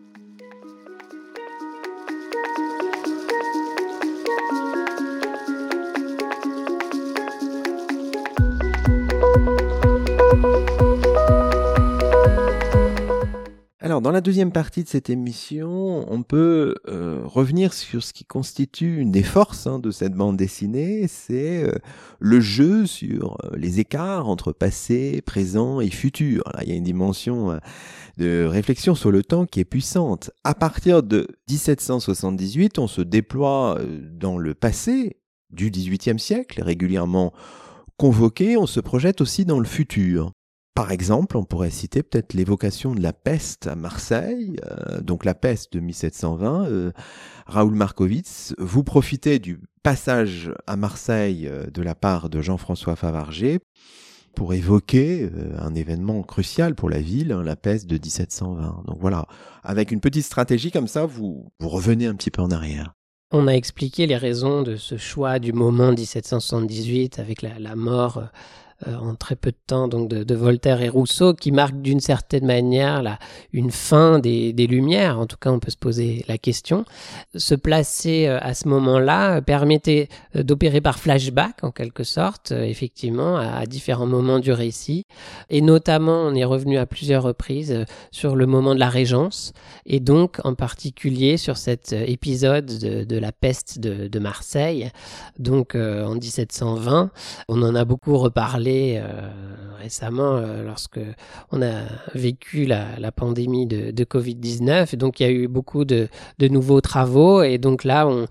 Dans 14.05 14.11
la 14.11 14.21
deuxième 14.21 14.53
partie 14.53 14.85
de 14.85 14.89
cette 14.89 15.09
émission, 15.09 16.05
on 16.13 16.23
peut 16.23 16.75
euh, 16.89 17.23
revenir 17.25 17.73
sur 17.73 18.05
ce 18.05 18.13
qui 18.13 18.27
constitue 18.27 18.99
une 19.01 19.11
des 19.11 19.23
forces 19.23 19.67
hein, 19.67 19.79
de 19.79 19.91
cette 19.91 20.13
bande 20.13 20.37
dessinée, 20.37 21.09
c'est 21.09 21.65
euh, 21.65 21.73
le 22.21 22.39
jeu 22.39 22.85
sur 22.85 23.39
euh, 23.43 23.57
les 23.57 23.81
écarts 23.81 24.29
entre 24.29 24.53
passé, 24.53 25.23
présent 25.23 25.81
et 25.81 25.89
futur. 25.89 26.43
Il 26.61 26.69
y 26.69 26.73
a 26.73 26.75
une 26.75 26.85
dimension 26.85 27.59
de 28.19 28.45
réflexion 28.45 28.95
sur 28.95 29.11
le 29.11 29.23
temps 29.23 29.47
qui 29.47 29.61
est 29.61 29.65
puissante. 29.65 30.31
À 30.45 30.55
partir 30.55 31.03
de 31.03 31.27
1778, 31.49 32.79
on 32.79 32.89
se 32.89 33.01
déploie 33.01 33.79
dans 34.13 34.37
le 34.37 34.53
passé 34.53 35.17
du 35.49 35.71
XVIIIe 35.71 36.19
siècle, 36.19 36.63
régulièrement 36.63 37.33
convoqué, 37.97 38.59
on 38.59 38.67
se 38.67 38.81
projette 38.81 39.23
aussi 39.23 39.47
dans 39.47 39.61
le 39.61 39.67
futur. 39.67 40.33
Par 40.75 40.91
exemple, 40.91 41.37
on 41.37 41.45
pourrait 41.45 41.71
citer 41.71 42.03
peut-être 42.03 42.35
l'évocation 42.35 42.97
de 42.97 43.01
la 43.01 43.13
peste 43.13 43.69
à 43.69 43.77
Marseille, 43.77 44.57
euh, 44.67 45.01
donc 45.01 45.25
la 45.25 45.35
peste 45.35 45.73
de 45.73 45.79
1720. 45.79 46.67
Euh, 46.67 46.91
Raoul 47.47 47.75
Markovitz, 47.75 48.57
vous 48.59 48.83
profitez 48.83 49.39
du 49.39 49.61
passage 49.85 50.53
à 50.67 50.75
Marseille 50.75 51.47
euh, 51.47 51.67
de 51.73 51.81
la 51.81 51.95
part 51.95 52.29
de 52.29 52.43
Jean-François 52.43 52.97
Favarger 52.97 53.61
pour 54.35 54.53
évoquer 54.53 55.31
un 55.61 55.77
événement 55.77 56.25
crucial 56.25 56.75
pour 56.75 56.91
la 56.91 56.99
ville, 56.99 57.31
hein, 57.31 57.45
la 57.45 57.55
peste 57.55 57.87
de 57.87 57.95
1720. 57.95 58.83
Donc 58.85 58.97
voilà, 58.99 59.27
avec 59.63 59.93
une 59.93 60.01
petite 60.01 60.25
stratégie 60.25 60.73
comme 60.73 60.89
ça, 60.89 61.07
vous, 61.07 61.53
vous 61.61 61.69
revenez 61.69 62.07
un 62.07 62.17
petit 62.17 62.33
peu 62.33 62.43
en 62.43 62.51
arrière. 62.51 62.95
On 63.31 63.47
a 63.47 63.53
expliqué 63.53 64.09
les 64.09 64.17
raisons 64.17 64.63
de 64.63 64.75
ce 64.75 64.97
choix 64.97 65.39
du 65.39 65.53
moment 65.53 65.93
1778 65.93 67.21
avec 67.21 67.43
la, 67.43 67.61
la 67.61 67.77
mort 67.77 68.25
euh, 68.89 68.97
en 68.97 69.15
très 69.15 69.37
peu 69.37 69.51
de 69.51 69.57
temps 69.67 69.89
donc 69.89 70.09
de, 70.09 70.35
Voltaire 70.35 70.83
et 70.83 70.89
Rousseau 70.89 71.33
qui 71.33 71.53
marque 71.53 71.81
d'une 71.81 72.01
certaine 72.01 72.45
manière 72.45 73.03
la, 73.03 73.19
une 73.53 73.71
fin 73.71 74.19
des, 74.19 74.53
Lumières. 74.65 75.19
En 75.19 75.27
tout 75.27 75.37
cas, 75.37 75.51
on 75.51 75.59
peut 75.59 75.71
se 75.71 75.77
poser 75.77 76.25
la 76.27 76.39
question. 76.39 76.85
Se 77.37 77.55
placer 77.55 78.27
euh, 78.27 78.39
à 78.41 78.55
ce 78.55 78.69
moment-là 78.69 79.43
permettait 79.43 80.09
euh, 80.37 80.43
d'opérer 80.43 80.81
par 80.81 80.99
flashback 80.99 81.63
en 81.63 81.71
quelque 81.71 82.03
sorte, 82.03 82.53
effectivement, 82.53 83.37
à, 83.37 83.67
différents 83.67 84.07
moments 84.07 84.39
du 84.39 84.53
récit. 84.53 85.05
Et 85.51 85.61
notamment, 85.61 86.23
on 86.23 86.35
est 86.35 86.45
revenu 86.45 86.79
à 86.79 86.87
plusieurs 86.87 87.23
reprises 87.23 87.85
sur 88.11 88.37
le 88.37 88.47
moment 88.47 88.75
de 88.75 88.81
la 88.81 88.89
Régence 88.89 89.53
et 89.87 90.01
donc 90.01 90.41
en 90.45 90.55
particulier 90.55 91.37
sur 91.37 91.57
cet 91.57 91.93
épisode 91.93 92.67
de, 92.67 93.19
la 93.19 93.33
peste 93.33 93.79
de, 93.79 94.19
Marseille, 94.19 94.91
donc 95.39 95.75
en 95.75 96.15
1720. 96.15 97.11
On 97.49 97.63
en 97.63 97.75
a 97.75 97.85
beaucoup 97.85 98.17
reparlé 98.19 98.74
euh, 98.75 99.54
récemment 99.85 100.37
euh, 100.37 100.65
lorsque 100.65 100.99
on 101.53 101.63
a 101.63 101.83
vécu 102.15 102.65
la, 102.65 103.13
pandémie 103.13 103.67
de, 103.67 104.05
Covid-19. 104.05 104.97
Donc 104.97 105.21
il 105.21 105.23
y 105.23 105.27
a 105.27 105.33
eu 105.33 105.47
beaucoup 105.47 105.85
de, 105.85 106.09
nouveaux 106.41 106.81
travaux 106.81 107.43
et 107.43 107.59
donc 107.59 107.85
là 107.85 108.09
on, 108.09 108.27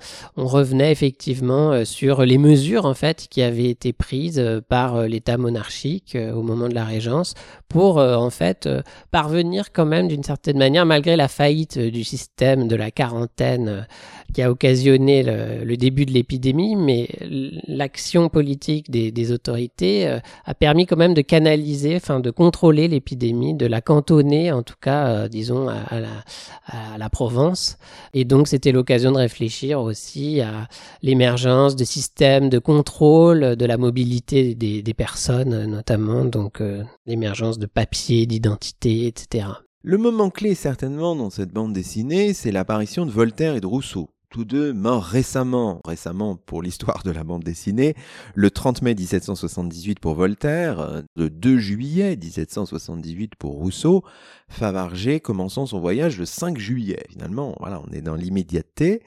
revenait 0.45 0.91
effectivement 0.91 1.71
euh, 1.71 1.85
sur 1.85 2.25
les 2.25 2.37
mesures 2.37 2.85
en 2.85 2.93
fait 2.93 3.27
qui 3.29 3.41
avaient 3.41 3.69
été 3.69 3.93
prises 3.93 4.43
par 4.67 5.03
l'État 5.03 5.37
monarchique 5.37 6.17
au 6.35 6.41
moment 6.41 6.67
de 6.67 6.75
la 6.75 6.85
Régence 6.85 7.33
pour 7.69 7.97
en 7.97 8.29
fait 8.29 8.69
parvenir 9.11 9.71
quand 9.71 9.85
même 9.85 10.07
d'une 10.07 10.23
certaine 10.23 10.57
manière 10.57 10.85
malgré 10.85 11.15
la 11.15 11.27
faillite 11.27 11.79
du 11.79 12.03
système 12.03 12.67
de 12.67 12.75
la 12.75 12.91
quarantaine 12.91 13.87
qui 14.33 14.41
a 14.41 14.51
occasionné 14.51 15.23
le, 15.23 15.77
début 15.77 16.05
de 16.05 16.11
l'épidémie, 16.11 16.75
mais 16.75 17.07
l'action 17.67 18.29
politique 18.29 18.89
des, 18.89 19.31
autorités 19.31 20.07
euh, 20.07 20.19
a 20.45 20.53
permis 20.53 20.85
quand 20.85 20.97
même 20.97 21.13
de 21.13 21.21
canaliser, 21.21 21.42
enfin 21.95 22.19
de 22.19 22.31
contrôler 22.31 22.87
l'épidémie, 22.87 23.53
de 23.53 23.65
la 23.65 23.81
cantonner 23.81 24.51
en 24.51 24.63
tout 24.63 24.75
cas, 24.79 25.07
euh, 25.07 25.27
disons, 25.27 25.67
à, 25.67 25.99
la, 25.99 27.09
Provence. 27.09 27.77
Et 28.13 28.25
donc 28.25 28.47
c'était 28.47 28.71
l'occasion 28.71 29.11
de 29.11 29.17
réfléchir 29.17 29.79
aussi 29.79 30.41
à 30.41 30.67
l'émergence 31.03 31.75
de 31.75 31.83
systèmes 31.83 32.49
de 32.49 32.57
contrôle 32.57 33.55
de 33.55 33.65
la 33.65 33.77
mobilité 33.77 34.55
des, 34.55 34.93
personnes, 34.93 35.65
notamment 35.65 36.25
donc 36.25 36.61
euh, 36.61 36.83
l'émergence 37.05 37.59
de 37.59 37.67
papiers, 37.67 38.25
d'identité, 38.25 39.05
etc. 39.07 39.47
Le 39.83 39.97
moment 39.97 40.29
clé 40.29 40.55
certainement 40.55 41.15
dans 41.15 41.29
cette 41.29 41.51
bande 41.51 41.73
dessinée, 41.73 42.33
c'est 42.33 42.51
l'apparition 42.51 43.05
de 43.05 43.11
Voltaire 43.11 43.55
et 43.55 43.61
de 43.61 43.67
Rousseau 43.67 44.12
tous 44.33 44.45
deux 44.45 44.73
morts 44.73 45.03
récemment, 45.03 45.79
récemment 45.85 46.35
pour 46.35 46.63
l'histoire 46.63 47.03
de 47.03 47.11
la 47.11 47.23
bande 47.23 47.43
dessinée, 47.43 47.93
le 48.33 48.49
30 48.49 48.81
mai 48.81 48.95
1778 48.95 49.99
pour 49.99 50.15
Voltaire, 50.15 51.03
le 51.15 51.29
2 51.29 51.59
juillet 51.59 52.17
1778 52.17 53.35
pour 53.35 53.53
Rousseau, 53.53 54.03
Favarger 54.47 55.19
commençant 55.19 55.67
son 55.67 55.79
voyage 55.79 56.17
le 56.17 56.25
5 56.25 56.57
juillet. 56.57 57.03
Finalement, 57.11 57.55
voilà, 57.59 57.79
on 57.87 57.93
est 57.93 58.01
dans 58.01 58.15
l'immédiateté. 58.15 59.03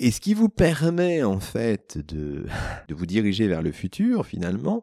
Et 0.00 0.10
ce 0.10 0.20
qui 0.20 0.34
vous 0.34 0.48
permet 0.48 1.22
en 1.22 1.38
fait 1.38 1.96
de, 1.96 2.46
de 2.88 2.94
vous 2.96 3.06
diriger 3.06 3.46
vers 3.46 3.62
le 3.62 3.70
futur 3.70 4.26
finalement, 4.26 4.82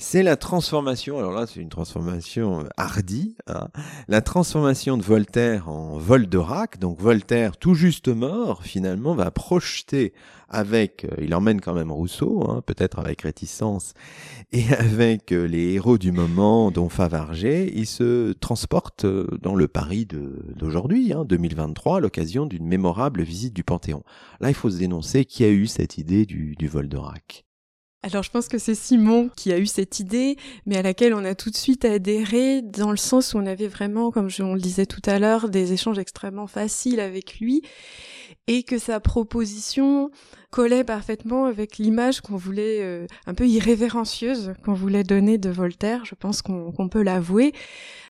c'est 0.00 0.22
la 0.22 0.36
transformation, 0.36 1.18
alors 1.18 1.32
là 1.32 1.48
c'est 1.48 1.60
une 1.60 1.68
transformation 1.68 2.60
euh, 2.60 2.68
hardie, 2.76 3.34
hein. 3.48 3.66
la 4.06 4.20
transformation 4.20 4.96
de 4.96 5.02
Voltaire 5.02 5.68
en 5.68 5.98
Voldorac, 5.98 6.78
donc 6.78 7.00
Voltaire 7.00 7.56
tout 7.56 7.74
juste 7.74 8.06
mort 8.06 8.62
finalement 8.62 9.16
va 9.16 9.32
projeter 9.32 10.12
avec, 10.48 11.04
euh, 11.04 11.16
il 11.20 11.34
emmène 11.34 11.60
quand 11.60 11.74
même 11.74 11.90
Rousseau, 11.90 12.48
hein, 12.48 12.62
peut-être 12.64 13.00
avec 13.00 13.22
réticence, 13.22 13.94
et 14.52 14.72
avec 14.72 15.32
euh, 15.32 15.46
les 15.46 15.74
héros 15.74 15.98
du 15.98 16.12
moment 16.12 16.70
dont 16.70 16.88
Favarger, 16.88 17.72
il 17.74 17.86
se 17.86 18.34
transporte 18.34 19.04
dans 19.04 19.56
le 19.56 19.66
Paris 19.66 20.06
d'aujourd'hui, 20.06 21.12
hein, 21.12 21.24
2023, 21.24 21.96
à 21.96 22.00
l'occasion 22.00 22.46
d'une 22.46 22.66
mémorable 22.66 23.22
visite 23.22 23.52
du 23.52 23.64
Panthéon. 23.64 24.04
Là 24.38 24.48
il 24.48 24.54
faut 24.54 24.70
se 24.70 24.78
dénoncer 24.78 25.24
qui 25.24 25.42
a 25.42 25.48
eu 25.48 25.66
cette 25.66 25.98
idée 25.98 26.24
du, 26.24 26.54
du 26.54 26.68
Voldorac. 26.68 27.47
Alors 28.04 28.22
je 28.22 28.30
pense 28.30 28.46
que 28.46 28.58
c'est 28.58 28.76
Simon 28.76 29.28
qui 29.36 29.52
a 29.52 29.58
eu 29.58 29.66
cette 29.66 29.98
idée, 29.98 30.36
mais 30.66 30.76
à 30.76 30.82
laquelle 30.82 31.14
on 31.14 31.24
a 31.24 31.34
tout 31.34 31.50
de 31.50 31.56
suite 31.56 31.84
adhéré, 31.84 32.62
dans 32.62 32.92
le 32.92 32.96
sens 32.96 33.34
où 33.34 33.38
on 33.38 33.46
avait 33.46 33.66
vraiment, 33.66 34.12
comme 34.12 34.28
on 34.38 34.54
le 34.54 34.60
disait 34.60 34.86
tout 34.86 35.02
à 35.04 35.18
l'heure, 35.18 35.48
des 35.48 35.72
échanges 35.72 35.98
extrêmement 35.98 36.46
faciles 36.46 37.00
avec 37.00 37.40
lui, 37.40 37.62
et 38.46 38.62
que 38.62 38.78
sa 38.78 39.00
proposition 39.00 40.12
collait 40.50 40.84
parfaitement 40.84 41.44
avec 41.44 41.78
l'image 41.78 42.20
qu'on 42.20 42.36
voulait, 42.36 42.80
euh, 42.82 43.06
un 43.26 43.34
peu 43.34 43.46
irrévérencieuse, 43.46 44.54
qu'on 44.64 44.72
voulait 44.72 45.04
donner 45.04 45.38
de 45.38 45.50
Voltaire, 45.50 46.04
je 46.04 46.14
pense 46.14 46.42
qu'on 46.42 46.88
peut 46.88 47.02
l'avouer. 47.02 47.52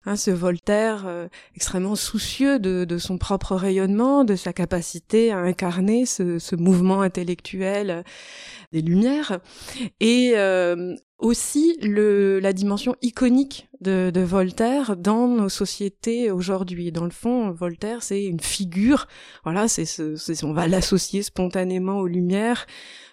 Hein, 0.09 0.15
ce 0.15 0.31
Voltaire 0.31 1.05
euh, 1.07 1.27
extrêmement 1.57 1.97
soucieux 1.97 2.61
de, 2.61 2.99
son 2.99 3.19
propre 3.19 3.57
rayonnement, 3.57 4.23
de 4.23 4.37
sa 4.37 4.53
capacité 4.53 5.33
à 5.33 5.39
incarner 5.39 6.07
ce, 6.07 6.55
mouvement 6.55 7.01
intellectuel 7.01 8.05
des 8.73 8.83
Lumières, 8.83 9.41
et 9.99 10.35
euh, 10.37 10.95
aussi 11.19 11.77
le, 11.83 12.39
la 12.39 12.53
dimension 12.53 12.95
iconique 13.03 13.66
de, 13.87 14.21
Voltaire 14.21 14.97
dans 14.97 15.29
nos 15.29 15.49
sociétés 15.49 16.31
aujourd'hui. 16.31 16.93
Dans 16.93 17.05
le 17.05 17.11
fond, 17.11 17.51
Voltaire, 17.51 18.03
c'est 18.03 18.25
une 18.25 18.41
figure. 18.41 19.07
Voilà, 19.45 19.69
c'est, 19.69 19.87
on 20.43 20.53
va 20.53 20.67
l'associer 20.67 21.23
spontanément 21.23 21.99
aux 21.99 22.07
Lumières 22.07 22.67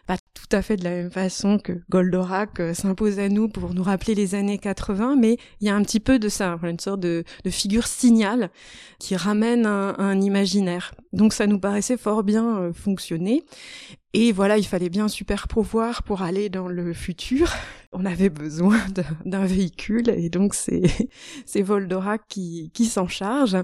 pas 0.06 0.18
tout 0.34 0.56
à 0.56 0.62
fait 0.62 0.78
de 0.78 0.84
la 0.84 0.90
même 0.90 1.12
façon 1.12 1.60
que 1.60 1.74
Goldorak 1.90 2.60
euh, 2.60 2.74
s'impose 2.74 3.20
à 3.20 3.30
nous 3.30 3.50
pour 3.50 3.74
nous 3.74 3.84
rappeler 3.84 4.16
les 4.16 4.36
années 4.36 4.58
80, 4.58 5.16
mais 5.16 5.38
il 5.62 5.68
y 5.68 5.70
a 5.70 5.76
un 5.76 5.82
petit 5.84 6.00
peu 6.00 6.20
de 6.20 6.30
ça, 6.30 6.58
une 6.64 6.80
sorte 6.80 7.00
de, 7.00 7.24
figure 7.50 7.88
signal 7.88 8.50
qui 9.00 9.16
ramène 9.16 9.66
un, 9.66 10.22
imaginaire. 10.22 10.94
Donc 11.12 11.34
ça 11.34 11.48
nous 11.48 11.60
paraissait 11.60 11.98
fort 11.98 12.24
bien 12.24 12.58
euh, 12.58 12.74
fonctionner. 12.74 13.44
Et 14.16 14.32
voilà, 14.32 14.58
il 14.58 14.66
fallait 14.66 14.90
bien 14.90 15.08
super 15.08 15.48
pouvoir 15.48 16.04
pour 16.04 16.22
aller 16.22 16.50
dans 16.50 16.68
le 16.68 16.94
futur. 16.94 17.52
On 17.94 18.06
avait 18.06 18.30
besoin 18.30 18.80
d'un 19.26 19.46
véhicule 19.46 20.10
et 20.10 20.30
donc 20.30 20.56
c'est 20.56 20.84
c'est 21.46 21.62
Voldorak 21.62 22.24
qui 22.28 22.72
qui 22.74 22.86
s'en 22.86 23.08
charge 23.08 23.56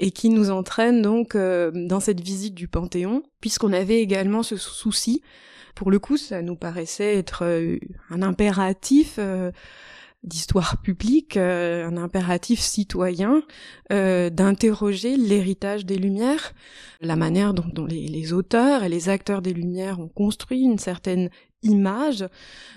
et 0.00 0.10
qui 0.10 0.30
nous 0.30 0.50
entraîne 0.50 1.02
donc 1.02 1.34
euh, 1.34 1.70
dans 1.74 2.00
cette 2.00 2.20
visite 2.20 2.54
du 2.54 2.66
Panthéon, 2.66 3.22
puisqu'on 3.40 3.74
avait 3.74 4.00
également 4.00 4.42
ce 4.42 4.56
souci 4.56 5.22
pour 5.78 5.92
le 5.92 5.97
coup, 5.98 6.16
ça 6.16 6.42
nous 6.42 6.56
paraissait 6.56 7.16
être 7.16 7.44
euh, 7.44 7.78
un 8.10 8.22
impératif 8.22 9.16
euh, 9.18 9.50
d'histoire 10.22 10.80
publique, 10.82 11.36
euh, 11.36 11.86
un 11.86 11.96
impératif 11.96 12.60
citoyen 12.60 13.42
d'interroger 13.90 15.16
l'héritage 15.16 15.86
des 15.86 15.96
Lumières, 15.96 16.52
la 17.00 17.16
manière 17.16 17.54
dont, 17.54 17.86
les, 17.86 18.32
auteurs 18.32 18.82
et 18.82 18.88
les 18.88 19.08
acteurs 19.08 19.40
des 19.40 19.54
Lumières 19.54 20.00
ont 20.00 20.08
construit 20.08 20.62
une 20.62 20.78
certaine 20.78 21.30
image 21.62 22.26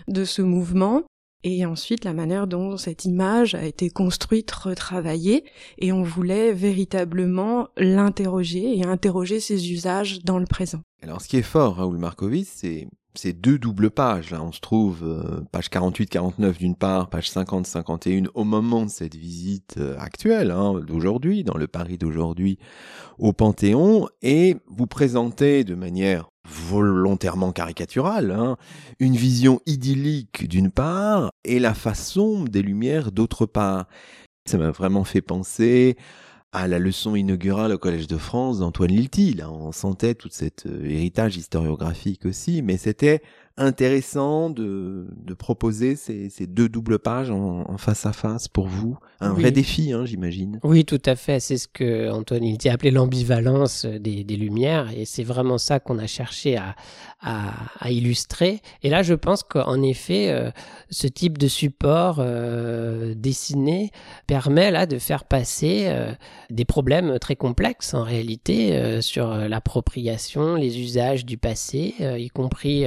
de 0.07 0.23
ce 0.23 0.41
mouvement, 0.41 1.03
et 1.43 1.65
ensuite 1.65 2.05
la 2.05 2.13
manière 2.13 2.47
dont 2.47 2.77
cette 2.77 3.05
image 3.05 3.55
a 3.55 3.65
été 3.65 3.89
construite, 3.89 4.51
retravaillée, 4.51 5.43
et 5.79 5.91
on 5.91 6.03
voulait 6.03 6.53
véritablement 6.53 7.67
l'interroger 7.77 8.77
et 8.77 8.85
interroger 8.85 9.39
ses 9.39 9.71
usages 9.71 10.23
dans 10.23 10.39
le 10.39 10.45
présent. 10.45 10.81
Alors 11.01 11.21
ce 11.21 11.27
qui 11.27 11.37
est 11.37 11.41
fort, 11.41 11.77
Raoul 11.77 11.97
Markovitz, 11.97 12.49
c'est 12.57 12.87
ces 13.13 13.33
deux 13.33 13.57
doubles 13.57 13.91
pages. 13.91 14.31
Là, 14.31 14.41
on 14.43 14.51
se 14.51 14.59
trouve 14.59 15.03
euh, 15.03 15.41
page 15.51 15.67
48-49 15.67 16.57
d'une 16.57 16.75
part, 16.75 17.09
page 17.09 17.29
50-51 17.29 18.27
au 18.33 18.43
moment 18.43 18.85
de 18.85 18.89
cette 18.89 19.15
visite 19.15 19.75
euh, 19.77 19.97
actuelle, 19.99 20.51
hein, 20.51 20.79
d'aujourd'hui, 20.85 21.43
dans 21.43 21.57
le 21.57 21.67
Paris 21.67 21.97
d'aujourd'hui, 21.97 22.57
au 23.19 23.33
Panthéon, 23.33 24.07
et 24.21 24.57
vous 24.67 24.87
présentez 24.87 25.63
de 25.63 25.75
manière 25.75 26.29
volontairement 26.47 27.51
caricaturale, 27.51 28.31
hein, 28.31 28.57
une 28.99 29.15
vision 29.15 29.59
idyllique 29.65 30.47
d'une 30.47 30.71
part, 30.71 31.31
et 31.43 31.59
la 31.59 31.73
façon 31.73 32.43
des 32.45 32.61
Lumières 32.61 33.11
d'autre 33.11 33.45
part. 33.45 33.85
Ça 34.49 34.57
m'a 34.57 34.71
vraiment 34.71 35.03
fait 35.03 35.21
penser 35.21 35.97
à 36.51 36.67
la 36.67 36.79
leçon 36.79 37.15
inaugurale 37.15 37.71
au 37.71 37.77
Collège 37.77 38.07
de 38.07 38.17
France 38.17 38.59
d'Antoine 38.59 38.91
Lilti. 38.91 39.33
Là, 39.33 39.49
on 39.49 39.71
sentait 39.71 40.15
tout 40.15 40.29
cet 40.31 40.65
euh, 40.65 40.85
héritage 40.85 41.37
historiographique 41.37 42.25
aussi, 42.25 42.61
mais 42.61 42.77
c'était 42.77 43.21
intéressant 43.61 44.49
de, 44.49 45.07
de 45.15 45.33
proposer 45.33 45.95
ces, 45.95 46.29
ces, 46.29 46.47
deux 46.47 46.69
doubles 46.69 46.99
pages 46.99 47.29
en, 47.29 47.63
en, 47.69 47.77
face 47.77 48.05
à 48.05 48.13
face 48.13 48.47
pour 48.47 48.67
vous 48.67 48.97
Un 49.19 49.33
vrai 49.33 49.51
défi, 49.51 49.93
hein, 49.93 50.05
j'imagine. 50.05 50.59
Oui, 50.63 50.85
tout 50.85 51.01
à 51.05 51.15
fait. 51.15 51.39
C'est 51.39 51.57
ce 51.57 51.67
que 51.67 52.09
Antoine 52.09 52.41
Lilti 52.41 52.69
a 52.69 52.73
appelé 52.73 52.91
l'ambivalence 52.91 53.85
des, 53.85 54.23
des, 54.23 54.35
lumières, 54.35 54.89
et 54.95 55.05
c'est 55.05 55.23
vraiment 55.23 55.57
ça 55.57 55.79
qu'on 55.79 55.99
a 55.99 56.07
cherché 56.07 56.57
à, 56.57 56.75
à, 57.21 57.51
à, 57.79 57.91
illustrer. 57.91 58.61
Et 58.83 58.89
là, 58.89 59.03
je 59.03 59.13
pense 59.13 59.43
qu'en 59.43 59.81
effet, 59.81 60.29
euh, 60.29 60.51
ce 60.89 61.07
type 61.07 61.37
de 61.37 61.47
support 61.47 62.17
euh, 62.19 63.13
dessiné 63.15 63.91
permet 64.27 64.71
là 64.71 64.85
de 64.85 64.97
faire 64.97 65.25
passer 65.25 65.85
euh, 65.85 66.11
des 66.49 66.65
problèmes 66.65 67.19
très 67.19 67.35
complexes 67.35 67.93
en 67.93 68.03
réalité 68.03 69.01
sur 69.01 69.33
l'appropriation, 69.33 70.55
les 70.55 70.79
usages 70.79 71.25
du 71.25 71.37
passé, 71.37 71.95
y 71.99 72.29
compris 72.29 72.85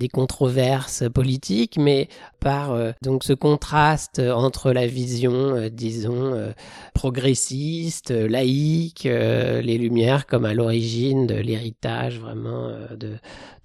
des 0.00 0.03
controverses 0.08 1.04
politiques, 1.12 1.76
mais 1.78 2.08
par 2.40 2.76
donc 3.02 3.24
ce 3.24 3.32
contraste 3.32 4.18
entre 4.20 4.72
la 4.72 4.86
vision, 4.86 5.68
disons, 5.72 6.52
progressiste, 6.92 8.10
laïque, 8.10 9.04
les 9.04 9.78
Lumières 9.78 10.26
comme 10.26 10.44
à 10.44 10.52
l'origine 10.52 11.26
de 11.26 11.34
l'héritage 11.34 12.18
vraiment 12.18 12.70
de 12.98 13.14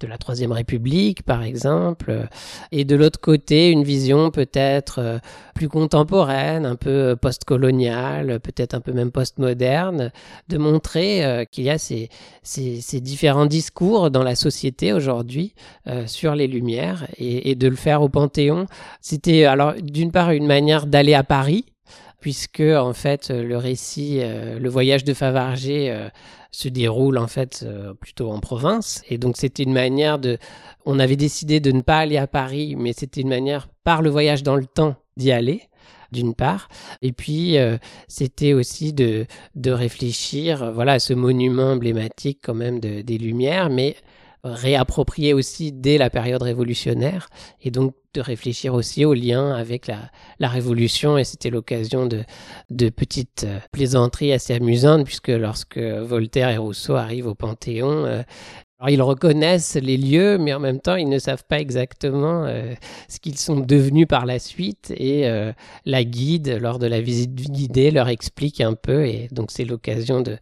de 0.00 0.06
la 0.06 0.18
Troisième 0.18 0.52
République, 0.52 1.22
par 1.22 1.42
exemple, 1.42 2.26
et 2.72 2.84
de 2.84 2.96
l'autre 2.96 3.20
côté, 3.20 3.70
une 3.70 3.84
vision 3.84 4.30
peut-être 4.30 4.98
euh, 4.98 5.18
plus 5.54 5.68
contemporaine, 5.68 6.64
un 6.64 6.76
peu 6.76 7.16
postcoloniale, 7.20 8.40
peut-être 8.40 8.74
un 8.74 8.80
peu 8.80 8.92
même 8.92 9.10
postmoderne, 9.10 10.10
de 10.48 10.58
montrer 10.58 11.24
euh, 11.24 11.44
qu'il 11.44 11.64
y 11.64 11.70
a 11.70 11.78
ces, 11.78 12.08
ces, 12.42 13.00
différents 13.00 13.46
discours 13.46 14.10
dans 14.10 14.22
la 14.22 14.34
société 14.34 14.92
aujourd'hui 14.92 15.54
euh, 15.86 16.06
sur 16.20 16.34
les 16.34 16.46
Lumières, 16.46 17.06
et, 17.18 17.54
de 17.54 17.68
le 17.68 17.76
faire 17.76 18.02
au 18.02 18.08
Panthéon. 18.08 18.66
C'était 19.00 19.44
alors 19.44 19.74
d'une 19.74 20.12
part 20.12 20.30
une 20.30 20.46
manière 20.46 20.86
d'aller 20.86 21.14
à 21.14 21.24
Paris, 21.24 21.64
puisque 22.20 22.60
en 22.60 22.92
fait 22.92 23.30
le 23.30 23.56
récit, 23.56 24.20
le 24.20 24.68
voyage 24.68 25.04
de 25.04 25.14
Favarger 25.14 26.10
se 26.50 26.68
déroule 26.68 27.18
en 27.18 27.26
fait 27.26 27.64
euh, 27.64 27.94
plutôt 27.94 28.30
en 28.30 28.40
province. 28.40 29.02
Et 29.08 29.18
donc 29.18 29.36
c'était 29.36 29.62
une 29.62 29.72
manière 29.72 30.18
de... 30.18 30.38
On 30.84 30.98
avait 30.98 31.16
décidé 31.16 31.60
de 31.60 31.72
ne 31.72 31.80
pas 31.80 31.98
aller 31.98 32.16
à 32.16 32.26
Paris, 32.26 32.74
mais 32.76 32.92
c'était 32.92 33.20
une 33.20 33.28
manière, 33.28 33.68
par 33.84 34.02
le 34.02 34.10
voyage 34.10 34.42
dans 34.42 34.56
le 34.56 34.66
temps, 34.66 34.96
d'y 35.16 35.32
aller 35.32 35.62
d'une 36.12 36.34
part, 36.34 36.68
et 37.02 37.12
puis 37.12 37.56
euh, 37.56 37.78
c'était 38.08 38.52
aussi 38.52 38.92
de, 38.92 39.26
de 39.54 39.70
réfléchir 39.70 40.72
voilà, 40.72 40.94
à 40.94 40.98
ce 40.98 41.14
monument 41.14 41.70
emblématique 41.70 42.40
quand 42.42 42.54
même 42.54 42.80
de, 42.80 43.02
des 43.02 43.16
Lumières, 43.16 43.70
mais 43.70 43.94
réapproprié 44.44 45.34
aussi 45.34 45.72
dès 45.72 45.98
la 45.98 46.10
période 46.10 46.42
révolutionnaire 46.42 47.28
et 47.62 47.70
donc 47.70 47.94
de 48.14 48.20
réfléchir 48.20 48.74
aussi 48.74 49.04
au 49.04 49.14
lien 49.14 49.52
avec 49.52 49.86
la, 49.86 50.10
la 50.38 50.48
révolution 50.48 51.18
et 51.18 51.24
c'était 51.24 51.50
l'occasion 51.50 52.06
de, 52.06 52.24
de 52.70 52.88
petites 52.88 53.44
euh, 53.44 53.58
plaisanteries 53.70 54.32
assez 54.32 54.54
amusantes 54.54 55.04
puisque 55.04 55.28
lorsque 55.28 55.78
Voltaire 55.78 56.48
et 56.48 56.56
Rousseau 56.56 56.94
arrivent 56.94 57.28
au 57.28 57.34
Panthéon, 57.34 58.04
euh, 58.06 58.22
alors 58.80 58.90
ils 58.90 59.02
reconnaissent 59.02 59.76
les 59.76 59.98
lieux, 59.98 60.38
mais 60.38 60.54
en 60.54 60.58
même 60.58 60.80
temps 60.80 60.96
ils 60.96 61.08
ne 61.08 61.18
savent 61.18 61.44
pas 61.44 61.60
exactement 61.60 62.46
euh, 62.46 62.72
ce 63.08 63.20
qu'ils 63.20 63.36
sont 63.36 63.60
devenus 63.60 64.06
par 64.08 64.24
la 64.24 64.38
suite. 64.38 64.90
Et 64.96 65.28
euh, 65.28 65.52
la 65.84 66.02
guide, 66.02 66.58
lors 66.58 66.78
de 66.78 66.86
la 66.86 67.02
visite 67.02 67.34
guidée, 67.34 67.90
leur 67.90 68.08
explique 68.08 68.62
un 68.62 68.72
peu. 68.72 69.04
Et 69.06 69.28
donc 69.32 69.50
c'est 69.50 69.66
l'occasion 69.66 70.22
de, 70.22 70.38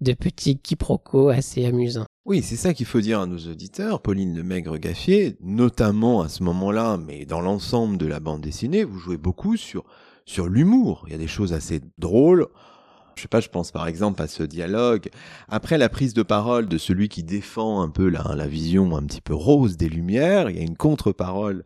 de 0.00 0.12
petits 0.14 0.58
quiproquos 0.58 1.28
assez 1.28 1.66
amusants. 1.66 2.06
Oui, 2.24 2.40
c'est 2.40 2.56
ça 2.56 2.72
qu'il 2.72 2.86
faut 2.86 3.00
dire 3.00 3.20
à 3.20 3.26
nos 3.26 3.38
auditeurs, 3.50 4.00
Pauline 4.00 4.36
Lemaigre-Gaffier, 4.36 5.36
notamment 5.40 6.22
à 6.22 6.28
ce 6.28 6.44
moment-là, 6.44 6.96
mais 6.96 7.24
dans 7.24 7.40
l'ensemble 7.40 7.98
de 7.98 8.06
la 8.06 8.20
bande 8.20 8.42
dessinée, 8.42 8.84
vous 8.84 9.00
jouez 9.00 9.16
beaucoup 9.16 9.56
sur, 9.56 9.82
sur 10.24 10.48
l'humour. 10.48 11.02
Il 11.08 11.12
y 11.12 11.16
a 11.16 11.18
des 11.18 11.26
choses 11.26 11.52
assez 11.52 11.80
drôles. 11.98 12.46
Je 13.16 13.22
sais 13.22 13.28
pas, 13.28 13.40
je 13.40 13.48
pense 13.48 13.72
par 13.72 13.88
exemple 13.88 14.22
à 14.22 14.28
ce 14.28 14.44
dialogue. 14.44 15.08
Après 15.48 15.78
la 15.78 15.88
prise 15.88 16.14
de 16.14 16.22
parole 16.22 16.68
de 16.68 16.78
celui 16.78 17.08
qui 17.08 17.24
défend 17.24 17.82
un 17.82 17.88
peu 17.88 18.08
la, 18.08 18.36
la 18.36 18.46
vision 18.46 18.96
un 18.96 19.02
petit 19.02 19.20
peu 19.20 19.34
rose 19.34 19.76
des 19.76 19.88
Lumières, 19.88 20.48
il 20.48 20.56
y 20.56 20.60
a 20.60 20.62
une 20.62 20.76
contre-parole 20.76 21.64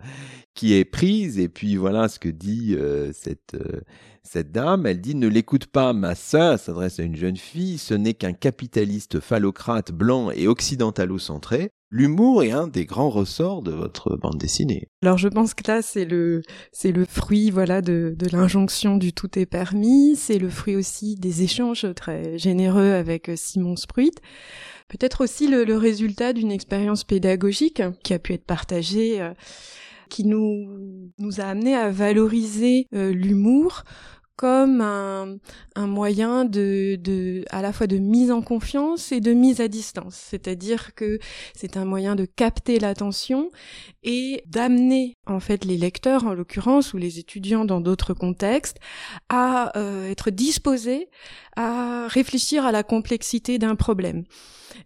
qui 0.56 0.74
est 0.74 0.84
prise 0.84 1.38
et 1.38 1.48
puis 1.48 1.76
voilà 1.76 2.08
ce 2.08 2.18
que 2.18 2.28
dit 2.28 2.74
euh, 2.74 3.12
cette 3.12 3.54
euh, 3.54 3.82
cette 4.24 4.50
dame, 4.50 4.86
elle 4.86 5.00
dit 5.00 5.14
ne 5.14 5.28
l'écoute 5.28 5.66
pas 5.66 5.92
ma 5.92 6.16
sœur, 6.16 6.58
s'adresse 6.58 6.98
à 6.98 7.04
une 7.04 7.14
jeune 7.14 7.36
fille, 7.36 7.78
ce 7.78 7.94
n'est 7.94 8.14
qu'un 8.14 8.32
capitaliste 8.32 9.20
phallocrate 9.20 9.92
blanc 9.92 10.32
et 10.32 10.48
occidentalo-centré. 10.48 11.70
L'humour 11.90 12.42
est 12.42 12.50
un 12.50 12.66
des 12.66 12.86
grands 12.86 13.10
ressorts 13.10 13.62
de 13.62 13.70
votre 13.70 14.16
bande 14.16 14.38
dessinée. 14.38 14.88
Alors 15.02 15.18
je 15.18 15.28
pense 15.28 15.54
que 15.54 15.70
là 15.70 15.80
c'est 15.80 16.04
le 16.04 16.42
c'est 16.72 16.90
le 16.90 17.04
fruit 17.04 17.50
voilà 17.50 17.82
de, 17.82 18.16
de 18.18 18.28
l'injonction 18.32 18.96
du 18.96 19.12
tout 19.12 19.38
est 19.38 19.46
permis, 19.46 20.16
c'est 20.16 20.38
le 20.38 20.48
fruit 20.48 20.74
aussi 20.74 21.14
des 21.14 21.42
échanges 21.42 21.86
très 21.94 22.36
généreux 22.36 22.94
avec 22.94 23.30
Simon 23.36 23.76
Spruit. 23.76 24.10
Peut-être 24.88 25.22
aussi 25.22 25.46
le, 25.46 25.64
le 25.64 25.76
résultat 25.76 26.32
d'une 26.32 26.50
expérience 26.50 27.04
pédagogique 27.04 27.82
qui 28.02 28.14
a 28.14 28.18
pu 28.18 28.32
être 28.34 28.44
partagée 28.44 29.20
euh, 29.20 29.32
qui 30.08 30.24
nous, 30.24 31.10
nous 31.18 31.40
a 31.40 31.44
amené 31.44 31.74
à 31.74 31.90
valoriser 31.90 32.86
euh, 32.94 33.12
l'humour 33.12 33.84
comme 34.36 34.82
un, 34.82 35.38
un 35.74 35.86
moyen 35.86 36.44
de, 36.44 36.96
de, 37.00 37.44
à 37.50 37.62
la 37.62 37.72
fois 37.72 37.86
de 37.86 37.96
mise 37.96 38.30
en 38.30 38.42
confiance 38.42 39.10
et 39.10 39.20
de 39.20 39.32
mise 39.32 39.60
à 39.60 39.68
distance. 39.68 40.14
C'est-à-dire 40.14 40.94
que 40.94 41.18
c'est 41.54 41.76
un 41.76 41.86
moyen 41.86 42.16
de 42.16 42.26
capter 42.26 42.78
l'attention 42.78 43.50
et 44.02 44.42
d'amener 44.46 45.14
en 45.26 45.40
fait 45.40 45.64
les 45.64 45.78
lecteurs, 45.78 46.26
en 46.26 46.34
l'occurrence, 46.34 46.92
ou 46.92 46.98
les 46.98 47.18
étudiants 47.18 47.64
dans 47.64 47.80
d'autres 47.80 48.12
contextes, 48.12 48.78
à 49.30 49.76
euh, 49.78 50.10
être 50.10 50.30
disposés 50.30 51.08
à 51.56 52.06
réfléchir 52.08 52.66
à 52.66 52.72
la 52.72 52.82
complexité 52.82 53.58
d'un 53.58 53.74
problème. 53.74 54.24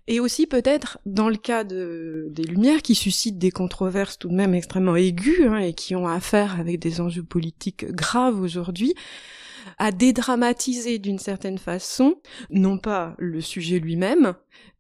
Et 0.07 0.21
aussi 0.21 0.47
peut-être 0.47 0.99
dans 1.05 1.29
le 1.29 1.37
cas 1.37 1.65
de, 1.65 2.29
des 2.31 2.45
Lumières 2.45 2.83
qui 2.83 2.95
suscitent 2.95 3.39
des 3.39 3.51
controverses 3.51 4.19
tout 4.19 4.29
de 4.29 4.35
même 4.35 4.55
extrêmement 4.55 4.97
aiguës 4.97 5.49
hein, 5.49 5.59
et 5.59 5.75
qui 5.75 5.97
ont 5.97 6.07
affaire 6.07 6.61
avec 6.61 6.79
des 6.79 7.01
enjeux 7.01 7.25
politiques 7.25 7.87
graves 7.91 8.41
aujourd'hui, 8.41 8.95
à 9.79 9.93
dédramatiser 9.93 10.99
d'une 10.99 11.19
certaine 11.19 11.59
façon, 11.59 12.17
non 12.51 12.79
pas 12.79 13.15
le 13.19 13.41
sujet 13.41 13.79
lui-même, 13.79 14.35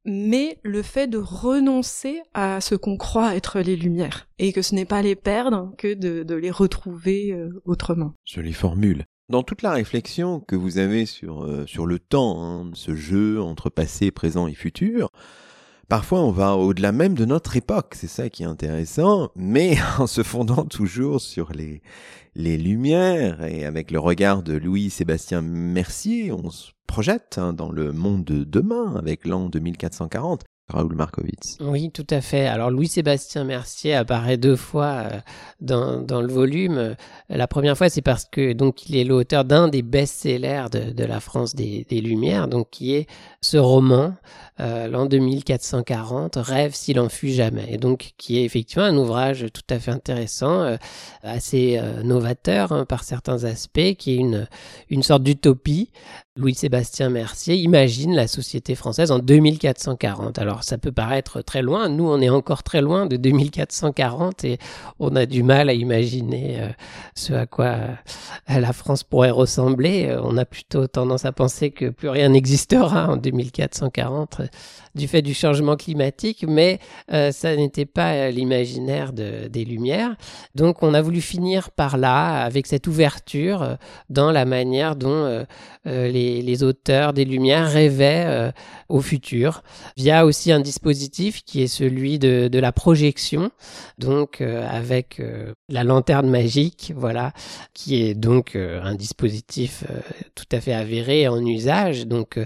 mais 0.05 0.59
le 0.63 0.83
fait 0.83 1.07
de 1.07 1.19
renoncer 1.19 2.21
à 2.35 2.61
ce 2.61 2.75
qu'on 2.75 2.97
croit 2.97 3.35
être 3.35 3.61
les 3.61 3.77
lumières, 3.77 4.29
et 4.39 4.53
que 4.53 4.63
ce 4.63 4.75
n'est 4.75 4.85
pas 4.85 5.03
les 5.03 5.17
perdre 5.17 5.73
que 5.77 5.95
de, 5.95 6.35
les 6.35 6.51
retrouver 6.51 7.33
euh, 7.33 7.51
autrement. 7.65 8.15
Je 8.25 8.41
les 8.41 8.53
formule. 8.53 9.05
Dans 9.29 9.43
toute 9.43 9.63
la 9.63 9.73
réflexion 9.73 10.41
que 10.41 10.57
vous 10.57 10.79
avez 10.79 11.07
sur, 11.07 11.45
euh, 11.45 11.65
le 11.87 11.99
temps, 11.99 12.43
hein, 12.43 12.71
ce 12.75 12.97
jeu 12.97 13.41
entre 13.41 13.71
passé, 13.71 14.11
présent 14.11 14.49
et 14.49 14.55
futur, 14.55 15.11
parfois 15.91 16.21
on 16.21 16.31
va 16.31 16.55
au-delà 16.55 16.93
même 16.93 17.15
de 17.15 17.25
notre 17.25 17.57
époque, 17.57 17.95
c'est 17.97 18.07
ça 18.07 18.31
qui 18.31 18.45
est 18.45 18.47
intéressant, 18.47 19.31
mais 19.35 19.77
en 19.99 20.07
se 20.07 20.23
fondant 20.23 20.65
toujours 20.65 21.21
sur 21.21 21.53
les, 21.53 21.83
les 22.37 22.57
lumières 22.57 23.45
et 23.45 23.67
avec 23.67 23.91
le 23.91 23.99
regard 23.99 24.43
de 24.45 24.55
Louis-Sébastien 24.55 25.43
Mercier, 25.43 26.31
on 26.33 26.51
se 26.51 26.71
projette 26.87 27.39
hein, 27.39 27.53
dans 27.53 27.73
le 27.73 27.93
monde 27.93 28.25
de 28.25 28.45
demain 28.45 28.95
avec 28.97 29.27
l'an 29.27 29.49
2440. 29.49 30.45
Raoul 30.71 30.95
Markovitz. 30.95 31.59
Oui, 31.61 31.91
tout 31.91 32.07
à 32.11 32.21
fait. 32.21 32.47
Alors 32.47 32.71
Louis-Sébastien 32.71 33.45
Mercier 33.45 33.95
apparaît 33.95 34.37
deux 34.37 34.57
fois 34.57 35.05
euh, 35.05 35.19
dans, 35.61 36.01
dans, 36.01 36.21
le 36.21 36.29
volume. 36.29 36.95
La 37.29 37.47
première 37.49 37.77
fois, 37.77 37.89
c'est 37.89 38.03
parce 38.03 38.25
que 38.25 38.53
donc 38.53 38.89
il 38.89 38.97
est 38.97 39.05
l'auteur 39.05 39.45
d'un 39.45 39.69
des 39.69 39.83
best-sellers 39.83 40.67
de, 40.71 40.93
de, 40.93 41.05
la 41.05 41.21
France 41.21 41.55
des, 41.55 41.87
des, 41.89 42.01
Lumières, 42.01 42.49
donc 42.49 42.71
qui 42.71 42.95
est 42.95 43.07
ce 43.41 43.57
roman 43.57 44.15
l'an 44.61 45.07
2440, 45.07 46.37
Rêve 46.37 46.75
s'il 46.75 47.01
en 47.01 47.09
fut 47.09 47.31
jamais, 47.31 47.67
et 47.71 47.79
donc 47.79 48.13
qui 48.19 48.39
est 48.39 48.45
effectivement 48.45 48.85
un 48.85 48.97
ouvrage 48.97 49.47
tout 49.53 49.63
à 49.75 49.79
fait 49.79 49.91
intéressant, 49.91 50.77
assez 51.23 51.81
novateur 52.05 52.73
hein, 52.73 52.85
par 52.85 53.05
certains 53.05 53.45
aspects, 53.45 53.95
qui 53.99 54.13
est 54.13 54.17
une, 54.17 54.47
une 54.91 55.03
sorte 55.03 55.23
d'utopie 55.23 55.91
Louis-Sébastien 56.41 57.11
Mercier 57.11 57.57
imagine 57.57 58.15
la 58.15 58.27
société 58.27 58.75
française 58.75 59.11
en 59.11 59.19
2440. 59.19 60.39
Alors 60.39 60.65
ça 60.65 60.79
peut 60.79 60.93
paraître 60.93 61.43
très 61.43 61.61
loin, 61.61 61.89
nous 61.89 62.09
on 62.09 62.21
est 62.21 62.31
encore 62.31 62.63
très 62.63 62.81
loin 62.81 63.07
de 63.07 63.17
2440 63.17 64.45
et 64.45 64.59
on 64.99 65.15
a 65.17 65.27
du 65.27 65.43
mal 65.43 65.69
à 65.69 65.75
imaginer 65.75 66.61
euh, 66.61 66.69
ce 67.15 67.35
à 67.35 67.47
quoi 67.47 67.67
euh, 67.67 68.61
la 68.61 68.73
France 68.73 69.03
pourrait 69.03 69.31
ressembler. 69.31 70.07
Euh, 70.09 70.21
on 70.23 70.37
a 70.39 70.45
plutôt 70.45 70.87
tendance 70.87 71.25
à 71.25 71.33
penser 71.33 71.73
que 71.73 71.91
plus 71.91 72.09
rien 72.09 72.31
n'existera 72.31 73.09
en 73.09 73.17
2440 73.17 74.41
du 74.95 75.07
fait 75.09 75.23
du 75.23 75.35
changement 75.35 75.77
climatique, 75.77 76.45
mais 76.49 76.79
ça 77.09 77.57
n'était 77.57 77.87
pas 77.87 78.31
l'imaginaire 78.31 79.13
des 79.13 79.65
Lumières. 79.65 80.17
Donc 80.55 80.83
on 80.83 80.95
a 80.95 81.01
voulu 81.03 81.21
finir 81.21 81.71
par 81.71 81.97
là, 81.97 82.43
avec 82.43 82.67
cette 82.67 82.87
ouverture 82.87 83.77
dans 84.09 84.33
la 84.33 84.45
manière 84.45 84.97
dont 84.97 85.45
les 85.85 86.21
les, 86.43 86.63
auteurs 86.63 87.13
des 87.13 87.25
Lumières 87.25 87.71
rêvaient 87.71 88.25
euh, 88.27 88.51
au 88.91 89.01
futur, 89.01 89.63
via 89.97 90.27
aussi 90.27 90.53
un 90.53 90.61
dispositif 90.61 91.43
qui 91.45 91.63
est 91.63 91.69
celui 91.69 92.19
de, 92.19 92.51
la 92.61 92.73
projection, 92.73 93.51
donc 93.97 94.41
euh, 94.41 94.67
avec 94.69 95.19
euh, 95.21 95.55
la 95.69 95.85
lanterne 95.85 96.29
magique, 96.29 96.93
voilà, 96.95 97.33
qui 97.73 98.03
est 98.03 98.15
donc 98.15 98.57
un 98.57 98.95
dispositif 98.95 99.85
tout 100.35 100.45
à 100.53 100.61
fait 100.61 100.75
avéré 100.75 101.29
en 101.29 101.45
usage. 101.45 102.07
Donc 102.07 102.39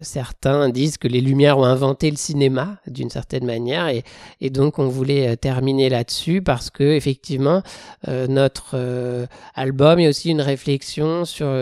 certains 0.00 0.68
disent 0.68 0.96
que 0.96 1.08
les 1.08 1.20
Lumières 1.20 1.58
ont 1.58 1.64
inventé 1.64 2.10
le 2.10 2.16
cinéma 2.16 2.78
d'une 2.86 3.10
certaine 3.10 3.44
manière, 3.44 3.88
et, 3.88 4.04
et, 4.40 4.50
donc 4.50 4.78
on 4.78 4.88
voulait 4.88 5.36
terminer 5.36 5.88
là-dessus 5.88 6.40
parce 6.40 6.70
que 6.70 6.84
effectivement 6.84 7.62
notre 8.06 9.26
album 9.54 9.98
est 9.98 10.08
aussi 10.08 10.30
une 10.30 10.40
réflexion 10.40 11.24
sur 11.24 11.52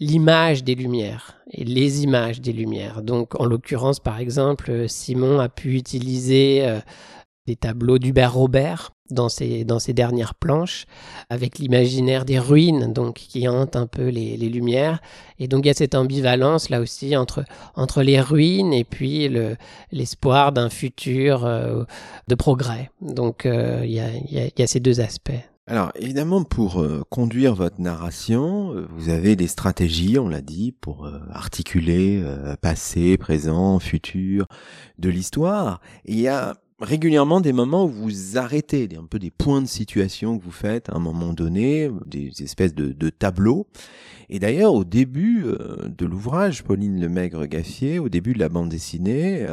l'image 0.00 0.64
des 0.64 0.74
Lumières 0.74 1.36
et 1.50 1.64
les 1.64 2.02
images 2.02 2.40
des 2.40 2.52
lumières. 2.52 3.02
Donc 3.02 3.38
en 3.40 3.44
l'occurrence 3.44 4.00
par 4.00 4.18
exemple 4.18 4.88
Simon 4.88 5.38
a 5.38 5.48
pu 5.48 5.74
utiliser 5.74 6.66
euh, 6.66 6.80
des 7.46 7.56
tableaux 7.56 7.98
d'Hubert 7.98 8.32
Robert 8.32 8.92
dans 9.10 9.28
ses, 9.28 9.64
dans 9.64 9.78
ses 9.78 9.92
dernières 9.92 10.34
planches, 10.34 10.86
avec 11.28 11.58
l'imaginaire 11.58 12.24
des 12.24 12.38
ruines, 12.38 12.92
donc 12.92 13.16
qui 13.16 13.46
hante 13.48 13.76
un 13.76 13.86
peu 13.86 14.08
les, 14.08 14.36
lumières. 14.36 15.00
Et 15.38 15.46
donc 15.46 15.64
il 15.64 15.68
y 15.68 15.70
a 15.70 15.74
cette 15.74 15.94
ambivalence 15.94 16.70
là 16.70 16.80
aussi 16.80 17.16
entre, 17.16 17.44
entre 17.74 18.02
les 18.02 18.20
ruines 18.20 18.72
et 18.72 18.84
puis 18.84 19.28
l'espoir 19.92 20.52
d'un 20.52 20.70
futur 20.70 21.44
euh, 21.44 21.84
de 22.28 22.34
progrès. 22.34 22.90
Donc 23.02 23.44
euh, 23.44 23.82
il 23.84 23.92
y 23.92 24.62
a 24.62 24.66
ces 24.66 24.80
deux 24.80 25.00
aspects. 25.00 25.32
Alors 25.66 25.92
évidemment, 25.94 26.44
pour 26.44 26.82
euh, 26.82 27.02
conduire 27.08 27.54
votre 27.54 27.80
narration, 27.80 28.74
euh, 28.74 28.86
vous 28.90 29.08
avez 29.08 29.34
des 29.34 29.46
stratégies, 29.46 30.18
on 30.18 30.28
l'a 30.28 30.42
dit, 30.42 30.72
pour 30.72 31.06
euh, 31.06 31.20
articuler 31.30 32.22
passé, 32.60 33.16
présent, 33.16 33.78
futur 33.78 34.46
de 34.98 35.08
l'histoire. 35.08 35.80
Il 36.04 36.20
y 36.20 36.28
a 36.28 36.54
régulièrement 36.84 37.40
des 37.40 37.52
moments 37.52 37.84
où 37.84 37.88
vous 37.88 38.38
arrêtez, 38.38 38.88
un 38.98 39.06
peu 39.06 39.18
des 39.18 39.30
points 39.30 39.62
de 39.62 39.66
situation 39.66 40.38
que 40.38 40.44
vous 40.44 40.50
faites 40.50 40.88
à 40.90 40.96
un 40.96 41.00
moment 41.00 41.32
donné, 41.32 41.90
des 42.06 42.30
espèces 42.42 42.74
de, 42.74 43.10
tableaux. 43.10 43.66
Et 44.30 44.38
d'ailleurs, 44.38 44.74
au 44.74 44.84
début 44.84 45.44
de 45.86 46.06
l'ouvrage, 46.06 46.62
Pauline 46.62 47.00
Lemaigre-Gaffier, 47.00 47.98
au 47.98 48.08
début 48.08 48.32
de 48.32 48.38
la 48.38 48.48
bande 48.48 48.68
dessinée, 48.68 49.46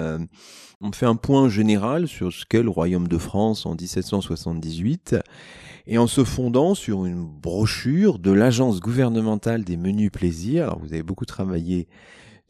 on 0.81 0.91
fait 0.91 1.05
un 1.05 1.15
point 1.15 1.47
général 1.47 2.07
sur 2.07 2.33
ce 2.33 2.43
qu'est 2.45 2.63
le 2.63 2.69
royaume 2.69 3.07
de 3.07 3.17
France 3.17 3.65
en 3.65 3.75
1778 3.75 5.15
et 5.87 5.97
en 5.97 6.07
se 6.07 6.23
fondant 6.23 6.73
sur 6.73 7.05
une 7.05 7.23
brochure 7.23 8.17
de 8.17 8.31
l'agence 8.31 8.79
gouvernementale 8.79 9.63
des 9.63 9.77
menus 9.77 10.11
plaisirs. 10.11 10.63
Alors 10.63 10.79
vous 10.79 10.93
avez 10.93 11.03
beaucoup 11.03 11.25
travaillé 11.25 11.87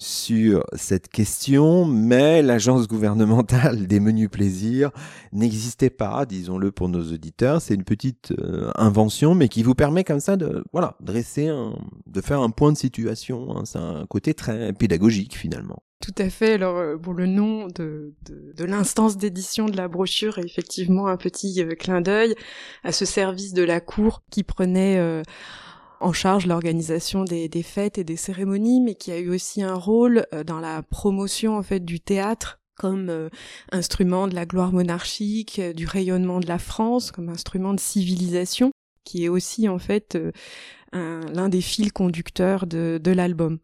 sur 0.02 0.66
cette 0.74 1.10
question, 1.10 1.86
mais 1.86 2.42
l'agence 2.42 2.88
gouvernementale 2.88 3.86
des 3.88 4.00
menus 4.00 4.30
plaisirs 4.30 4.90
n'existait 5.32 5.92
pas, 5.92 6.26
disons-le 6.26 6.72
pour 6.72 6.90
nos 6.90 7.14
auditeurs. 7.14 7.62
C'est 7.62 7.76
une 7.76 7.84
petite 7.84 8.34
euh, 8.40 8.72
invention, 8.76 9.36
mais 9.36 9.48
qui 9.48 9.62
vous 9.62 9.76
permet 9.76 10.04
comme 10.04 10.20
ça 10.20 10.38
de 10.38 10.64
voilà 10.74 10.96
dresser 11.02 11.50
un, 11.50 11.78
de 12.08 12.20
faire 12.20 12.42
un 12.42 12.50
point 12.50 12.72
de 12.72 12.78
situation. 12.78 13.56
Hein. 13.56 13.62
C'est 13.66 13.78
un 13.78 14.08
côté 14.08 14.34
très 14.34 14.74
pédagogique 14.74 15.38
finalement. 15.38 15.84
Tout 16.02 16.16
à 16.18 16.32
fait. 16.32 16.54
Alors, 16.54 16.78
euh, 16.78 16.98
bon, 16.98 17.14
le 17.14 17.28
nom 17.28 17.68
de, 17.68 18.16
de, 18.26 18.66
l'instance 18.66 19.18
d'édition 19.18 19.68
de 19.68 19.78
la 19.78 19.88
brochure 19.88 20.40
est 20.40 20.46
effectivement 20.46 21.10
un 21.10 21.18
petit 21.18 21.62
euh, 21.62 21.76
clin 21.76 22.02
d'œil 22.02 22.34
à 22.84 22.92
ce 22.92 23.06
service 23.06 23.54
de 23.54 23.62
la 23.62 23.80
cour 23.80 24.24
qui 24.32 24.42
prenait 24.42 25.22
en 26.02 26.14
charge 26.14 26.46
l'organisation 26.46 27.24
des, 27.24 27.48
des, 27.50 27.64
fêtes 27.64 27.98
et 27.98 28.04
des 28.04 28.16
cérémonies, 28.16 28.82
mais 28.82 28.96
qui 28.96 29.12
a 29.12 29.20
eu 29.20 29.30
aussi 29.30 29.62
un 29.62 29.76
rôle 29.76 30.26
dans 30.46 30.60
la 30.60 30.82
promotion 30.84 31.58
en 31.58 31.64
fait 31.64 31.84
du 31.84 32.00
théâtre 32.00 32.60
comme 32.76 33.30
instrument 33.72 34.28
de 34.28 34.34
la 34.34 34.48
gloire 34.48 34.72
monarchique, 34.72 35.62
du 35.76 35.86
rayonnement 35.86 36.40
de 36.40 36.48
la 36.48 36.58
France, 36.58 37.12
comme 37.12 37.30
instrument 37.30 37.76
de 37.76 37.80
civilisation, 37.80 38.72
qui 39.04 39.24
est 39.24 39.30
aussi 39.30 39.70
en 39.70 39.78
fait 39.78 40.18
l'un 40.94 41.50
des 41.50 41.62
fils 41.62 41.92
conducteurs 41.92 42.68
de, 42.68 43.00
de 43.02 43.12
l'album. 43.12 43.60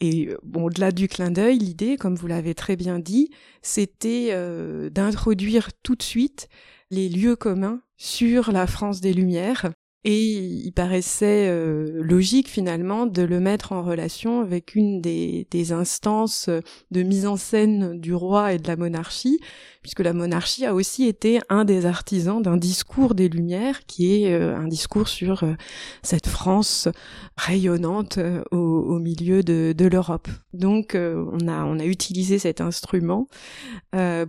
Et 0.00 0.30
bon, 0.42 0.64
au-delà 0.64 0.92
du 0.92 1.08
clin 1.08 1.30
d'œil, 1.30 1.58
l'idée, 1.58 1.96
comme 1.96 2.14
vous 2.14 2.26
l'avez 2.26 2.54
très 2.54 2.76
bien 2.76 2.98
dit, 2.98 3.30
c'était 3.62 4.28
euh, 4.30 4.90
d'introduire 4.90 5.70
tout 5.82 5.96
de 5.96 6.02
suite 6.02 6.48
les 6.90 7.08
lieux 7.08 7.36
communs 7.36 7.80
sur 7.96 8.52
la 8.52 8.66
France 8.66 9.00
des 9.00 9.12
Lumières, 9.12 9.72
et 10.04 10.20
il 10.20 10.72
paraissait 10.72 11.46
euh, 11.48 12.02
logique 12.02 12.48
finalement 12.48 13.06
de 13.06 13.22
le 13.22 13.38
mettre 13.38 13.70
en 13.70 13.82
relation 13.82 14.40
avec 14.40 14.74
une 14.74 15.00
des, 15.00 15.46
des, 15.52 15.70
instances 15.70 16.50
de 16.90 17.02
mise 17.02 17.24
en 17.24 17.36
scène 17.36 18.00
du 18.00 18.12
roi 18.12 18.52
et 18.52 18.58
de 18.58 18.66
la 18.66 18.74
monarchie, 18.74 19.38
puisque 19.80 20.00
la 20.00 20.12
monarchie 20.12 20.66
a 20.66 20.74
aussi 20.74 21.06
été 21.06 21.38
un 21.48 21.64
des 21.64 21.86
artisans 21.86 22.42
d'un 22.42 22.56
discours 22.56 23.14
des 23.14 23.28
Lumières, 23.28 23.86
qui 23.86 24.24
est 24.24 24.32
euh, 24.32 24.56
un 24.56 24.66
discours 24.66 25.06
sur 25.06 25.44
euh, 25.44 25.52
cette 26.02 26.26
France 26.26 26.88
rayonnante 27.36 28.18
au, 28.50 28.56
au, 28.56 28.98
milieu 28.98 29.44
de, 29.44 29.72
de 29.76 29.86
l'Europe. 29.86 30.28
Donc 30.52 30.96
on, 30.96 31.48
a, 31.48 31.64
on 31.64 31.78
a 31.78 31.84
utilisé 31.84 32.38
cet 32.38 32.60
instrument 32.60 33.28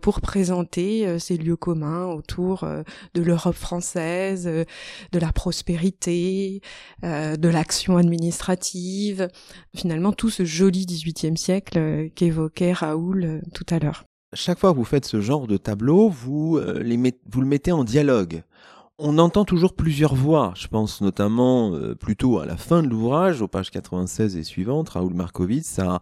pour 0.01 0.21
présenter 0.21 1.19
ces 1.19 1.37
lieux 1.37 1.55
communs 1.55 2.05
autour 2.07 2.65
de 3.13 3.21
l'Europe 3.21 3.55
française, 3.55 4.45
de 4.45 5.19
la 5.19 5.31
prospérité, 5.31 5.62
de 5.71 7.47
l'action 7.49 7.97
administrative, 7.97 9.27
finalement 9.75 10.11
tout 10.11 10.29
ce 10.29 10.45
joli 10.45 10.85
XVIIIe 10.85 11.37
siècle 11.37 12.09
qu'évoquait 12.15 12.73
Raoul 12.73 13.41
tout 13.53 13.65
à 13.69 13.79
l'heure 13.79 14.05
chaque 14.35 14.59
fois 14.59 14.71
que 14.71 14.77
vous 14.77 14.85
faites 14.85 15.05
ce 15.05 15.21
genre 15.21 15.47
de 15.47 15.57
tableau, 15.57 16.09
vous, 16.09 16.57
euh, 16.57 16.81
le 16.83 17.45
mettez 17.45 17.71
en 17.71 17.83
dialogue. 17.83 18.43
On 18.99 19.17
entend 19.17 19.45
toujours 19.45 19.75
plusieurs 19.75 20.15
voix. 20.15 20.53
Je 20.55 20.67
pense 20.67 21.01
notamment 21.01 21.73
euh, 21.73 21.95
plutôt 21.95 22.39
à 22.39 22.45
la 22.45 22.57
fin 22.57 22.83
de 22.83 22.87
l'ouvrage, 22.87 23.41
aux 23.41 23.47
pages 23.47 23.71
96 23.71 24.37
et 24.37 24.43
suivantes, 24.43 24.89
Raoul 24.89 25.13
Markovitz 25.13 25.79
a 25.79 25.99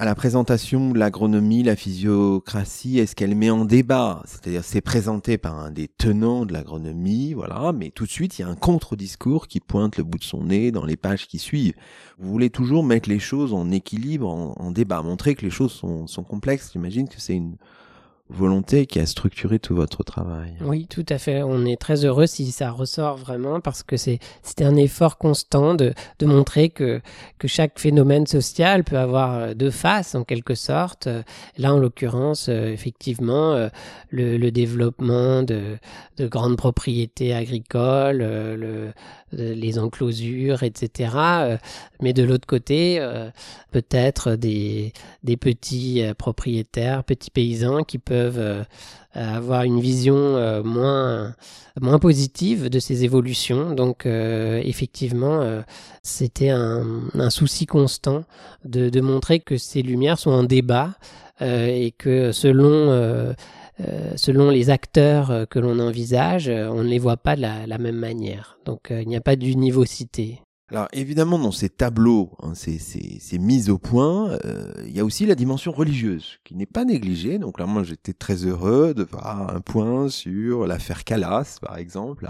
à 0.00 0.04
la 0.04 0.14
présentation 0.14 0.92
de 0.92 0.98
l'agronomie, 0.98 1.64
la 1.64 1.74
physiocratie, 1.74 3.00
est-ce 3.00 3.16
qu'elle 3.16 3.34
met 3.34 3.50
en 3.50 3.64
débat? 3.64 4.22
C'est-à-dire 4.26 4.62
c'est 4.62 4.80
présenté 4.80 5.38
par 5.38 5.58
un 5.58 5.72
des 5.72 5.88
tenants 5.88 6.46
de 6.46 6.52
l'agronomie, 6.52 7.34
voilà, 7.34 7.72
mais 7.72 7.90
tout 7.90 8.04
de 8.04 8.10
suite 8.10 8.38
il 8.38 8.42
y 8.42 8.44
a 8.44 8.48
un 8.48 8.54
contre-discours 8.54 9.48
qui 9.48 9.58
pointe 9.58 9.96
le 9.96 10.04
bout 10.04 10.18
de 10.18 10.24
son 10.24 10.44
nez 10.44 10.70
dans 10.70 10.84
les 10.84 10.96
pages 10.96 11.26
qui 11.26 11.40
suivent. 11.40 11.74
Vous 12.16 12.30
voulez 12.30 12.48
toujours 12.48 12.84
mettre 12.84 13.08
les 13.08 13.18
choses 13.18 13.52
en 13.52 13.72
équilibre, 13.72 14.28
en, 14.28 14.70
débat, 14.70 15.02
montrer 15.02 15.34
que 15.34 15.44
les 15.44 15.50
choses 15.50 15.72
sont 15.72 16.24
complexes. 16.24 16.70
J'imagine 16.72 17.08
que 17.08 17.20
c'est 17.20 17.34
une 17.34 17.56
volonté 18.30 18.86
qui 18.86 19.00
a 19.00 19.06
structuré 19.06 19.58
tout 19.58 19.74
votre 19.74 20.02
travail. 20.02 20.54
Oui, 20.60 20.86
tout 20.86 21.06
à 21.08 21.18
fait. 21.18 21.42
On 21.42 21.64
est 21.64 21.80
très 21.80 22.04
heureux 22.04 22.26
si 22.26 22.50
ça 22.50 22.70
ressort 22.70 23.16
vraiment 23.16 23.60
parce 23.60 23.82
que 23.82 23.96
c'est 23.96 24.20
un 24.60 24.76
effort 24.76 25.18
constant 25.18 25.74
de, 25.74 25.94
de 26.18 26.26
montrer 26.26 26.68
que 26.68 27.00
que 27.38 27.48
chaque 27.48 27.78
phénomène 27.78 28.26
social 28.26 28.84
peut 28.84 28.98
avoir 28.98 29.34
euh, 29.34 29.54
deux 29.54 29.70
faces 29.70 30.14
en 30.14 30.24
quelque 30.24 30.54
sorte. 30.54 31.08
Là, 31.56 31.74
en 31.74 31.78
l'occurrence, 31.78 32.48
euh, 32.48 32.72
effectivement, 32.72 33.52
euh, 33.52 33.68
le, 34.10 34.36
le, 34.36 34.50
développement 34.50 35.42
de, 35.42 35.78
de 36.16 36.26
grandes 36.26 36.56
propriétés 36.56 37.32
agricoles, 37.34 38.18
le, 38.18 38.92
les 39.32 39.78
enclosures, 39.78 40.62
etc. 40.62 41.12
Mais 42.00 42.12
de 42.14 42.22
l'autre 42.22 42.46
côté, 42.46 42.98
peut-être 43.70 44.36
des 44.36 44.94
des 45.22 45.36
petits 45.36 46.02
propriétaires, 46.16 47.04
petits 47.04 47.30
paysans 47.30 47.84
qui 47.84 47.98
peuvent 47.98 48.17
peuvent 48.18 48.64
euh, 49.16 49.36
avoir 49.36 49.62
une 49.62 49.80
vision 49.80 50.16
euh, 50.16 50.62
moins 50.62 51.98
positive 51.98 52.68
de 52.68 52.78
ces 52.78 53.04
évolutions. 53.04 53.74
Donc 53.74 54.06
euh, 54.06 54.60
effectivement, 54.64 55.62
c'était 56.02 56.50
un, 56.50 57.30
souci 57.30 57.66
constant 57.66 58.24
de, 58.64 59.00
montrer 59.00 59.40
que 59.40 59.56
ces 59.56 59.82
lumières 59.82 60.18
sont 60.18 60.30
en 60.30 60.44
débat 60.44 60.94
et 61.40 61.94
que 61.96 62.32
selon 62.32 63.34
selon 64.16 64.50
les 64.50 64.70
acteurs 64.70 65.46
que 65.48 65.60
l'on 65.60 65.78
envisage, 65.78 66.48
on 66.48 66.82
ne 66.82 66.88
les 66.88 66.98
voit 66.98 67.16
pas 67.16 67.36
de 67.36 67.42
la, 67.42 67.78
même 67.78 67.96
manière. 67.96 68.58
Donc 68.64 68.88
il 68.90 69.06
n'y 69.06 69.16
a 69.16 69.20
pas 69.20 69.36
d'univocité. 69.36 70.40
Alors 70.70 70.88
évidemment, 70.92 71.38
dans 71.38 71.50
ces 71.50 71.70
tableaux, 71.70 72.32
hein, 72.42 72.52
ces, 72.54 73.38
mises 73.38 73.70
au 73.70 73.78
point, 73.78 74.38
euh, 74.44 74.72
il 74.86 74.94
y 74.94 75.00
a 75.00 75.04
aussi 75.04 75.24
la 75.24 75.34
dimension 75.34 75.72
religieuse 75.72 76.40
qui 76.44 76.54
n'est 76.54 76.66
pas 76.66 76.84
négligée. 76.84 77.38
Donc 77.38 77.58
là, 77.58 77.64
moi, 77.64 77.84
j'étais 77.84 78.12
très 78.12 78.44
heureux 78.44 78.92
de 78.92 79.02
voir 79.02 79.54
un 79.54 79.60
point 79.60 80.10
sur 80.10 80.66
l'affaire 80.66 81.04
Calas, 81.04 81.58
par 81.62 81.78
exemple, 81.78 82.28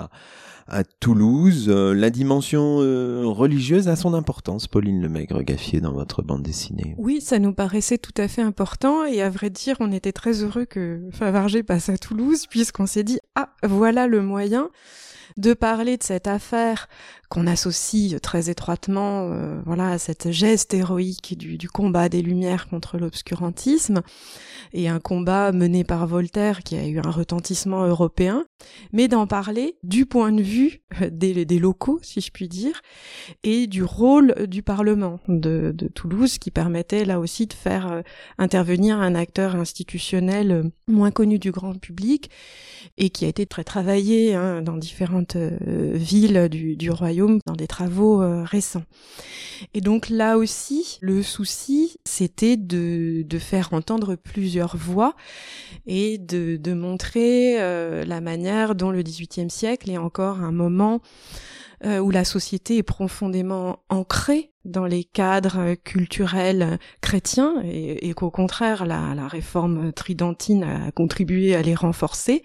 à, 0.69 0.85
Toulouse. 1.01 1.67
Euh, 1.69 1.95
la 1.95 2.11
dimension 2.11 2.79
euh, 2.81 3.25
religieuse 3.25 3.89
a 3.89 3.97
son 3.97 4.15
importance, 4.15 4.69
Pauline 4.69 5.03
Lemaigre-Gaffier, 5.03 5.81
dans 5.81 5.93
votre 5.93 6.23
bande 6.23 6.43
dessinée. 6.43 6.95
Oui, 6.97 7.21
ça 7.21 7.41
nous 7.41 7.53
paraissait 7.53 7.99
tout 7.99 8.15
à 8.17 8.29
fait 8.29 8.43
important. 8.43 9.05
Et 9.05 9.21
à 9.21 9.31
vrai 9.31 9.51
dire, 9.51 9.77
on 9.81 9.91
était 9.91 10.13
très 10.13 10.45
heureux 10.45 10.65
que 10.65 11.01
Favarger 11.11 11.65
passe 11.65 11.89
à 11.89 11.99
Toulouse, 11.99 12.47
puisqu'on 12.47 12.87
s'est 12.87 13.03
dit, 13.03 13.19
ah, 13.35 13.49
voilà 13.65 14.07
le 14.07 14.23
moyen 14.23 14.69
de 15.39 15.55
parler 15.55 15.97
de 15.97 16.03
cette 16.03 16.27
affaire 16.27 16.89
qu'on 17.29 17.47
associe 17.47 18.21
très 18.23 18.49
étroitement 18.49 19.31
euh, 19.33 19.61
voilà 19.67 19.91
à 19.91 19.99
cette 19.99 20.31
geste 20.31 20.73
héroïque 20.73 21.37
du, 21.37 21.69
combat 21.69 22.09
des 22.09 22.23
Lumières 22.23 22.69
contre 22.69 22.97
l'obscurantisme 22.97 24.01
et 24.73 24.89
un 24.89 24.99
combat 24.99 25.53
mené 25.53 25.85
par 25.85 26.07
Voltaire 26.07 26.63
qui 26.63 26.77
a 26.77 26.87
eu 26.87 26.99
un 26.99 27.11
retentissement 27.11 27.85
européen, 27.85 28.45
mais 28.93 29.09
d'en 29.09 29.27
parler 29.27 29.77
du 29.83 30.07
point 30.07 30.33
de 30.33 30.43
vue 30.43 30.81
euh, 31.03 31.11
des, 31.11 31.59
locaux, 31.59 31.99
si 32.03 32.21
je 32.21 32.31
puis 32.31 32.49
dire, 32.49 32.81
et 33.43 33.67
du 33.67 33.83
rôle 33.83 34.35
du 34.47 34.63
Parlement 34.63 35.21
de, 35.29 35.73
de 35.75 35.89
Toulouse 35.89 36.39
qui 36.39 36.51
permettait 36.51 37.05
là 37.05 37.21
aussi 37.21 37.47
de 37.47 37.53
faire 37.53 37.93
euh, 37.93 38.03
intervenir 38.39 39.01
un 39.01 39.15
acteur 39.15 39.55
institutionnel 39.57 40.71
moins 40.87 41.11
connu 41.11 41.39
du 41.39 41.51
grand 41.51 41.79
public 41.79 42.31
et 42.97 43.11
qui 43.11 43.25
a 43.25 43.29
été 43.29 43.47
très 43.47 43.65
travaillé 43.65 44.35
hein, 44.35 44.63
dans 44.63 44.77
différentes 44.77 45.37
villes 45.37 46.49
du, 46.51 46.77
du 46.77 46.91
royaume 46.91 47.18
dans 47.47 47.55
des 47.55 47.67
travaux 47.67 48.23
euh, 48.23 48.45
récents. 48.45 48.85
Et 49.75 49.81
donc 49.81 50.09
là 50.09 50.39
aussi, 50.39 50.99
le 51.01 51.23
souci, 51.23 51.99
c'était 52.05 52.57
de, 52.57 53.25
faire 53.39 53.73
entendre 53.73 54.17
plusieurs 54.17 54.77
voix 54.77 55.15
et 55.87 56.19
de, 56.19 56.57
de 56.57 56.73
montrer 56.75 57.61
euh, 57.61 58.05
la 58.05 58.21
manière 58.21 58.75
dont 58.75 58.91
le 58.91 59.03
XVIIIe 59.03 59.51
siècle 59.51 59.91
est 59.91 59.99
encore 59.99 60.41
un 60.41 60.53
moment 60.53 61.01
euh, 61.85 62.01
où 62.01 62.11
la 62.11 62.25
société 62.25 62.79
est 62.79 62.83
profondément 62.83 63.85
ancrée 63.89 64.53
dans 64.65 64.85
les 64.85 65.05
cadres 65.05 65.75
culturels 65.75 66.79
chrétiens 67.01 67.63
et, 67.65 68.13
qu'au 68.15 68.33
contraire 68.33 68.85
la, 68.85 69.29
réforme 69.29 69.93
tridentine 69.93 70.65
a 70.65 70.91
contribué 70.91 71.55
à 71.55 71.63
les 71.63 71.77
renforcer 71.77 72.43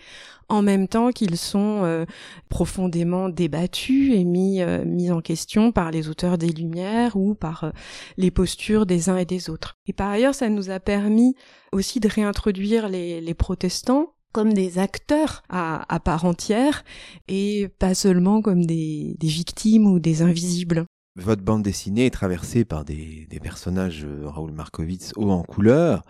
en 0.49 0.61
même 0.61 0.87
temps 0.87 1.11
qu'ils 1.11 1.37
sont 1.37 1.81
euh, 1.83 2.05
profondément 2.47 3.27
débattus 3.27 4.13
et 4.13 4.23
mis, 4.23 4.61
euh, 4.61 4.85
mis 4.85 5.09
en 5.09 5.21
question 5.21 5.71
par 5.71 5.89
les 5.89 6.09
auteurs 6.09 6.37
des 6.37 6.49
Lumières 6.49 7.15
ou 7.15 7.33
par 7.33 7.71
les 8.17 8.29
postures 8.29 8.85
des 8.85 9.09
uns 9.09 9.17
et 9.17 9.25
des 9.25 9.49
autres. 9.49 9.77
Et 9.87 9.93
par 9.93 10.09
ailleurs, 10.09 10.35
ça 10.35 10.49
nous 10.49 10.69
a 10.69 10.79
permis 10.79 11.35
aussi 11.71 11.99
de 11.99 12.07
réintroduire 12.07 12.87
les 12.87 13.33
protestants 13.33 14.13
comme 14.33 14.53
des 14.53 14.79
acteurs 14.79 15.43
à, 15.49 15.99
part 16.03 16.25
entière 16.25 16.83
et 17.27 17.69
pas 17.79 17.93
seulement 17.93 18.41
comme 18.41 18.65
des, 18.65 19.15
victimes 19.21 19.87
ou 19.87 19.99
des 19.99 20.21
invisibles. 20.21 20.85
Votre 21.15 21.43
bande 21.43 21.61
dessinée 21.61 22.07
est 22.07 22.13
traversée 22.13 22.65
par 22.65 22.83
des, 22.83 23.27
personnages, 23.41 24.05
Raoul 24.23 24.51
Markovitz, 24.51 25.13
haut 25.15 25.29
en 25.29 25.43
couleur 25.43 26.03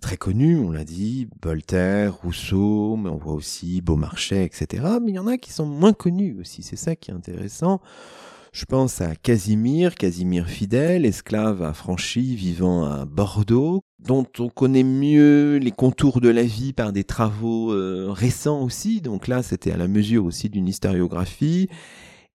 très 0.00 0.16
connus, 0.16 0.58
on 0.58 0.70
l'a 0.70 0.84
dit, 0.84 1.28
Voltaire, 1.42 2.14
Rousseau, 2.16 2.96
mais 2.96 3.08
on 3.08 3.16
voit 3.16 3.32
aussi 3.32 3.80
Beaumarchais, 3.80 4.44
etc. 4.44 4.84
Mais 5.02 5.12
il 5.12 5.14
y 5.14 5.18
en 5.18 5.26
a 5.26 5.38
qui 5.38 5.52
sont 5.52 5.66
moins 5.66 5.92
connus 5.92 6.36
aussi, 6.40 6.62
c'est 6.62 6.76
ça 6.76 6.96
qui 6.96 7.10
est 7.10 7.14
intéressant. 7.14 7.80
Je 8.56 8.64
pense 8.64 9.02
à 9.02 9.14
Casimir, 9.14 9.96
Casimir 9.96 10.48
fidèle, 10.48 11.04
esclave 11.04 11.62
affranchi 11.62 12.34
vivant 12.36 12.86
à 12.86 13.04
Bordeaux, 13.04 13.82
dont 13.98 14.24
on 14.38 14.48
connaît 14.48 14.82
mieux 14.82 15.58
les 15.58 15.72
contours 15.72 16.22
de 16.22 16.30
la 16.30 16.42
vie 16.42 16.72
par 16.72 16.94
des 16.94 17.04
travaux 17.04 17.74
euh, 17.74 18.06
récents 18.08 18.62
aussi. 18.62 19.02
Donc 19.02 19.28
là, 19.28 19.42
c'était 19.42 19.72
à 19.72 19.76
la 19.76 19.88
mesure 19.88 20.24
aussi 20.24 20.48
d'une 20.48 20.68
historiographie. 20.68 21.68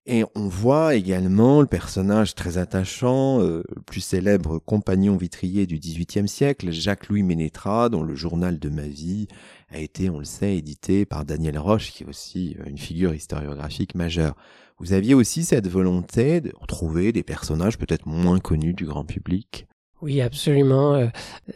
Et 0.06 0.24
on 0.36 0.48
voit 0.48 0.94
également 0.94 1.60
le 1.60 1.66
personnage 1.66 2.36
très 2.36 2.60
attachant, 2.60 3.42
euh, 3.42 3.64
le 3.76 3.82
plus 3.82 4.02
célèbre 4.02 4.60
compagnon 4.60 5.18
vitrier 5.18 5.66
du 5.66 5.80
XVIIIe 5.80 6.28
siècle, 6.28 6.70
Jacques-Louis 6.70 7.24
Ménétra, 7.24 7.90
dont 7.90 8.04
le 8.04 8.14
journal 8.14 8.60
de 8.60 8.70
ma 8.70 8.88
vie 8.88 9.28
a 9.70 9.80
été, 9.80 10.12
on 10.12 10.20
le 10.20 10.26
sait, 10.26 10.56
édité 10.56 11.06
par 11.06 11.26
Daniel 11.26 11.58
Roche, 11.58 11.92
qui 11.92 12.04
est 12.04 12.08
aussi 12.08 12.58
euh, 12.60 12.70
une 12.70 12.78
figure 12.78 13.16
historiographique 13.16 13.96
majeure. 13.96 14.36
Vous 14.82 14.94
aviez 14.94 15.14
aussi 15.14 15.46
cette 15.46 15.68
volonté 15.68 16.42
de 16.42 16.52
retrouver 16.60 17.12
des 17.12 17.22
personnages 17.22 17.78
peut-être 17.78 18.08
moins 18.08 18.40
connus 18.40 18.74
du 18.74 18.86
grand 18.86 19.06
public? 19.06 19.68
Oui, 20.02 20.20
absolument. 20.20 20.96
Euh, 20.96 21.08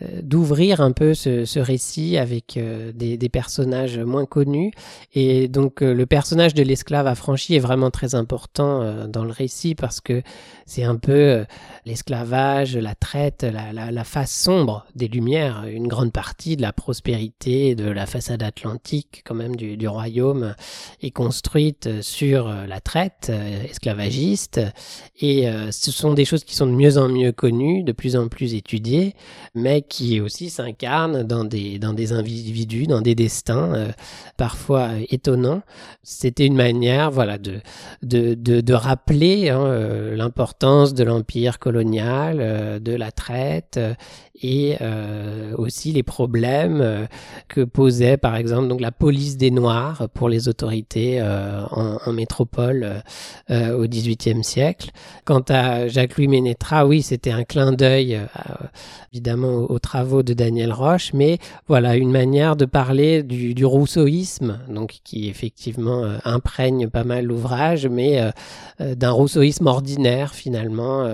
euh, 0.02 0.22
d'ouvrir 0.22 0.80
un 0.80 0.92
peu 0.92 1.16
ce, 1.16 1.46
ce 1.46 1.60
récit 1.60 2.18
avec 2.18 2.58
euh, 2.58 2.92
des, 2.92 3.18
des, 3.18 3.30
personnages 3.30 3.98
moins 3.98 4.26
connus. 4.26 4.72
Et 5.14 5.48
donc 5.48 5.82
le 5.82 6.06
personnage 6.06 6.54
de 6.54 6.62
l'esclave 6.62 7.08
affranchi 7.08 7.56
est 7.56 7.60
vraiment 7.60 7.90
très 7.90 8.14
important 8.16 9.08
dans 9.08 9.26
le 9.26 9.32
récit 9.32 9.76
parce 9.76 10.00
que 10.00 10.22
c'est 10.66 10.84
un 10.84 10.96
peu 10.96 11.46
l'esclavage, 11.86 12.78
la 12.78 12.96
traite, 12.96 13.44
la, 13.44 13.74
la, 13.74 13.92
la, 13.92 14.04
face 14.04 14.32
sombre 14.32 14.86
des 14.96 15.08
Lumières. 15.08 15.66
Une 15.66 15.88
grande 15.88 16.12
partie 16.12 16.56
de 16.56 16.62
la 16.62 16.72
prospérité 16.72 17.76
de 17.76 17.90
la 17.90 18.06
façade 18.06 18.44
atlantique 18.44 19.24
quand 19.26 19.36
même 19.36 19.56
du, 19.56 19.76
du 19.76 19.88
royaume 19.88 20.56
est 21.02 21.12
construite 21.12 22.02
sur 22.02 22.48
la 22.48 22.80
traite 22.80 23.32
esclavagiste. 23.70 24.62
Et 25.20 25.48
ce 25.72 25.92
sont 25.92 26.14
des 26.14 26.26
choses 26.26 26.44
qui 26.44 26.56
sont 26.56 26.68
de 26.68 26.72
mieux 26.72 26.98
en 26.98 27.10
mieux 27.10 27.32
connues, 27.32 27.84
de 27.84 27.92
plus 27.92 28.16
en 28.16 28.28
plus 28.28 28.35
plus 28.36 28.54
étudié, 28.54 29.16
mais 29.56 29.82
qui 29.82 30.20
aussi 30.20 30.50
s'incarne 30.50 31.24
dans 31.24 31.46
des, 31.46 31.80
dans 31.80 31.94
des 31.94 32.12
individus, 32.12 32.86
dans 32.86 33.02
des 33.02 33.16
destins 33.16 33.74
euh, 33.74 33.92
parfois 34.38 34.90
étonnants. 35.10 35.62
C'était 36.04 36.46
une 36.46 36.56
manière 36.56 37.12
voilà, 37.12 37.38
de, 37.38 37.62
de, 38.04 38.36
de, 38.36 38.74
rappeler 38.74 39.50
hein, 39.50 39.62
euh, 39.62 40.16
l'importance 40.16 40.94
de 40.94 41.04
l'empire 41.06 41.60
colonial, 41.60 42.38
euh, 42.42 42.80
de 42.80 42.94
la 42.94 43.12
traite 43.12 43.80
et 44.42 44.78
aussi 45.58 45.92
les 45.92 46.04
problèmes 46.04 47.08
que 47.48 47.62
posait 47.62 48.18
par 48.18 48.36
exemple 48.36 48.68
donc 48.68 48.82
la 48.82 48.92
police 48.92 49.38
des 49.38 49.52
Noirs 49.52 50.08
pour 50.14 50.30
les 50.30 50.48
autorités 50.48 51.22
en, 51.22 51.98
en, 52.06 52.14
métropole 52.14 53.04
au 53.50 53.88
XVIIIe 53.88 54.44
siècle. 54.44 54.92
Quant 55.24 55.44
à 55.50 55.88
Jacques-Louis 55.88 56.28
Ménétra, 56.28 56.86
oui, 56.86 57.02
c'était 57.02 57.32
un 57.32 57.44
clin 57.44 57.72
d'œil 57.72 58.16
euh, 58.16 58.66
évidemment 59.14 59.66
aux, 59.70 59.80
travaux 59.80 60.24
de 60.24 60.34
Daniel 60.34 60.74
Roche, 60.74 61.12
mais 61.14 61.38
voilà 61.68 61.96
une 61.96 62.12
manière 62.12 62.56
de 62.56 62.66
parler 62.66 63.24
du, 63.24 63.54
du 63.54 63.66
rousseauisme, 63.66 64.60
donc 64.68 65.00
qui 65.04 65.30
effectivement 65.30 66.04
euh, 66.04 66.18
imprègne 66.26 66.90
pas 66.90 67.04
mal 67.04 67.26
l'ouvrage, 67.26 67.88
mais 67.88 68.20
euh, 68.20 68.96
d'un 68.96 69.12
rousseauisme 69.12 69.68
ordinaire 69.68 70.34
finalement, 70.34 71.08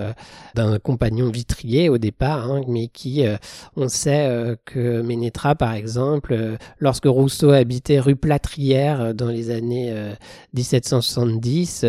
d'un 0.54 0.78
compagnon 0.78 1.30
vitrier 1.30 1.88
au 1.88 1.98
départ, 1.98 2.50
hein, 2.50 2.62
mais 2.66 2.88
qui, 2.88 3.11
on 3.76 3.88
sait 3.88 4.56
que 4.64 5.02
Ménétra 5.02 5.54
par 5.54 5.74
exemple, 5.74 6.56
lorsque 6.78 7.06
Rousseau 7.06 7.50
habitait 7.50 8.00
rue 8.00 8.16
Plâtrière 8.16 9.14
dans 9.14 9.28
les 9.28 9.50
années 9.50 9.94
1770, 10.54 11.86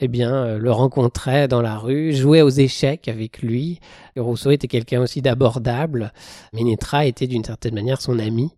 eh 0.00 0.08
bien 0.08 0.58
le 0.58 0.72
rencontrait 0.72 1.48
dans 1.48 1.62
la 1.62 1.76
rue, 1.76 2.12
jouait 2.12 2.42
aux 2.42 2.50
échecs 2.50 3.08
avec 3.08 3.42
lui. 3.42 3.80
Rousseau 4.16 4.50
était 4.50 4.68
quelqu'un 4.68 5.00
aussi 5.00 5.22
d'abordable. 5.22 6.12
Ménétra 6.52 7.06
était 7.06 7.26
d'une 7.26 7.44
certaine 7.44 7.74
manière 7.74 8.00
son 8.00 8.18
ami. 8.18 8.52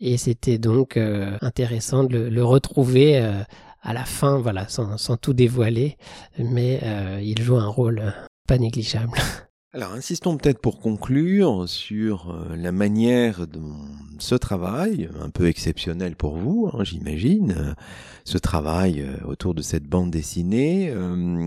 Et 0.00 0.16
c'était 0.16 0.58
donc 0.58 0.96
euh, 0.96 1.36
intéressant 1.40 2.04
de 2.04 2.18
le, 2.18 2.44
retrouver 2.44 3.18
euh, 3.18 3.42
à 3.82 3.92
la 3.92 4.04
fin, 4.04 4.38
voilà, 4.38 4.66
sans, 4.68 5.16
tout 5.16 5.32
dévoiler. 5.32 5.96
Mais 6.38 6.80
euh, 6.82 7.20
il 7.22 7.40
joue 7.42 7.56
un 7.56 7.68
rôle 7.68 8.14
pas 8.46 8.58
négligeable. 8.58 9.18
Alors, 9.72 9.92
insistons 9.92 10.36
peut-être 10.36 10.58
pour 10.58 10.80
conclure 10.80 11.68
sur 11.68 12.44
la 12.56 12.72
manière 12.72 13.46
dont 13.46 13.76
ce 14.18 14.34
travail, 14.34 15.08
un 15.22 15.30
peu 15.30 15.46
exceptionnel 15.46 16.16
pour 16.16 16.36
vous, 16.36 16.68
hein, 16.72 16.82
j'imagine, 16.82 17.76
ce 18.24 18.36
travail 18.36 19.06
autour 19.24 19.54
de 19.54 19.62
cette 19.62 19.84
bande 19.84 20.10
dessinée, 20.10 20.92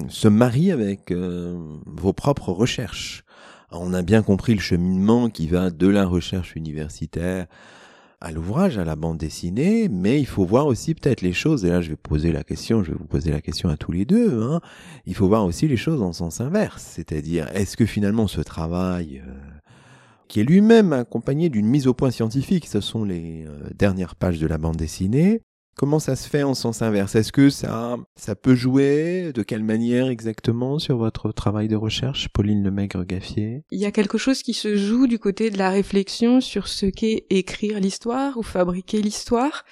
se 0.07 0.30
marie 0.30 0.71
avec 0.71 1.11
vos 1.11 2.13
propres 2.13 2.53
recherches. 2.53 3.26
On 3.71 3.93
a 3.93 4.03
bien 4.03 4.21
compris 4.21 4.53
le 4.53 4.61
cheminement 4.61 5.30
qui 5.30 5.47
va 5.47 5.69
de 5.69 5.88
la 5.88 6.05
recherche 6.05 6.55
universitaire 6.55 7.47
à 8.24 8.32
l'ouvrage, 8.32 8.78
à 8.78 8.86
la 8.86 8.95
bande 8.95 9.17
dessinée, 9.17 9.89
mais 9.89 10.19
il 10.19 10.26
faut 10.26 10.45
voir 10.45 10.65
aussi 10.65 10.95
peut-être 10.95 11.21
les 11.21 11.34
choses, 11.34 11.65
et 11.65 11.69
là 11.69 11.82
je 11.82 11.89
vais 11.89 11.97
poser 11.97 12.32
la 12.32 12.43
question, 12.43 12.82
je 12.82 12.91
vais 12.91 12.97
vous 12.97 13.05
poser 13.05 13.32
la 13.32 13.41
question 13.41 13.67
à 13.67 13.76
tous 13.76 13.91
les 13.91 14.05
deux, 14.05 14.41
hein. 14.41 14.61
il 15.05 15.13
faut 15.13 15.28
voir 15.28 15.45
aussi 15.45 15.67
les 15.67 15.76
choses 15.76 16.01
en 16.01 16.13
sens 16.13 16.39
inverse, 16.39 16.84
c'est-à-dire 16.95 17.49
est-ce 17.53 17.76
que 17.76 17.86
finalement 17.86 18.28
ce 18.28 18.39
travail 18.39 19.21
euh, 19.28 19.32
qui 20.30 20.39
est 20.39 20.43
lui-même 20.45 20.93
accompagné 20.93 21.49
d'une 21.49 21.67
mise 21.67 21.86
au 21.86 21.93
point 21.93 22.11
scientifique. 22.11 22.65
Ce 22.65 22.82
sont 22.82 23.03
les 23.03 23.45
euh, 23.45 23.69
dernières 23.76 24.15
pages 24.15 24.39
de 24.39 24.47
la 24.47 24.57
bande 24.57 24.78
dessinée. 24.78 25.41
Comment 25.76 25.99
ça 25.99 26.15
se 26.15 26.30
fait 26.30 26.43
en 26.43 26.53
sens 26.53 26.84
inverse? 26.84 27.15
Est-ce 27.15 27.32
que 27.32 27.49
ça, 27.49 27.97
ça 28.15 28.36
peut 28.36 28.53
jouer? 28.53 29.32
De 29.34 29.41
quelle 29.41 29.63
manière 29.63 30.07
exactement 30.07 30.78
sur 30.78 30.97
votre 30.97 31.32
travail 31.32 31.67
de 31.67 31.76
recherche, 31.76 32.30
Pauline 32.30 32.63
Lemaigre-Gaffier 32.63 33.63
Il 33.71 33.80
y 33.80 33.86
a 33.86 33.91
quelque 33.91 34.19
chose 34.19 34.43
qui 34.43 34.53
se 34.53 34.78
joue 34.78 35.07
du 35.07 35.17
côté 35.17 35.49
de 35.49 35.57
la 35.57 35.71
réflexion 35.71 36.41
sur 36.41 36.67
ce 36.67 36.86
qu'est 36.86 37.26
écrire 37.32 37.80
l'histoire 37.80 38.38
ou 38.38 38.43
fabriquer 38.43 39.01
l'histoire 39.01 39.65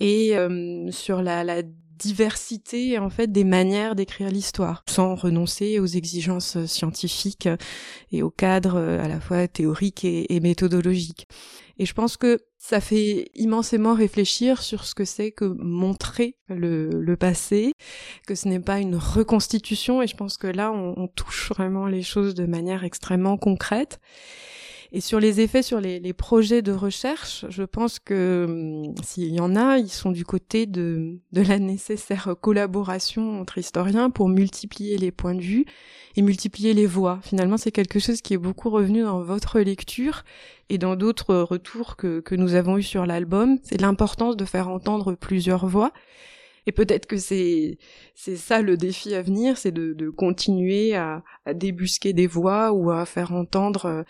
et 0.00 0.36
euh, 0.38 0.90
sur 0.90 1.20
la, 1.20 1.44
la 1.44 1.62
diversité 1.98 2.98
en 2.98 3.10
fait 3.10 3.30
des 3.30 3.44
manières 3.44 3.94
d'écrire 3.94 4.30
l'histoire 4.30 4.82
sans 4.88 5.14
renoncer 5.14 5.78
aux 5.80 5.86
exigences 5.86 6.64
scientifiques 6.64 7.48
et 8.10 8.22
au 8.22 8.30
cadre 8.30 8.78
à 8.78 9.06
la 9.06 9.20
fois 9.20 9.46
théorique 9.48 10.04
et, 10.04 10.34
et 10.34 10.40
méthodologique. 10.40 11.28
Et 11.80 11.86
je 11.86 11.94
pense 11.94 12.18
que 12.18 12.38
ça 12.58 12.78
fait 12.78 13.30
immensément 13.34 13.94
réfléchir 13.94 14.60
sur 14.60 14.84
ce 14.84 14.94
que 14.94 15.06
c'est 15.06 15.32
que 15.32 15.46
montrer 15.46 16.36
le, 16.48 17.14
passé, 17.14 17.72
que 18.26 18.34
ce 18.34 18.48
n'est 18.48 18.60
pas 18.60 18.80
une 18.80 18.96
reconstitution, 18.96 20.02
et 20.02 20.06
je 20.06 20.14
pense 20.14 20.36
que 20.36 20.46
là, 20.46 20.72
on 20.72 21.08
touche 21.08 21.48
vraiment 21.48 21.86
les 21.86 22.02
choses 22.02 22.34
de 22.34 22.44
manière 22.44 22.84
extrêmement 22.84 23.38
concrète. 23.38 23.98
Et 24.92 25.00
sur 25.00 25.20
les 25.20 25.40
effets 25.40 25.62
sur 25.62 25.80
les, 25.80 26.00
les 26.00 26.12
projets 26.12 26.62
de 26.62 26.72
recherche, 26.72 27.44
je 27.48 27.62
pense 27.62 27.98
que 28.00 28.46
hum, 28.48 28.94
s'il 29.04 29.32
y 29.32 29.40
en 29.40 29.54
a, 29.54 29.78
ils 29.78 29.88
sont 29.88 30.10
du 30.10 30.24
côté 30.24 30.66
de, 30.66 31.18
de 31.32 31.42
la 31.42 31.58
nécessaire 31.58 32.34
collaboration 32.40 33.40
entre 33.40 33.58
historiens 33.58 34.10
pour 34.10 34.28
multiplier 34.28 34.98
les 34.98 35.12
points 35.12 35.34
de 35.34 35.42
vue 35.42 35.64
et 36.16 36.22
multiplier 36.22 36.74
les 36.74 36.86
voix. 36.86 37.20
Finalement, 37.22 37.56
c'est 37.56 37.70
quelque 37.70 38.00
chose 38.00 38.20
qui 38.20 38.34
est 38.34 38.38
beaucoup 38.38 38.70
revenu 38.70 39.02
dans 39.02 39.22
votre 39.22 39.60
lecture 39.60 40.24
et 40.68 40.78
dans 40.78 40.96
d'autres 40.96 41.36
retours 41.36 41.96
que, 41.96 42.20
que 42.20 42.34
nous 42.34 42.54
avons 42.54 42.76
eus 42.78 42.82
sur 42.82 43.06
l'album. 43.06 43.58
C'est 43.62 43.80
l'importance 43.80 44.36
de 44.36 44.44
faire 44.44 44.68
entendre 44.68 45.14
plusieurs 45.14 45.66
voix. 45.66 45.92
Et 46.66 46.72
peut-être 46.72 47.06
que 47.06 47.16
c'est 47.16 47.78
c'est 48.14 48.36
ça 48.36 48.60
le 48.60 48.76
défi 48.76 49.14
à 49.14 49.22
venir, 49.22 49.56
c'est 49.56 49.72
de, 49.72 49.94
de 49.94 50.10
continuer 50.10 50.94
à, 50.94 51.22
à, 51.46 51.54
débusquer 51.54 52.12
des 52.12 52.26
voix 52.26 52.72
ou 52.72 52.90
à 52.90 53.06
faire 53.06 53.32
entendre 53.32 53.86
euh, 53.86 54.02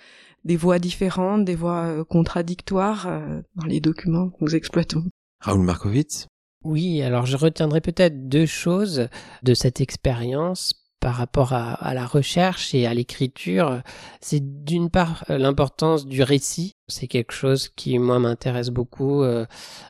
des 0.45 0.57
voix 0.57 0.78
différentes, 0.78 1.45
des 1.45 1.55
voix 1.55 1.84
euh, 1.84 2.05
contradictoires 2.05 3.07
euh, 3.07 3.41
dans 3.57 3.66
les 3.66 3.80
documents 3.80 4.30
que 4.30 4.36
nous 4.41 4.55
exploitons. 4.55 5.05
Raoul 5.41 5.64
Markovitz 5.64 6.26
Oui, 6.64 7.03
alors 7.03 7.26
je 7.26 7.36
retiendrai 7.36 7.80
peut-être 7.80 8.28
deux 8.28 8.47
choses 8.47 9.09
de 9.43 9.55
cette 9.55 9.80
expérience 9.80 10.74
par 11.01 11.14
rapport 11.14 11.55
à, 11.55 11.72
à, 11.72 11.95
la 11.95 12.07
recherche 12.07 12.74
et 12.74 12.86
à 12.86 12.93
l'écriture, 12.93 13.82
c'est 14.20 14.64
d'une 14.64 14.91
part 14.91 15.24
l'importance 15.28 16.07
du 16.07 16.22
récit 16.22 16.74
c'est 16.91 17.07
quelque 17.07 17.32
chose 17.32 17.68
qui 17.68 17.99
moi 17.99 18.18
m'intéresse 18.18 18.70
beaucoup 18.70 19.22
euh, 19.22 19.47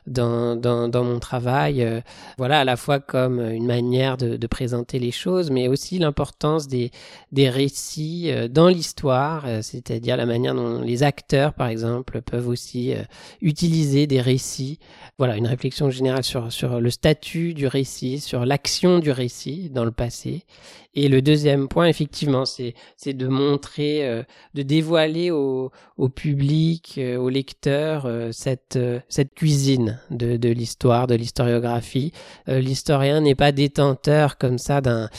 dans, 0.07 0.55
dans, 0.55 1.03
mon 1.03 1.19
travail. 1.19 1.83
Euh, 1.83 2.01
voilà, 2.37 2.61
à 2.61 2.63
la 2.63 2.77
fois 2.77 2.99
comme 2.99 3.39
une 3.39 3.65
manière 3.65 4.17
de, 4.17 4.47
présenter 4.47 4.99
les 4.99 5.11
choses, 5.11 5.49
mais 5.49 5.67
aussi 5.67 5.97
l'importance 5.97 6.67
des, 6.67 6.91
des 7.31 7.49
récits 7.49 8.29
euh, 8.31 8.47
dans 8.47 8.67
l'histoire, 8.67 9.45
c'est-à-dire 9.61 10.17
la 10.17 10.25
manière 10.25 10.53
dont 10.53 10.81
les 10.81 11.03
acteurs, 11.03 11.53
par 11.53 11.67
exemple, 11.67 12.21
peuvent 12.21 12.47
aussi 12.47 12.93
utiliser 13.41 14.07
des 14.07 14.19
récits. 14.19 14.79
Voilà, 15.17 15.37
une 15.37 15.47
réflexion 15.47 15.89
générale 15.89 16.23
sur, 16.23 16.51
sur 16.51 16.81
le 16.81 16.89
statut 16.89 17.53
du 17.53 17.67
récit, 17.67 18.19
sur 18.19 18.45
l'action 18.45 18.99
du 18.99 19.11
récit 19.11 19.69
dans 19.69 19.85
le 19.85 19.91
passé. 19.91 20.45
Et 20.93 21.07
le 21.07 21.21
deuxième 21.21 21.69
point, 21.69 21.87
effectivement, 21.87 22.43
c'est 22.45 22.73
de 23.05 23.27
montrer, 23.27 24.23
de 24.53 24.61
dévoiler 24.61 25.31
au, 25.31 25.71
au 25.97 26.09
public 26.09 26.90
euh, 26.97 27.17
au 27.17 27.29
lecteur 27.29 28.05
euh, 28.05 28.29
cette, 28.31 28.75
euh, 28.75 28.99
cette 29.09 29.33
cuisine 29.33 29.99
de, 30.09 30.37
de 30.37 30.49
l'histoire, 30.49 31.07
de 31.07 31.15
l'historiographie. 31.15 32.11
L'historien 32.47 33.21
n'est 33.21 33.35
pas 33.35 33.51
détenteur 33.51 34.37
comme 34.37 34.57
ça 34.57 34.81
d'un, 34.81 35.09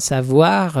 savoir, 0.00 0.78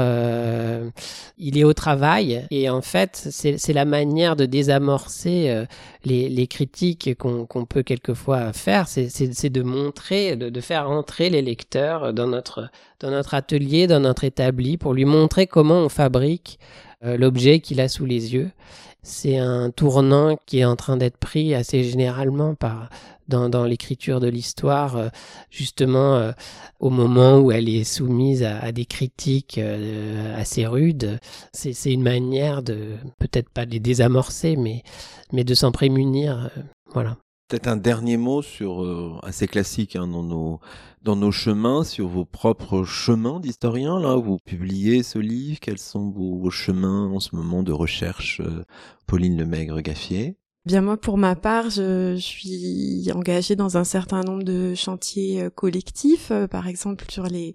il 1.38 1.58
est 1.58 1.64
au 1.64 1.74
travail. 1.74 2.46
Et 2.50 2.68
en 2.70 2.82
fait 2.82 3.28
c'est, 3.30 3.72
la 3.72 3.84
manière 3.84 4.36
de 4.36 4.46
désamorcer 4.46 5.64
les, 6.04 6.28
les 6.28 6.46
critiques 6.46 7.16
qu'on, 7.18 7.66
peut 7.66 7.82
quelquefois 7.82 8.52
faire, 8.52 8.88
c'est 8.88 9.50
de 9.50 9.62
montrer, 9.62 10.36
de, 10.36 10.48
de 10.48 10.60
faire 10.60 10.90
entrer 10.90 11.30
les 11.30 11.42
lecteurs 11.42 12.12
dans 12.12 12.26
notre, 12.26 12.70
dans 13.00 13.10
notre 13.10 13.34
atelier, 13.34 13.86
dans 13.86 14.00
notre 14.00 14.24
établi, 14.24 14.76
pour 14.76 14.94
lui 14.94 15.04
montrer 15.04 15.46
comment 15.46 15.80
on 15.80 15.88
fabrique 15.88 16.58
l'objet 17.02 17.60
qu'il 17.60 17.80
a 17.80 17.88
sous 17.88 18.06
les 18.06 18.34
yeux 18.34 18.50
c'est 19.02 19.36
un 19.38 19.70
tournant 19.70 20.36
qui 20.46 20.60
est 20.60 20.64
en 20.64 20.76
train 20.76 20.96
d'être 20.96 21.16
pris 21.16 21.54
assez 21.54 21.82
généralement 21.84 22.54
par 22.54 22.88
dans, 23.28 23.48
dans 23.48 23.64
l'écriture 23.64 24.20
de 24.20 24.28
l'histoire, 24.28 24.96
euh, 24.96 25.08
justement 25.50 26.16
euh, 26.16 26.32
au 26.80 26.90
moment 26.90 27.38
où 27.38 27.50
elle 27.50 27.68
est 27.68 27.84
soumise 27.84 28.42
à, 28.42 28.58
à 28.58 28.72
des 28.72 28.84
critiques 28.84 29.58
euh, 29.58 30.38
assez 30.38 30.66
rudes. 30.66 31.18
C'est 31.52 31.92
une 31.92 32.02
manière 32.02 32.62
de 32.62 32.96
peut-être 33.18 33.48
pas 33.50 33.66
de 33.66 33.72
les 33.72 33.80
désamorcer, 33.80 34.56
mais 34.56 34.82
mais 35.32 35.44
de 35.44 35.54
s'en 35.54 35.72
prémunir. 35.72 36.50
voilà. 36.92 37.16
Peut-être 37.52 37.68
un 37.68 37.76
dernier 37.76 38.16
mot 38.16 38.40
sur 38.40 39.20
assez 39.22 39.46
classique 39.46 39.94
hein, 39.94 40.08
dans 40.08 40.22
nos 40.22 40.58
dans 41.02 41.16
nos 41.16 41.32
chemins, 41.32 41.84
sur 41.84 42.08
vos 42.08 42.24
propres 42.24 42.84
chemins 42.84 43.40
d'historien. 43.40 44.00
Là, 44.00 44.16
vous 44.16 44.38
publiez 44.38 45.02
ce 45.02 45.18
livre. 45.18 45.60
Quels 45.60 45.78
sont 45.78 46.08
vos, 46.08 46.48
chemins 46.48 47.10
en 47.12 47.20
ce 47.20 47.36
moment 47.36 47.62
de 47.62 47.72
recherche, 47.72 48.40
euh, 48.40 48.64
Pauline 49.06 49.36
Lemaigre-Gaffier? 49.36 50.38
Bien 50.64 50.80
moi, 50.80 50.96
pour 50.96 51.18
ma 51.18 51.34
part, 51.34 51.70
je, 51.70 52.14
suis 52.18 53.10
engagée 53.12 53.56
dans 53.56 53.76
un 53.78 53.82
certain 53.82 54.20
nombre 54.20 54.44
de 54.44 54.74
chantiers 54.76 55.42
euh, 55.42 55.50
collectifs, 55.50 56.30
euh, 56.30 56.46
par 56.46 56.68
exemple 56.68 57.04
sur 57.10 57.24
les 57.24 57.52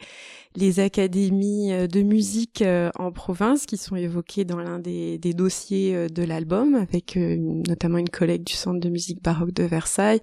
les 0.56 0.80
académies 0.80 1.70
de 1.88 2.02
musique 2.02 2.64
en 2.96 3.12
province 3.12 3.68
qui 3.68 3.78
sont 3.78 3.96
évoquées 3.96 4.44
dans 4.44 4.58
l'un 4.58 4.80
des, 4.80 5.20
des 5.20 5.34
dossiers 5.34 6.10
de 6.10 6.24
l'album, 6.24 6.74
avec 6.74 7.16
notamment 7.16 8.00
une 8.00 8.10
collègue 8.10 8.44
du 8.44 8.54
Centre 8.54 8.80
de 8.80 8.90
musique 8.90 9.22
baroque 9.22 9.52
de 9.52 9.64
Versailles 9.66 10.22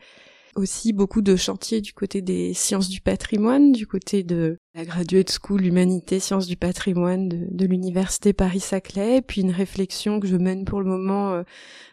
aussi 0.57 0.93
beaucoup 0.93 1.23
de 1.23 1.37
chantiers 1.37 1.81
du 1.81 1.93
côté 1.93 2.23
des 2.23 2.55
sciences 2.55 2.89
du 2.89 3.01
patrimoine, 3.01 3.73
du 3.73 3.87
côté 3.87 4.23
de 4.23 4.59
la 4.75 4.85
Graduate 4.85 5.31
School 5.31 5.65
Humanité 5.65 6.19
Sciences 6.19 6.47
du 6.47 6.57
patrimoine 6.57 7.29
de, 7.29 7.67
l'Université 7.67 8.33
Paris-Saclay, 8.33 9.23
puis 9.23 9.43
une 9.43 9.53
réflexion 9.53 10.19
que 10.19 10.27
je 10.27 10.37
mène 10.37 10.65
pour 10.65 10.81
le 10.81 10.87
moment 10.87 11.33
euh, 11.33 11.43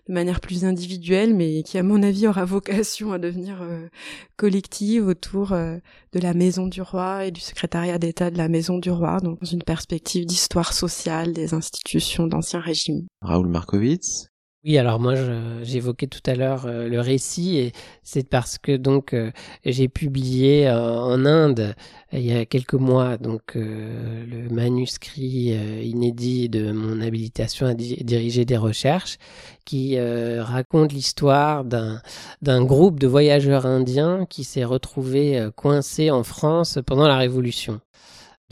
de 0.08 0.14
manière 0.14 0.42
plus 0.42 0.66
individuelle, 0.66 1.36
mais 1.36 1.62
qui 1.62 1.78
à 1.78 1.84
mon 1.84 2.02
avis 2.02 2.28
aura 2.28 2.46
vocation 2.46 3.14
à 3.14 3.20
devenir 3.20 3.62
euh, 3.62 3.88
collective 4.36 5.06
autour 5.06 5.52
euh, 5.52 5.78
de 6.14 6.20
la 6.20 6.34
Maison 6.34 6.66
du 6.66 6.82
Roi 6.82 7.26
et 7.26 7.32
du 7.32 7.42
secrétariat 7.42 8.00
d'État 8.00 8.32
de 8.32 8.38
la 8.38 8.48
Maison 8.48 8.80
du 8.80 8.90
Roi, 8.90 9.20
donc 9.20 9.40
dans 9.40 9.50
une 9.50 9.64
perspective 9.64 10.26
d'histoire 10.26 10.74
sociale 10.74 11.34
des 11.34 11.54
institutions 11.54 12.26
d'Ancien 12.26 12.60
Régime. 12.60 13.06
Raoul 13.22 13.48
Markovitz 13.48 14.31
oui, 14.64 14.78
alors 14.78 15.00
moi 15.00 15.16
j'évoquais 15.64 16.06
tout 16.06 16.22
à 16.28 16.36
l'heure 16.36 16.68
euh, 16.68 16.88
le 16.88 17.00
récit 17.00 17.58
et 17.58 17.72
c'est 18.04 18.28
parce 18.30 18.60
que 18.60 18.78
donc 18.78 19.14
euh, 19.16 19.32
j'ai 19.66 19.88
publié 19.88 20.68
euh, 20.68 21.00
en 21.00 21.26
Inde 21.26 21.74
il 22.14 22.22
y 22.22 22.32
a 22.32 22.46
quelques 22.46 22.76
mois 22.76 23.18
donc 23.18 23.56
le 23.56 24.50
manuscrit 24.50 25.56
inédit 25.84 26.50
de 26.50 26.72
mon 26.74 27.02
habilitation 27.02 27.66
à 27.68 27.74
diriger 27.74 28.44
des 28.46 28.58
recherches 28.58 29.18
qui 29.66 29.98
raconte 29.98 30.92
l'histoire 30.92 31.64
d'un 31.64 32.02
d'un 32.42 32.66
groupe 32.66 33.00
de 33.00 33.08
voyageurs 33.08 33.66
indiens 33.66 34.26
qui 34.30 34.44
s'est 34.44 34.66
retrouvé 34.66 35.50
coincé 35.56 36.12
en 36.12 36.24
France 36.24 36.80
pendant 36.86 37.08
la 37.08 37.16
Révolution. 37.16 37.80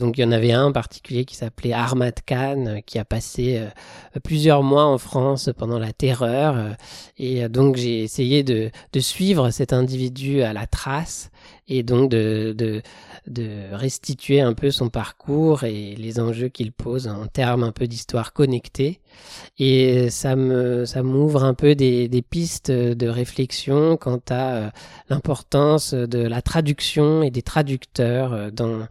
Donc 0.00 0.16
il 0.16 0.22
y 0.22 0.24
en 0.24 0.32
avait 0.32 0.52
un 0.52 0.64
en 0.64 0.72
particulier 0.72 1.26
qui 1.26 1.36
s'appelait 1.36 1.74
Ahmad 1.74 2.14
Khan, 2.26 2.64
euh, 2.66 2.80
qui 2.80 2.98
a 2.98 3.04
passé 3.04 3.58
euh, 3.58 4.20
plusieurs 4.24 4.62
mois 4.62 4.86
en 4.86 4.96
France 4.96 5.50
pendant 5.56 5.78
la 5.78 5.92
terreur. 5.92 6.56
Euh, 6.56 6.70
et 7.18 7.48
donc 7.50 7.76
j'ai 7.76 8.02
essayé 8.02 8.42
de, 8.42 8.70
suivre 8.98 9.50
cet 9.50 9.72
individu 9.72 10.42
à 10.42 10.52
la 10.52 10.66
trace 10.66 11.30
et 11.70 11.84
donc 11.84 12.10
de, 12.10 12.52
de, 12.56 12.82
de 13.28 13.72
restituer 13.72 14.40
un 14.40 14.52
peu 14.52 14.70
son 14.70 14.90
parcours 14.90 15.62
et 15.64 15.94
les 15.94 16.18
enjeux 16.18 16.48
qu'il 16.48 16.72
pose 16.72 17.06
en 17.06 17.26
termes 17.26 17.62
un 17.62 17.70
peu 17.70 17.86
d'histoire 17.86 18.32
connectée. 18.32 19.00
Et 19.58 20.10
ça 20.10 20.34
me 20.36 20.84
ça 20.84 21.02
m'ouvre 21.02 21.44
un 21.44 21.54
peu 21.54 21.74
des, 21.74 22.08
des, 22.08 22.22
pistes 22.22 22.70
de 22.70 23.08
réflexion 23.08 23.96
quant 23.96 24.20
à 24.28 24.54
euh, 24.54 24.70
l'importance 25.08 25.94
de 25.94 26.18
la 26.18 26.42
traduction 26.42 27.22
et 27.22 27.30
des 27.30 27.42
traducteurs 27.42 28.32
euh, 28.32 28.50
dans 28.50 28.86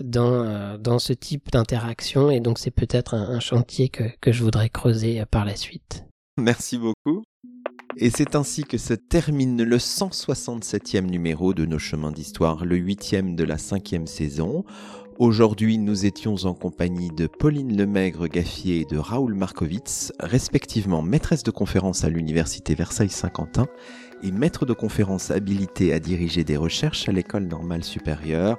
dans 0.00 0.32
euh, 0.32 0.78
dans 0.78 0.98
ce 0.98 1.12
type 1.12 1.50
d'interaction. 1.52 2.30
Et 2.30 2.40
donc 2.40 2.58
c'est 2.58 2.70
peut-être 2.70 3.14
un, 3.14 3.40
chantier 3.40 3.88
que, 3.88 4.04
que 4.20 4.32
je 4.32 4.42
voudrais 4.42 4.70
creuser 4.70 5.22
par 5.30 5.44
la 5.44 5.56
suite. 5.56 6.04
Merci 6.38 6.78
beaucoup. 6.78 7.24
Et 7.96 8.10
c'est 8.10 8.36
ainsi 8.36 8.64
que 8.64 8.78
se 8.78 8.94
termine 8.94 9.62
le 9.62 9.76
167e 9.76 11.02
numéro 11.02 11.52
de 11.52 11.66
Nos 11.66 11.78
chemins 11.78 12.10
d'histoire, 12.10 12.64
le 12.64 12.76
huitième 12.76 13.36
de 13.36 13.44
la 13.44 13.58
cinquième 13.58 14.06
saison. 14.06 14.64
Aujourd'hui, 15.18 15.76
nous 15.76 16.06
étions 16.06 16.36
en 16.44 16.54
compagnie 16.54 17.10
de 17.10 17.26
Pauline 17.26 17.76
Lemaigre-Gaffier 17.76 18.80
et 18.80 18.84
de 18.86 18.96
Raoul 18.96 19.34
Markovitz, 19.34 20.10
respectivement 20.20 21.02
maîtresse 21.02 21.42
de 21.42 21.50
conférence 21.50 22.02
à 22.04 22.08
l'Université 22.08 22.74
Versailles-Saint-Quentin 22.74 23.66
et 24.22 24.32
maître 24.32 24.64
de 24.64 24.72
conférence 24.72 25.30
habilité 25.30 25.92
à 25.92 26.00
diriger 26.00 26.44
des 26.44 26.56
recherches 26.56 27.10
à 27.10 27.12
l'École 27.12 27.44
normale 27.44 27.84
supérieure, 27.84 28.56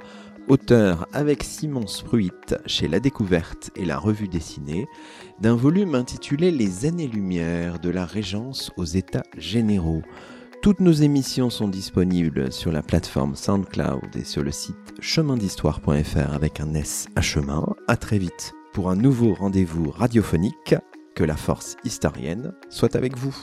auteur 0.48 1.08
avec 1.14 1.44
Simon 1.44 1.88
Spruit 1.88 2.32
chez 2.66 2.88
La 2.88 3.00
Découverte 3.00 3.72
et 3.76 3.86
la 3.86 3.98
Revue 3.98 4.28
dessinée 4.28 4.88
d'un 5.44 5.56
volume 5.58 5.94
intitulé 5.94 6.52
Les 6.52 6.86
années-lumière 6.86 7.78
de 7.80 7.90
la 7.90 8.06
Régence 8.06 8.72
aux 8.78 8.86
États 8.86 9.26
généraux. 9.38 10.02
Toutes 10.62 10.80
nos 10.80 10.94
émissions 10.94 11.50
sont 11.50 11.68
disponibles 11.68 12.50
sur 12.54 12.72
la 12.72 12.82
plateforme 12.82 13.36
SoundCloud 13.36 14.16
et 14.16 14.24
sur 14.24 14.42
le 14.42 14.54
site 14.54 14.94
chemindhistoire.fr 15.02 16.34
avec 16.34 16.62
un 16.62 16.74
S 16.74 17.08
à 17.18 17.22
chemin. 17.22 17.66
À 17.90 17.98
très 17.98 18.20
vite 18.20 18.54
pour 18.72 18.90
un 18.90 18.96
nouveau 18.96 19.34
rendez-vous 19.34 19.92
radiophonique. 19.92 20.76
Que 21.14 21.26
la 21.26 21.36
force 21.36 21.76
historienne 21.84 22.54
soit 22.70 22.96
avec 22.96 23.18
vous. 23.18 23.36